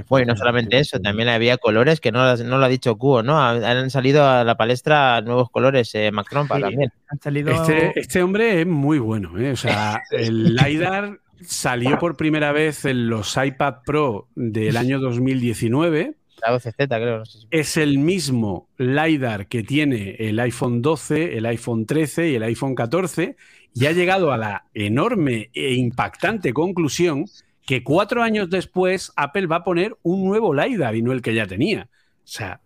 [0.08, 3.40] Bueno, no solamente eso, también había colores que no, no lo ha dicho Cuo, ¿no?
[3.40, 6.92] Han salido a la palestra nuevos colores, eh, Macron también.
[7.24, 9.52] Este, este, hombre es muy bueno, ¿eh?
[9.52, 16.14] O sea, el LiDAR salió por primera vez en los iPad Pro del año 2019.
[16.40, 17.22] La 12Z, creo.
[17.50, 22.74] Es el mismo LiDAR que tiene el iPhone 12, el iPhone 13 y el iPhone
[22.74, 23.36] 14
[23.74, 27.26] y ha llegado a la enorme e impactante conclusión
[27.66, 31.34] que cuatro años después Apple va a poner un nuevo LiDAR y no el que
[31.34, 31.88] ya tenía.
[32.24, 32.60] O sea,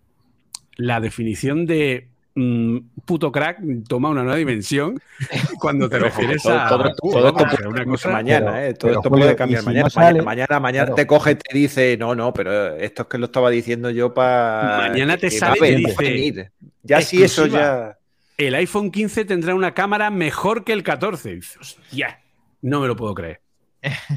[0.77, 3.59] la definición de mm, puto crack
[3.89, 5.01] toma una nueva dimensión
[5.61, 8.75] cuando te refieres a todo, todo, esto una cosa mañana, ¿eh?
[8.75, 9.89] todo esto puede cambiar mañana,
[10.23, 13.51] mañana, mañana, te coge y te dice, no, no, pero esto es que lo estaba
[13.51, 16.51] diciendo yo para mañana te sale y dice,
[16.83, 17.97] ya si eso ya
[18.37, 21.41] el iPhone 15 tendrá una cámara mejor que el 14.
[21.61, 22.21] Hostia,
[22.63, 23.41] no me lo puedo creer.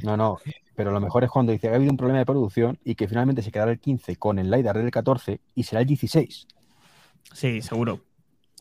[0.03, 0.39] No, no,
[0.80, 3.10] pero lo mejor es cuando dice que ha habido un problema de producción y que
[3.10, 6.47] finalmente se quedará el 15 con el LiDAR del 14 y será el 16.
[7.34, 7.99] Sí, seguro.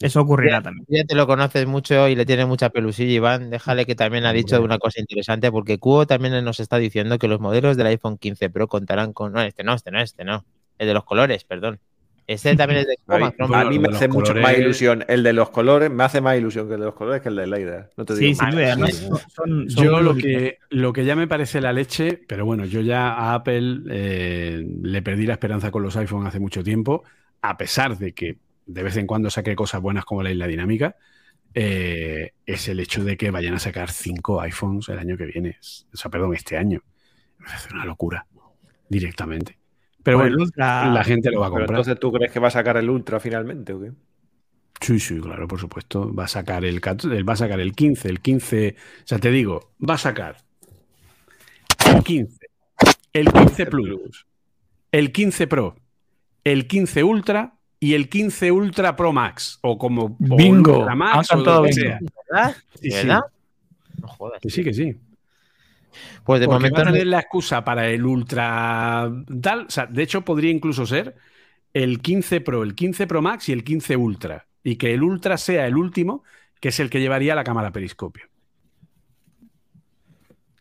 [0.01, 0.85] Eso ocurrirá también.
[0.89, 3.51] Ya te lo conoces mucho y le tienes mucha pelusilla, Iván.
[3.51, 7.29] Déjale que también ha dicho una cosa interesante, porque Cuo también nos está diciendo que
[7.29, 9.33] los modelos del iPhone 15 Pro contarán con.
[9.33, 10.45] No, este no, este no, este no.
[10.77, 11.79] El de los colores, perdón.
[12.29, 12.99] Este también es de
[13.55, 16.69] A mí me hace mucho más ilusión el de los colores, me hace más ilusión
[16.69, 17.89] que el de los colores que el de LiDAR.
[17.97, 21.73] No te digo sí, sí, son, yo lo que, lo que ya me parece la
[21.73, 26.27] leche, pero bueno, yo ya a Apple eh, le perdí la esperanza con los iPhone
[26.27, 27.03] hace mucho tiempo,
[27.41, 28.37] a pesar de que
[28.67, 30.97] de vez en cuando saque cosas buenas como la isla dinámica,
[31.55, 35.57] eh, es el hecho de que vayan a sacar cinco iPhones el año que viene.
[35.95, 36.83] O sea, perdón, este año.
[37.39, 38.27] Me parece una locura,
[38.87, 39.59] directamente.
[40.03, 41.71] Pero bueno, la gente lo va a comprar.
[41.71, 43.93] entonces, ¿tú crees que va a sacar el Ultra finalmente o qué?
[44.81, 46.15] Sí, sí, claro, por supuesto.
[46.15, 48.77] Va a sacar el, va a sacar el 15, el 15.
[48.79, 50.37] O sea, te digo, va a sacar
[51.95, 52.47] el 15,
[53.13, 54.27] el 15 Plus,
[54.93, 55.77] el 15 Pro,
[56.45, 59.59] el 15 Ultra y el 15 Ultra Pro Max.
[59.63, 60.79] O como Bingo.
[60.79, 61.33] Ultra Max.
[61.33, 62.57] o todo ¿Verdad?
[62.81, 63.21] Sí, ¿Verdad?
[64.01, 64.41] No jodas.
[64.41, 64.97] Que sí, que sí.
[66.25, 66.85] Pues de momento.
[66.85, 69.11] no es la excusa para el Ultra
[69.41, 69.67] tal.
[69.67, 71.17] O sea, de hecho, podría incluso ser
[71.73, 74.47] el 15 Pro, el 15 Pro Max y el 15 Ultra.
[74.63, 76.23] Y que el Ultra sea el último,
[76.61, 78.27] que es el que llevaría la cámara periscopio.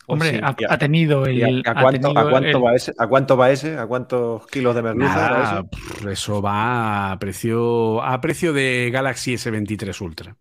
[0.10, 1.62] Hombre, ha, tenido el.
[1.66, 2.14] ¿A, cuánto,
[2.62, 2.94] va ese?
[2.98, 3.78] ¿A cuánto va ese?
[3.78, 5.66] ¿A cuántos kilos de merluza?
[6.10, 6.42] eso?
[6.42, 10.36] va a precio, a precio de Galaxy S23 Ultra.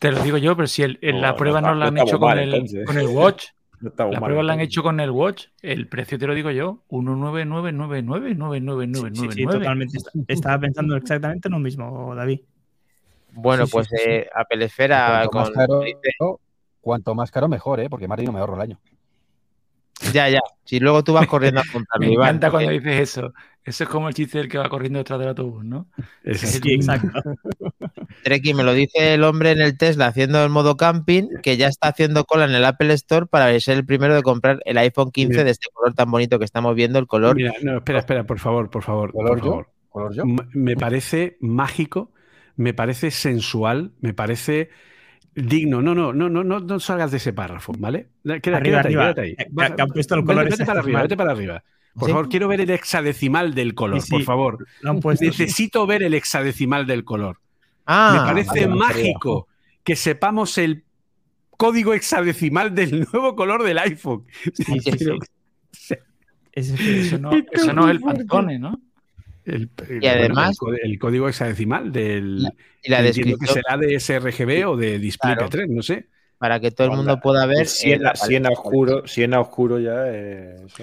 [0.00, 2.84] Te lo digo yo, pero si el, la prueba no, la han hecho con, el,
[2.86, 3.48] con el Watch,
[3.80, 9.14] la prueba la han hecho con el Watch, el precio te lo digo yo, 199999999.
[9.14, 9.98] Sí, sí, totalmente.
[10.28, 12.40] Estaba pensando exactamente lo mismo, David.
[13.32, 15.42] Bueno, pues eh, Apple Esfera cuanto, con...
[15.42, 15.80] más caro,
[16.80, 17.90] cuanto más caro, mejor, ¿eh?
[17.90, 18.80] porque Martín no me ahorro el año.
[20.12, 20.40] Ya, ya.
[20.64, 22.00] Si luego tú vas corriendo a comprar.
[22.00, 23.32] me encanta cuando dices eso.
[23.66, 25.88] Eso es como el chiste del que va corriendo detrás del autobús, ¿no?
[26.34, 27.08] Sí, exacto.
[28.22, 31.66] Treki, me lo dice el hombre en el Tesla haciendo el modo camping, que ya
[31.66, 35.10] está haciendo cola en el Apple Store para ser el primero de comprar el iPhone
[35.10, 37.34] 15 de este color tan bonito que estamos viendo, el color.
[37.34, 39.10] Mira, no, espera, espera, por favor, por favor.
[39.10, 40.14] ¿Color por favor.
[40.14, 40.22] yo?
[40.24, 42.12] Me parece mágico,
[42.54, 44.70] me parece sensual, me parece
[45.34, 45.82] digno.
[45.82, 48.10] No, no, no, no, no, no salgas de ese párrafo, ¿vale?
[48.22, 49.14] Quédate, arriba, ahí, arriba.
[49.16, 49.36] ahí.
[49.50, 51.64] vete, para arriba, vete para arriba.
[51.98, 54.66] Por favor, quiero ver el hexadecimal del color, por favor.
[55.20, 57.38] Necesito ver el hexadecimal del color.
[57.86, 59.48] Ah, Me parece mágico
[59.82, 60.84] que sepamos el
[61.56, 64.26] código hexadecimal del nuevo color del iPhone.
[66.52, 68.80] eso, no, eso no es el Pantone, ¿no?
[69.44, 69.70] El,
[70.02, 72.52] y además el, código hexadecimal del la,
[72.82, 75.48] y la descripción que será de sRGB o de Display claro.
[75.48, 76.08] 3 no sé.
[76.38, 80.82] Para que todo el mundo pueda ver siena, siena oscuro siena oscuro ya eh, eso,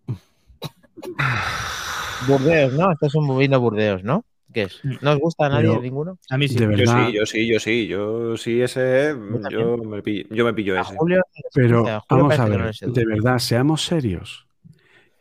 [2.29, 2.93] Burdeos, ¿no?
[2.93, 4.25] Esto es un vino Burdeos, ¿no?
[4.55, 4.81] ¿Qué es?
[5.03, 6.17] ¿No os gusta a nadie ninguno?
[6.31, 6.57] A mí sí.
[6.57, 7.87] Yo sí, yo sí, yo sí.
[7.89, 9.13] Yo sí, ese.
[9.51, 10.95] Yo me, pillo, yo me pillo ese.
[11.53, 14.47] pero vamos a ver, de verdad, seamos serios.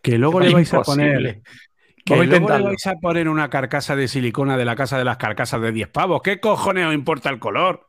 [0.03, 1.41] Que luego le vais a poner.
[2.05, 5.18] Que luego le vais a poner una carcasa de silicona de la casa de las
[5.18, 6.22] carcasas de 10 pavos.
[6.22, 7.88] ¿Qué cojones os importa el color?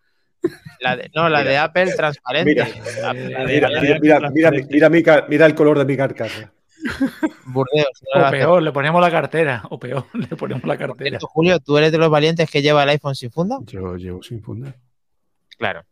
[0.81, 2.55] La de, no, la de Apple transparente.
[2.55, 2.69] Mira,
[3.12, 3.69] mira,
[4.01, 6.53] mira, mira, mira el color de mi carcasa.
[7.47, 8.02] Burdeos.
[8.15, 9.62] O peor, le ponemos la cartera.
[9.70, 11.19] O peor, le ponemos la cartera.
[11.20, 13.59] Julio, ¿tú eres de los valientes que lleva el iPhone sin funda?
[13.66, 14.74] Yo llevo sin funda.
[15.56, 15.82] Claro.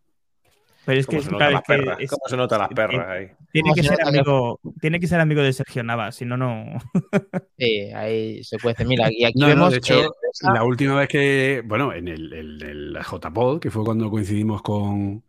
[0.84, 1.98] Pero es que, se nota las perras?
[2.10, 3.28] ¿Cómo se notan las perras ahí?
[3.52, 6.64] Tiene que, ser amigo, tiene que ser amigo de Sergio Navas, si no, no.
[7.56, 8.88] sí, ahí se puede decir.
[8.88, 9.70] Mira, y aquí vemos.
[9.70, 10.12] de hecho,
[10.42, 11.62] la última vez que.
[11.64, 15.22] Bueno, en el, el, el JPod, que fue cuando coincidimos con,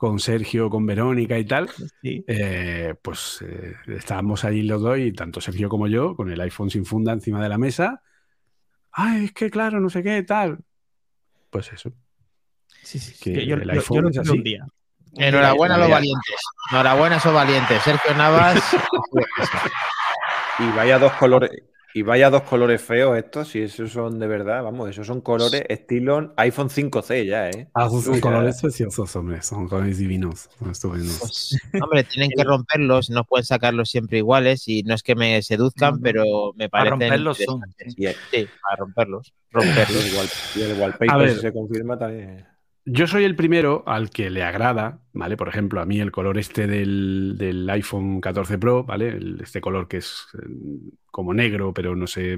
[0.00, 1.68] con Sergio, con Verónica y tal,
[2.02, 6.70] eh, pues eh, estábamos ahí los dos y tanto Sergio como yo, con el iPhone
[6.70, 8.00] sin funda encima de la mesa.
[8.92, 10.60] Ay, es que claro, no sé qué, tal.
[11.50, 11.92] Pues eso.
[12.82, 14.30] Sí, sí, que yo, el iPhone es así.
[14.30, 14.66] Un día.
[15.18, 16.36] Enhorabuena a los valientes.
[16.70, 17.82] Enhorabuena a esos valientes.
[17.82, 18.58] Sergio Navas.
[20.60, 21.50] Y vaya dos colores,
[21.94, 25.64] y vaya dos colores feos estos, si esos son de verdad, vamos, esos son colores
[25.68, 27.68] estilo iPhone 5C ya, ¿eh?
[27.74, 31.18] Ah, son colores preciosos, hombre, son colores divinos, son estupendos.
[31.18, 35.42] Pues, hombre, tienen que romperlos, no pueden sacarlos siempre iguales y no es que me
[35.42, 37.60] seduzcan, pero me parecen Para romperlos son.
[37.76, 39.32] Sí, para romperlos.
[39.50, 40.06] romperlos.
[40.12, 42.49] igual, y el wallpaper, si se confirma, también...
[42.84, 45.36] Yo soy el primero al que le agrada, ¿vale?
[45.36, 49.18] Por ejemplo, a mí el color este del, iPhone 14 Pro, ¿vale?
[49.42, 50.46] este color que es eh,
[51.10, 52.36] como negro, pero no sé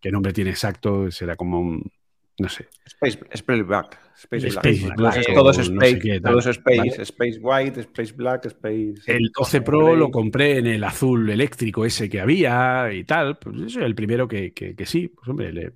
[0.00, 1.92] qué nombre tiene exacto, será como un,
[2.38, 2.68] no sé.
[2.84, 3.98] Space, Black.
[4.16, 4.48] Space,
[4.96, 5.34] Black.
[5.34, 8.94] todo es Space, todo es Space, Space White, Space Black, Space...
[9.06, 13.56] El 12 Pro lo compré en el azul eléctrico ese que había y tal, pues
[13.56, 15.72] yo soy el primero que, que, que sí, pues hombre, le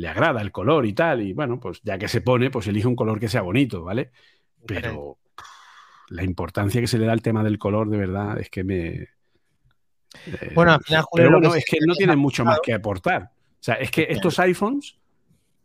[0.00, 2.88] le agrada el color y tal, y bueno, pues ya que se pone, pues elige
[2.88, 4.12] un color que sea bonito, ¿vale?
[4.66, 5.18] Pero
[6.08, 8.88] la importancia que se le da al tema del color, de verdad, es que me...
[8.88, 13.24] Eh, bueno, al final, Julio, pero es que no tienen mucho más que aportar.
[13.24, 14.96] O sea, es que estos iPhones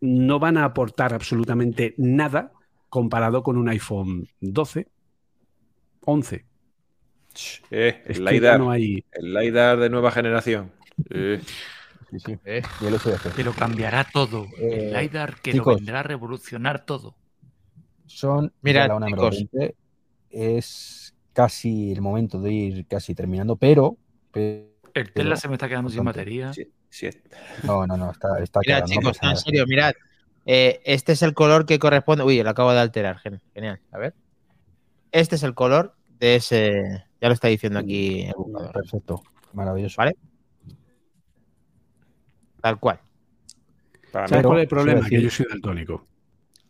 [0.01, 2.51] no van a aportar absolutamente nada
[2.89, 4.87] comparado con un iPhone 12,
[6.01, 6.45] 11.
[7.71, 10.73] Eh, el, LiDAR, el LiDAR de nueva generación.
[11.09, 11.41] Eh.
[12.45, 12.61] Eh,
[13.35, 14.47] que lo cambiará todo.
[14.57, 17.15] el eh, LiDAR que lo vendrá a revolucionar todo.
[18.05, 18.51] Son.
[18.61, 19.07] Mira, la una
[20.29, 23.97] es casi el momento de ir casi terminando, pero.
[24.33, 26.51] el Tesla se me está quedando sin batería.
[27.63, 29.93] No, no, no, está, está Mirad, chicos, en serio, mirad.
[30.45, 32.23] Eh, este es el color que corresponde.
[32.23, 33.19] Uy, lo acabo de alterar.
[33.53, 33.81] Genial.
[33.91, 34.13] A ver.
[35.11, 37.05] Este es el color de ese.
[37.19, 38.29] Ya lo está diciendo aquí.
[38.73, 39.23] Perfecto.
[39.53, 39.95] Maravilloso.
[39.97, 40.15] ¿Vale?
[42.65, 42.99] Tal cual.
[44.11, 45.07] ¿Sabes cuál es el problema?
[45.07, 46.03] Que yo soy daltónico.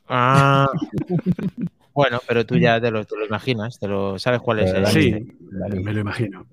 [0.10, 0.70] Ah.
[1.94, 4.86] bueno, pero tú ya te lo, imaginas, te lo sabes cuál es el.
[4.88, 6.48] Sí, me lo imagino.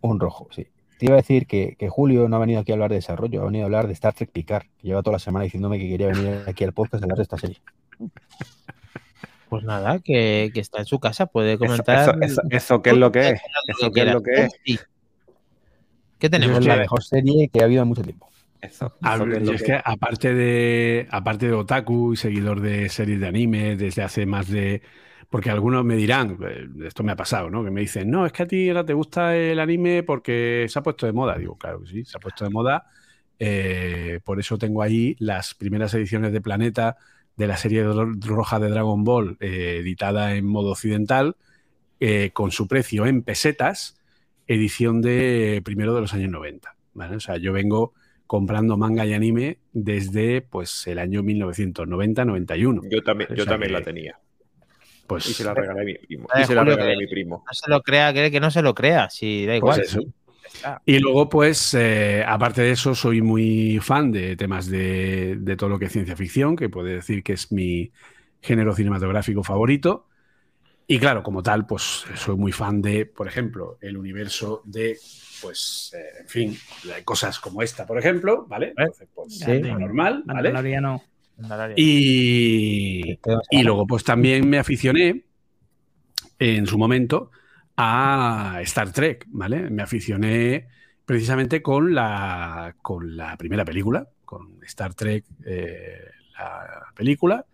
[0.00, 0.66] Un rojo, sí.
[0.98, 3.44] Te iba a decir que, Julio no ha venido aquí a hablar de desarrollo, ha
[3.44, 6.08] venido a hablar de Star Trek Picard, que lleva toda la semana diciéndome que quería
[6.08, 7.58] venir aquí al podcast a hablar de esta serie.
[9.48, 12.18] Pues nada, que, está en su casa, puede comentar.
[12.50, 13.40] Eso, ¿qué es lo que es?
[13.68, 14.88] Eso, ¿qué es lo que es?
[16.18, 16.58] ¿Qué tenemos?
[16.58, 18.30] Es la mejor serie que ha habido en mucho tiempo.
[18.60, 18.94] Eso,
[19.52, 24.26] es, que, aparte de aparte de otaku y seguidor de series de anime desde hace
[24.26, 24.82] más de
[25.30, 27.64] porque algunos me dirán, eh, esto me ha pasado, ¿no?
[27.64, 30.78] Que me dicen, no, es que a ti ahora te gusta el anime porque se
[30.78, 31.38] ha puesto de moda.
[31.38, 32.86] Digo, claro que sí, se ha puesto de moda.
[33.38, 36.96] Eh, por eso tengo ahí las primeras ediciones de Planeta
[37.36, 41.36] de la serie roja de Dragon Ball, eh, editada en modo occidental,
[42.32, 44.00] con su precio en pesetas,
[44.46, 46.74] edición de primero de los años 90.
[46.94, 47.16] ¿vale?
[47.16, 47.92] O sea, yo vengo
[48.30, 52.88] comprando manga y anime desde pues el año 1990-91.
[52.88, 54.20] Yo también, yo también la tenía.
[55.08, 56.28] Pues, y se la regalé a mi primo.
[56.40, 57.42] Y se la regalé a mi primo.
[57.44, 59.80] No se lo crea, que no se lo crea, si da igual.
[59.80, 59.98] Pues
[60.86, 65.68] y luego, pues, eh, aparte de eso, soy muy fan de temas de, de, todo
[65.68, 67.90] lo que es ciencia ficción, que puede decir que es mi
[68.40, 70.06] género cinematográfico favorito.
[70.92, 74.98] Y claro, como tal, pues soy muy fan de, por ejemplo, el universo de
[75.40, 76.58] pues, eh, en fin,
[77.04, 78.74] cosas como esta, por ejemplo, ¿vale?
[78.76, 79.60] Entonces, pues, sí.
[79.60, 80.52] normal, ¿vale?
[81.76, 83.16] Y,
[83.52, 85.26] y luego, pues también me aficioné
[86.40, 87.30] en su momento
[87.76, 89.70] a Star Trek, ¿vale?
[89.70, 90.66] Me aficioné
[91.04, 96.00] precisamente con la, con la primera película, con Star Trek, eh,
[96.36, 97.46] la película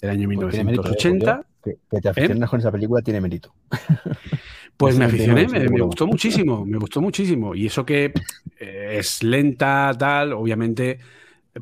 [0.00, 1.46] del año 1980.
[1.90, 2.48] Que, te aficiones ¿Eh?
[2.48, 3.54] con esa película tiene mérito.
[4.76, 7.54] Pues me aficioné, me, gustó muchísimo, me gustó muchísimo.
[7.54, 8.12] Y eso que
[8.60, 10.98] eh, es lenta, tal, obviamente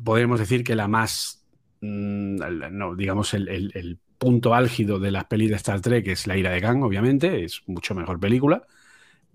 [0.03, 1.45] podemos decir que la más,
[1.79, 2.35] mm,
[2.71, 6.61] no, digamos, el, punto álgido de las pelis de Star Trek es La ira de
[6.61, 8.63] Khan, obviamente, es mucho mejor película,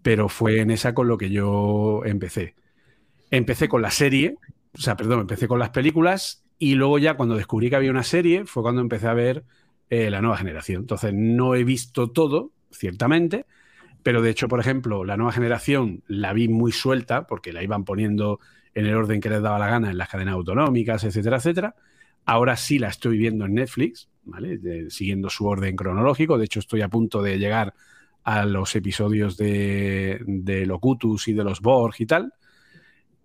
[0.03, 2.55] pero fue en esa con lo que yo empecé.
[3.31, 4.37] Empecé con la serie,
[4.75, 8.03] o sea, perdón, empecé con las películas y luego ya cuando descubrí que había una
[8.03, 9.45] serie fue cuando empecé a ver
[9.91, 10.83] eh, la nueva generación.
[10.83, 13.45] Entonces no he visto todo, ciertamente,
[14.03, 17.85] pero de hecho, por ejemplo, la nueva generación la vi muy suelta porque la iban
[17.85, 18.41] poniendo
[18.75, 21.75] en el orden que les daba la gana en las cadenas autonómicas, etcétera, etcétera.
[22.25, 24.91] Ahora sí la estoy viendo en Netflix, ¿vale?
[24.91, 26.39] siguiendo su orden cronológico.
[26.39, 27.75] De hecho, estoy a punto de llegar
[28.23, 32.33] a los episodios de, de Locutus y de los Borg y tal.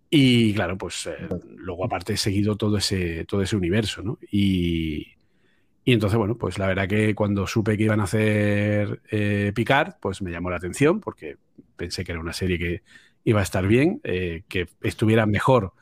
[0.10, 1.28] Y claro, pues eh,
[1.58, 4.18] luego aparte he seguido todo ese, todo ese universo, ¿no?
[4.32, 5.15] Y,
[5.88, 9.94] y entonces, bueno, pues la verdad que cuando supe que iban a hacer eh, Picard,
[10.02, 11.38] pues me llamó la atención porque
[11.76, 12.82] pensé que era una serie que
[13.24, 15.74] iba a estar bien, eh, que estuviera mejor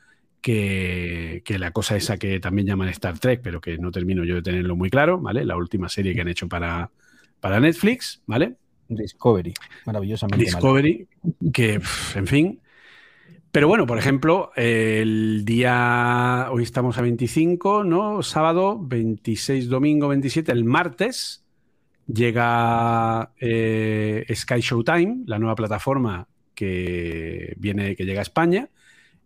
[0.41, 4.41] que, la cosa esa que también llaman Star Trek, pero que no termino yo de
[4.41, 5.45] tenerlo muy claro, ¿vale?
[5.45, 6.91] La última serie que han hecho para,
[7.39, 8.55] para Netflix, ¿vale?
[8.89, 9.53] Discovery,
[9.85, 10.43] maravillosamente.
[10.43, 11.07] Discovery,
[11.53, 11.79] que,
[12.15, 12.59] en fin,
[13.53, 18.23] Pero bueno, por ejemplo, el día, hoy estamos a 25, ¿no?
[18.23, 21.45] Sábado, 26, domingo, 27, el martes
[22.07, 28.71] llega eh, Sky Showtime, la nueva plataforma que viene, que llega a España.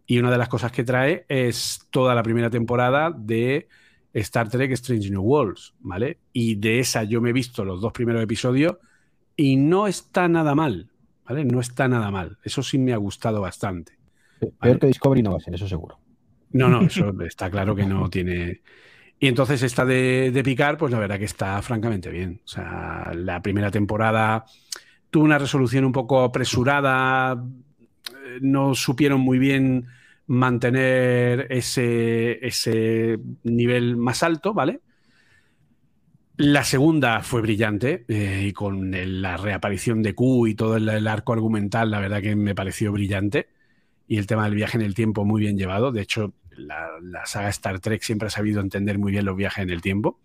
[0.06, 3.70] Y una de las cosas que trae es toda la primera temporada de
[4.12, 6.20] Star Trek Strange New Worlds, ¿vale?
[6.34, 8.76] Y de esa yo me he visto los dos primeros episodios
[9.38, 10.92] y no está nada mal,
[11.24, 11.46] ¿vale?
[11.46, 12.40] No está nada mal.
[12.44, 13.97] Eso sí me ha gustado bastante.
[14.60, 16.00] Peor que Discovery no va a ser, eso seguro.
[16.52, 18.62] No, no, eso está claro que no tiene.
[19.20, 22.42] Y entonces esta de, de Picar, pues la verdad que está francamente bien.
[22.46, 24.46] O sea, la primera temporada
[25.10, 27.44] tuvo una resolución un poco apresurada,
[28.42, 29.88] no supieron muy bien
[30.28, 34.82] mantener ese, ese nivel más alto, ¿vale?
[36.38, 38.92] La segunda fue brillante eh, y con
[39.22, 43.48] la reaparición de Q y todo el, arco argumental, la verdad que me pareció brillante.
[44.08, 45.92] Y el tema del viaje en el tiempo muy bien llevado.
[45.92, 49.70] De hecho, la, saga Star Trek siempre ha sabido entender muy bien los viajes en
[49.70, 50.20] el tiempo.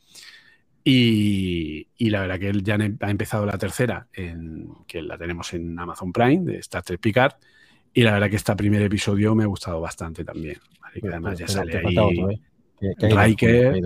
[0.85, 5.79] Y, la verdad que él ya ha empezado la tercera, en, que la tenemos en
[5.79, 7.35] Amazon Prime, de Star Trek Picard.
[7.95, 10.57] Y la verdad que este primer episodio me ha gustado bastante también.
[11.03, 11.97] además ya sale ahí
[12.81, 12.95] ¿eh?
[12.99, 13.81] Riker.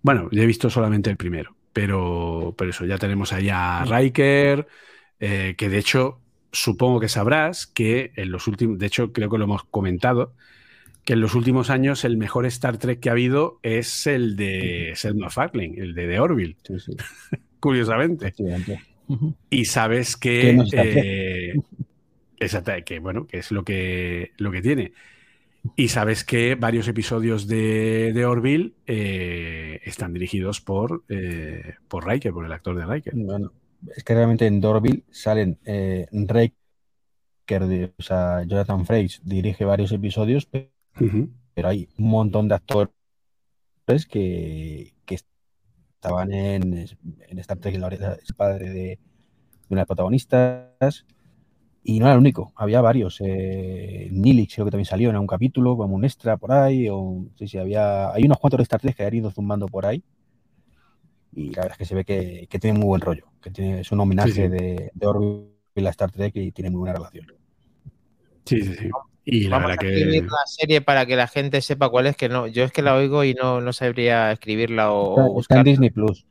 [0.00, 4.66] Bueno, ya he visto solamente el primero, pero, pero eso, ya tenemos ahí a Riker,
[5.20, 6.21] eh, que de hecho
[6.52, 10.34] supongo que sabrás que en los últimos, de hecho creo que lo hemos comentado,
[11.04, 14.92] que en los últimos años el mejor Star Trek que ha habido es el de
[14.94, 16.56] Seth MacFarlane, el de The Orville.
[17.60, 18.34] Curiosamente.
[19.50, 21.54] Y sabes que, eh,
[22.84, 24.92] que bueno, que es lo que, lo que tiene.
[25.76, 32.32] Y sabes que varios episodios de, de Orville eh, están dirigidos por, eh, por Riker,
[32.32, 33.12] por el actor de Riker.
[33.14, 33.52] Bueno,
[33.96, 40.46] es que realmente en Orville salen eh, Riker, o sea, Jonathan Frakes dirige varios episodios,
[40.46, 42.90] pero, hay un montón de actores
[44.08, 46.88] que, que estaban en,
[47.28, 48.98] en Star Trek, es padre de, de
[49.68, 51.04] una de las protagonistas.
[51.84, 53.20] Y no era el único, había varios.
[53.20, 56.88] Eh, Nilix creo que también salió en un capítulo, como un extra por ahí.
[56.88, 59.86] O, sí, sí, había, hay unos cuantos de Star Trek que han ido zumbando por
[59.86, 60.02] ahí.
[61.34, 63.80] Y la verdad es que se ve que, que tiene muy buen rollo, que tiene,
[63.80, 67.26] es un homenaje de, de Orville a Star Trek y tiene muy buena relación.
[68.44, 68.90] Sí, sí, sí.
[69.24, 72.28] Y la Vamos a escribir la serie para que la gente sepa cuál es, que
[72.28, 75.90] no, yo es que la oigo y no, no sabría escribirla o, está, en Disney
[75.90, 76.26] Plus.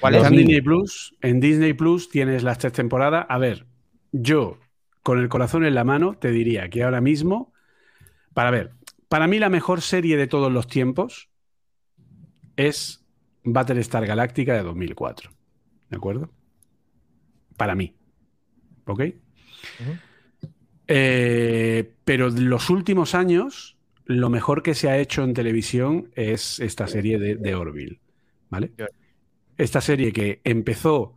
[0.00, 0.24] ¿Cuál es?
[0.24, 1.14] en Disney Plus.
[1.22, 3.24] En Disney Plus tienes las tres temporadas.
[3.28, 3.66] A ver,
[4.10, 4.58] yo
[5.02, 7.52] con el corazón en la mano, te diría que ahora mismo,
[8.34, 8.72] para ver,
[9.08, 11.30] para mí la mejor serie de todos los tiempos
[12.56, 13.06] es
[13.44, 15.30] Battlestar Galactica de 2004.
[15.90, 16.30] ¿De acuerdo?
[17.56, 17.94] Para mí.
[18.86, 19.02] ¿Ok?
[20.86, 26.60] Eh, pero en los últimos años, lo mejor que se ha hecho en televisión es
[26.60, 28.00] esta serie de, de Orville.
[28.50, 28.72] ¿Vale?
[29.56, 31.14] Esta serie que empezó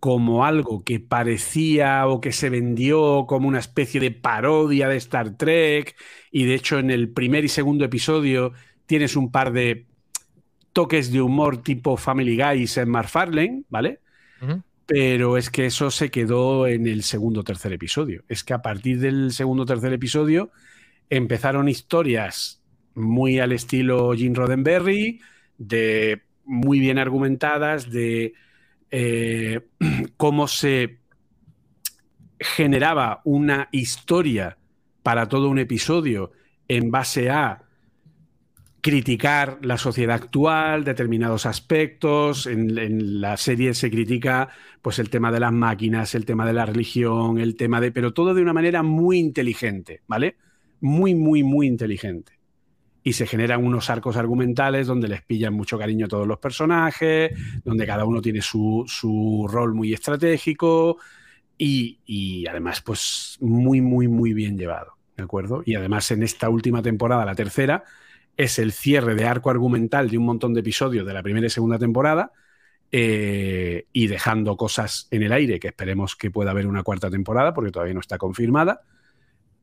[0.00, 5.36] como algo que parecía o que se vendió como una especie de parodia de Star
[5.36, 5.96] Trek
[6.30, 8.52] y de hecho en el primer y segundo episodio
[8.84, 9.86] tienes un par de
[10.76, 14.00] toques de humor tipo Family Guy y Seth MacFarlane, ¿vale?
[14.84, 18.24] Pero es que eso se quedó en el segundo o tercer episodio.
[18.28, 20.50] Es que a partir del segundo o tercer episodio
[21.08, 22.60] empezaron historias
[22.94, 25.22] muy al estilo Gene Roddenberry,
[25.56, 28.34] de muy bien argumentadas, de
[28.90, 29.62] eh,
[30.18, 30.98] cómo se
[32.38, 34.58] generaba una historia
[35.02, 36.32] para todo un episodio
[36.68, 37.65] en base a
[38.86, 42.46] criticar la sociedad actual, determinados aspectos.
[42.46, 44.48] En, la serie se critica
[44.80, 47.90] pues el tema de las máquinas, el tema de la religión, el tema de.
[47.90, 50.36] pero todo de una manera muy inteligente, ¿vale?
[50.80, 52.34] Muy, muy, muy inteligente
[53.02, 57.32] y se generan unos arcos argumentales donde les pillan mucho cariño a todos los personajes,
[57.64, 60.98] donde cada uno tiene su, rol muy estratégico
[61.58, 65.64] y, además pues muy, muy, muy bien llevado, ¿de acuerdo?
[65.66, 67.82] Y además en esta última temporada, la tercera,
[68.36, 71.50] es el cierre de arco argumental de un montón de episodios de la primera y
[71.50, 72.32] segunda temporada.
[72.92, 77.52] Eh, y dejando cosas en el aire, que esperemos que pueda haber una cuarta temporada,
[77.52, 78.82] porque todavía no está confirmada,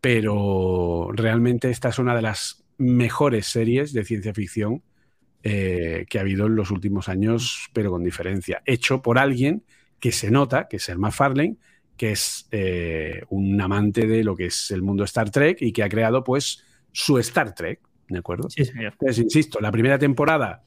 [0.02, 4.84] pero realmente esta es una de las mejores series de ciencia ficción
[5.41, 8.62] eh, que ha habido en los últimos años, pero con diferencia.
[8.66, 9.64] Hecho por alguien
[10.00, 11.56] que se nota, que es el McFarlane,
[11.95, 15.84] que es eh, un amante de lo que es el mundo Star Trek y que
[15.84, 18.49] ha creado, pues, su Star Trek, ¿de acuerdo?
[18.49, 18.93] Sí, señor.
[18.93, 20.63] Entonces, insisto, la primera temporada,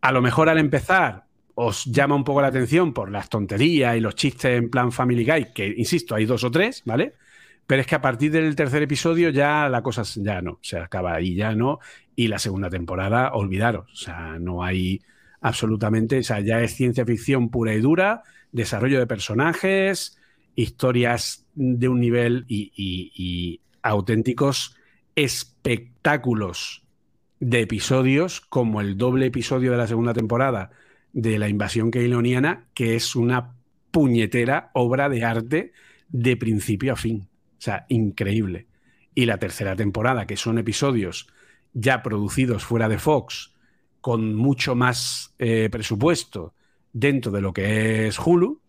[0.00, 1.24] a lo mejor al empezar,
[1.54, 5.24] os llama un poco la atención por las tonterías y los chistes en plan Family
[5.24, 7.14] Guy, que, insisto, hay dos o tres, ¿vale?
[7.66, 11.14] Pero es que a partir del tercer episodio ya la cosa ya no, se acaba
[11.14, 11.80] ahí ya no.
[12.14, 13.90] Y la segunda temporada, olvidaros.
[13.92, 15.02] O sea, no hay
[15.40, 20.18] absolutamente, o sea, ya es ciencia ficción pura y dura, desarrollo de personajes,
[20.54, 24.76] historias de un nivel y, auténticos
[26.06, 26.84] espectáculos
[27.40, 30.70] de episodios, como el doble episodio de la segunda temporada
[31.12, 33.56] de la invasión keyloniana, que es una
[33.90, 35.72] puñetera obra de arte
[36.08, 37.26] de principio a fin.
[37.58, 38.68] O sea, increíble.
[39.16, 41.26] Y la tercera temporada, que son episodios
[41.72, 43.54] ya producidos fuera de Fox,
[44.00, 46.54] con mucho más eh, presupuesto
[46.92, 48.60] dentro de lo que es Hulu,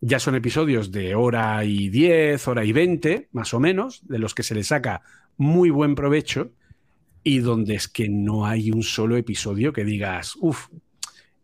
[0.00, 4.32] ya son episodios de hora y diez, hora y veinte, más o menos, de los
[4.32, 5.02] que se le saca
[5.36, 6.52] muy buen provecho
[7.22, 10.68] y donde es que no hay un solo episodio que digas, uff,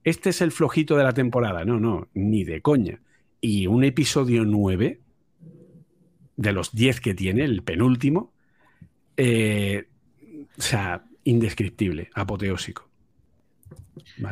[0.05, 1.64] este es el flojito de la temporada.
[1.64, 3.01] No, no, ni de coña.
[3.40, 5.01] Y un episodio nueve,
[6.36, 8.32] de los diez que tiene, el penúltimo,
[9.16, 9.86] eh,
[10.59, 12.88] o sea, indescriptible, apoteósico.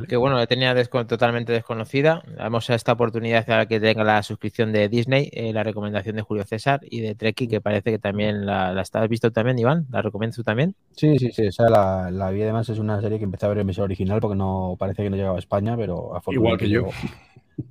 [0.08, 2.22] Que bueno, la tenía totalmente desconocida.
[2.36, 6.22] Damos a esta oportunidad a que tenga la suscripción de Disney, eh, la recomendación de
[6.22, 9.86] Julio César y de Treki, que parece que también la, la has visto también, Iván.
[9.90, 10.74] ¿La recomiendas tú también?
[10.92, 11.48] Sí, sí, sí.
[11.58, 14.20] O la, la vi además, es una serie que empecé a ver en versión original
[14.20, 16.88] porque no parece que no llegaba a España, pero a Igual que yo.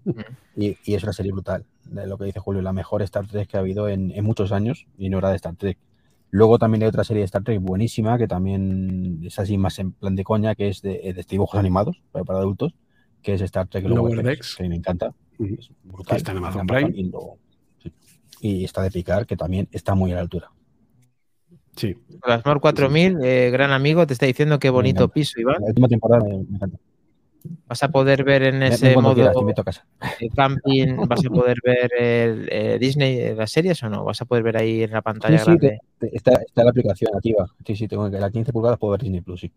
[0.56, 1.66] y, y, es una serie brutal.
[1.86, 4.52] De lo que dice Julio, la mejor Star Trek que ha habido en, en muchos
[4.52, 5.78] años y no era de Star Trek.
[6.32, 9.92] Luego también hay otra serie de Star Trek buenísima, que también es así más en
[9.92, 12.74] plan de coña, que es de, dibujos animados para, adultos,
[13.22, 15.14] que es Star Trek Lower Decks, que me encanta.
[15.38, 16.18] Es brutal.
[16.18, 17.12] está en Amazon Prime.
[18.40, 20.52] Y, está de picar, que también está muy a la altura.
[21.76, 21.96] Sí.
[22.24, 25.58] Plasmor 4000, eh, gran amigo, te está diciendo qué bonito piso, Iván.
[25.60, 26.78] La última temporada me encanta.
[27.68, 29.32] Vas a poder ver en ese modo de
[30.36, 34.04] camping, vas a poder ver el, eh, Disney, eh, las series o no?
[34.04, 35.68] ¿Vas a poder ver ahí en la pantalla sí, sí,
[36.12, 37.48] está, está, la aplicación activa.
[37.66, 39.52] Sí, sí, tengo que la 15 pulgadas puedo ver Disney Plus, sí.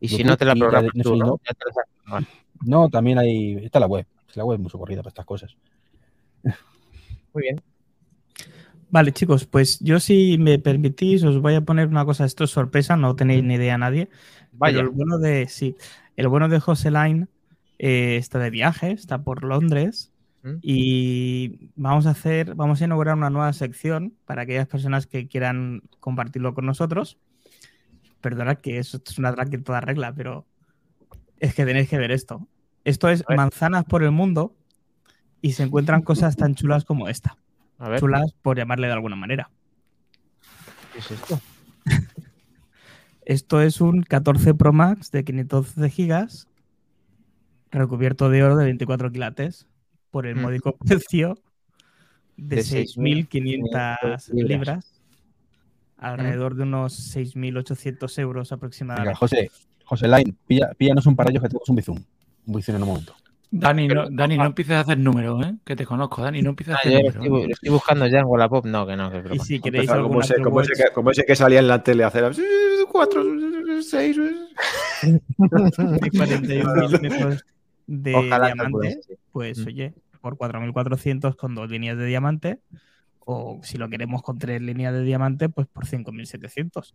[0.00, 1.40] Y si no te la programas tú, ¿no?
[2.64, 4.06] No, también hay, está la web.
[4.34, 5.56] La web es muy socorrida para estas cosas.
[7.32, 7.60] Muy bien.
[8.88, 12.50] Vale, chicos, pues yo si me permitís os voy a poner una cosa, esto es
[12.50, 14.08] sorpresa, no tenéis ni idea nadie.
[14.52, 14.78] Vaya.
[14.78, 15.76] Pero el bueno de, sí,
[16.16, 17.28] el bueno de José Line
[17.78, 20.12] eh, está de viaje, está por Londres
[20.42, 20.54] ¿Mm?
[20.62, 25.82] y vamos a hacer, vamos a inaugurar una nueva sección para aquellas personas que quieran
[26.00, 27.18] compartirlo con nosotros.
[28.20, 30.46] Perdona que eso es una track en toda regla, pero
[31.38, 32.48] es que tenéis que ver esto.
[32.84, 34.54] Esto es manzanas por el mundo
[35.42, 37.36] y se encuentran cosas tan chulas como esta.
[37.98, 39.50] Chulas por llamarle de alguna manera.
[40.92, 41.40] ¿Qué es esto?
[43.26, 46.48] Esto es un 14 Pro Max de 512 gigas
[47.72, 49.66] recubierto de oro de 24 quilates
[50.12, 50.40] por el mm.
[50.40, 51.36] módico precio
[52.36, 55.02] de, 6.500 libras,
[55.96, 59.16] alrededor de unos 6.800 euros aproximadamente.
[59.16, 59.50] José,
[59.84, 60.34] José Line,
[60.76, 61.98] píllanos un parallo que tenemos un bizum.
[62.46, 63.16] Un bizum en un momento.
[63.50, 65.54] Dani, no, Dani, no empieces a hacer números, ¿eh?
[65.64, 67.14] que te conozco, Dani, no empieces a ah, hacer números.
[67.14, 67.52] Estoy, ¿eh?
[67.52, 69.10] estoy, buscando ya en Wallapop, no, que no.
[69.10, 71.82] Que y si queréis como, ese, como, ese que, como, ese, que, salía en la
[71.82, 72.32] tele a hacer
[72.90, 73.22] 4,
[73.82, 74.16] 6,
[76.16, 77.44] 41 milímetros
[77.86, 78.98] de diamante,
[79.30, 79.66] pues mm.
[79.66, 82.58] oye, por 4.400 con dos líneas de diamante,
[83.20, 86.94] o si lo queremos con tres líneas de diamante, pues por 5.700.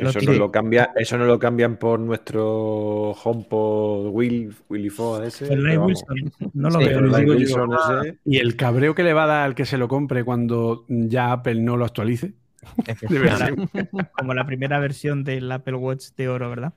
[0.00, 5.52] Eso no, lo cambia, eso no lo cambian por nuestro HomePod Will, Willy Ford ese.
[5.52, 8.14] El Wilson, no lo veo.
[8.24, 11.32] Y el cabreo que le va a dar al que se lo compre cuando ya
[11.32, 12.34] Apple no lo actualice.
[14.18, 16.72] Como la primera versión del Apple Watch de oro, ¿verdad?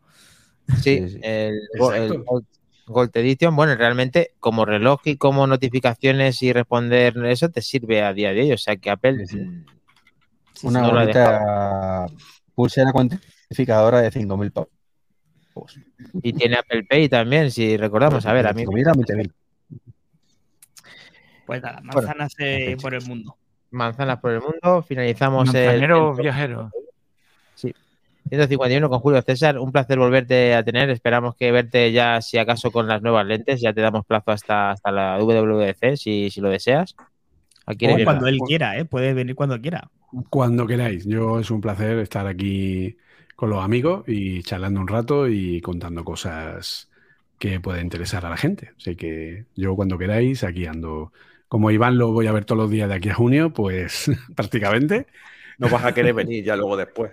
[0.81, 1.59] Sí, el,
[2.85, 8.13] Gold Edition, bueno, realmente como reloj y como notificaciones y responder eso te sirve a
[8.13, 8.51] día de hoy.
[8.51, 9.25] O sea que Apple.
[9.31, 9.65] Mm,
[10.63, 12.05] Una no bonita
[12.55, 14.69] pulsera cuantificadora de 5.000 pavos.
[16.21, 18.25] Y tiene Apple Pay también, si recordamos.
[18.25, 18.65] A ver, a mí.
[21.45, 23.37] Pues nada, manzanas eh, por el mundo.
[23.71, 24.83] Manzanas por el mundo.
[24.83, 26.71] Finalizamos Manzanero viajero.
[28.29, 30.89] 151 con Julio César, un placer volverte a tener.
[30.89, 33.61] Esperamos que verte ya, si acaso, con las nuevas lentes.
[33.61, 36.95] Ya te damos plazo hasta, hasta la WWDC, si, si lo deseas.
[37.65, 38.85] Aquí cuando él quiera, ¿eh?
[38.85, 39.89] puede venir cuando quiera.
[40.29, 41.05] Cuando queráis.
[41.05, 42.97] Yo es un placer estar aquí
[43.35, 46.89] con los amigos y charlando un rato y contando cosas
[47.39, 48.71] que pueden interesar a la gente.
[48.77, 51.11] Así que yo cuando queráis, aquí ando.
[51.47, 55.07] Como Iván lo voy a ver todos los días de aquí a junio, pues prácticamente
[55.57, 57.11] no vas a querer venir ya luego después.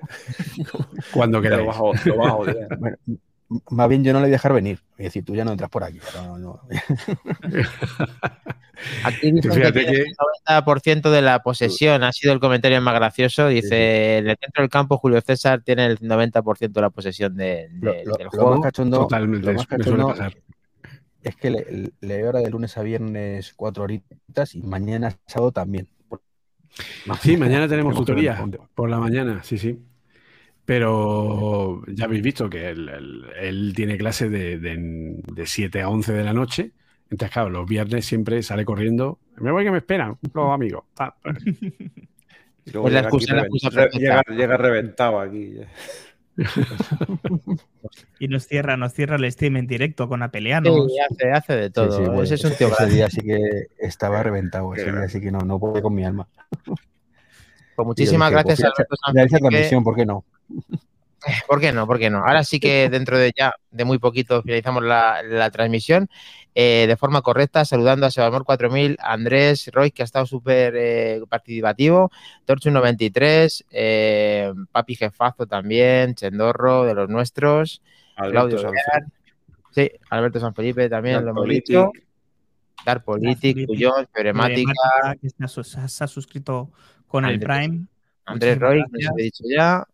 [1.12, 1.62] Cuando queráis.
[1.62, 2.78] Lo vas a, lo vas a odiar.
[2.78, 2.96] Bueno,
[3.70, 4.80] más bien yo no le voy a dejar venir.
[4.96, 5.98] Es decir, tú ya no entras por aquí.
[9.04, 10.16] Aquí dice que, el
[10.46, 13.48] 90% de la posesión ha sido el comentario más gracioso.
[13.48, 17.68] Dice, en el centro del campo Julio César tiene el 90% de la posesión de,
[17.70, 18.60] del juego.
[18.72, 19.56] Totalmente,
[21.22, 25.88] es que le, le hora de lunes a viernes cuatro horitas y mañana sábado también.
[27.20, 28.42] Sí, mañana tenemos tutoría
[28.74, 29.82] por la mañana, sí, sí.
[30.70, 36.32] Pero ya habéis visto que él, tiene clase de, de, 7 a 11 de la
[36.32, 36.70] noche.
[37.10, 39.18] Entonces, claro, los viernes siempre sale corriendo.
[39.38, 40.84] Me voy que me esperan, los amigos.
[42.66, 42.88] Y luego
[43.18, 45.56] llega, llega, reventado aquí.
[48.20, 50.86] y nos cierra, nos cierra el stream en directo con Apeleanos.
[50.86, 52.22] Sí, hace, hace de todo.
[52.22, 52.36] ese,
[52.86, 53.40] día sí que
[53.78, 56.28] estaba reventado, ese día sí que no, no pude con mi alma.
[57.76, 59.40] Pues muchísimas gracias, Alberto Sánchez.
[59.40, 60.26] transmisión, ¿por qué no?
[61.46, 61.86] ¿Por qué no?
[61.86, 62.18] ¿Por qué no?
[62.18, 66.08] Ahora sí que dentro de ya, de muy poquito, finalizamos la, transmisión
[66.54, 71.20] eh, de forma correcta, saludando a Sebamor 4000, Andrés Roy, que ha estado súper eh,
[71.28, 72.10] participativo,
[72.46, 77.82] Torchu93, eh, Papi Jefazo también, Chendorro, de los nuestros,
[78.16, 78.82] Claudio Soler,
[79.70, 81.92] sí, Alberto San Felipe también, lo hemos dicho.
[82.84, 84.72] Dar Politic, Cuyón, Febremática.
[85.20, 86.70] Que se ha suscrito
[87.06, 87.84] con el Prime.
[88.24, 89.84] Andrés Roy, que os he dicho ya.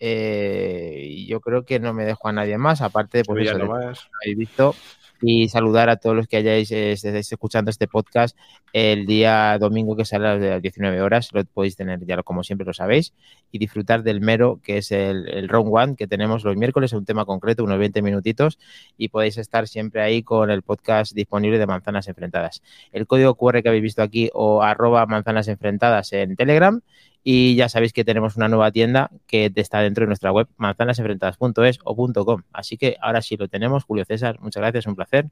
[0.00, 4.36] Eh, yo creo que no me dejo a nadie más, aparte de pues, eso, habéis
[4.36, 4.74] visto.
[5.22, 8.36] Y saludar a todos los que hayáis eh, estéis escuchando este podcast
[8.74, 11.30] el día domingo que sale a las 19 horas.
[11.32, 13.14] Lo podéis tener ya como siempre lo sabéis.
[13.50, 17.06] Y disfrutar del mero, que es el, el Round One que tenemos los miércoles, un
[17.06, 18.58] tema concreto, unos 20 minutitos.
[18.98, 22.62] Y podéis estar siempre ahí con el podcast disponible de Manzanas Enfrentadas.
[22.92, 26.82] El código QR que habéis visto aquí o arroba manzanas enfrentadas en Telegram
[27.28, 31.80] y ya sabéis que tenemos una nueva tienda que está dentro de nuestra web, manzanasenfrentadas.es
[31.82, 32.42] o .com.
[32.52, 33.82] Así que ahora sí lo tenemos.
[33.82, 35.26] Julio César, muchas gracias, un placer.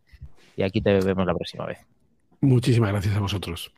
[0.56, 1.78] Y aquí te vemos la próxima vez.
[2.40, 3.72] Muchísimas gracias a vosotros.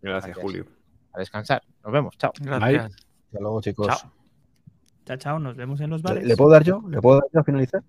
[0.00, 0.64] Gracias, Julio.
[1.12, 1.64] A descansar.
[1.82, 2.16] Nos vemos.
[2.18, 2.30] Chao.
[2.40, 2.84] Gracias.
[2.84, 3.88] Hasta luego, chicos.
[3.88, 4.12] Chao.
[5.04, 5.38] Chao, chao.
[5.40, 6.24] Nos vemos en los bares.
[6.24, 6.84] ¿Le, puedo dar yo?
[6.88, 7.82] ¿Le puedo dar yo a finalizar?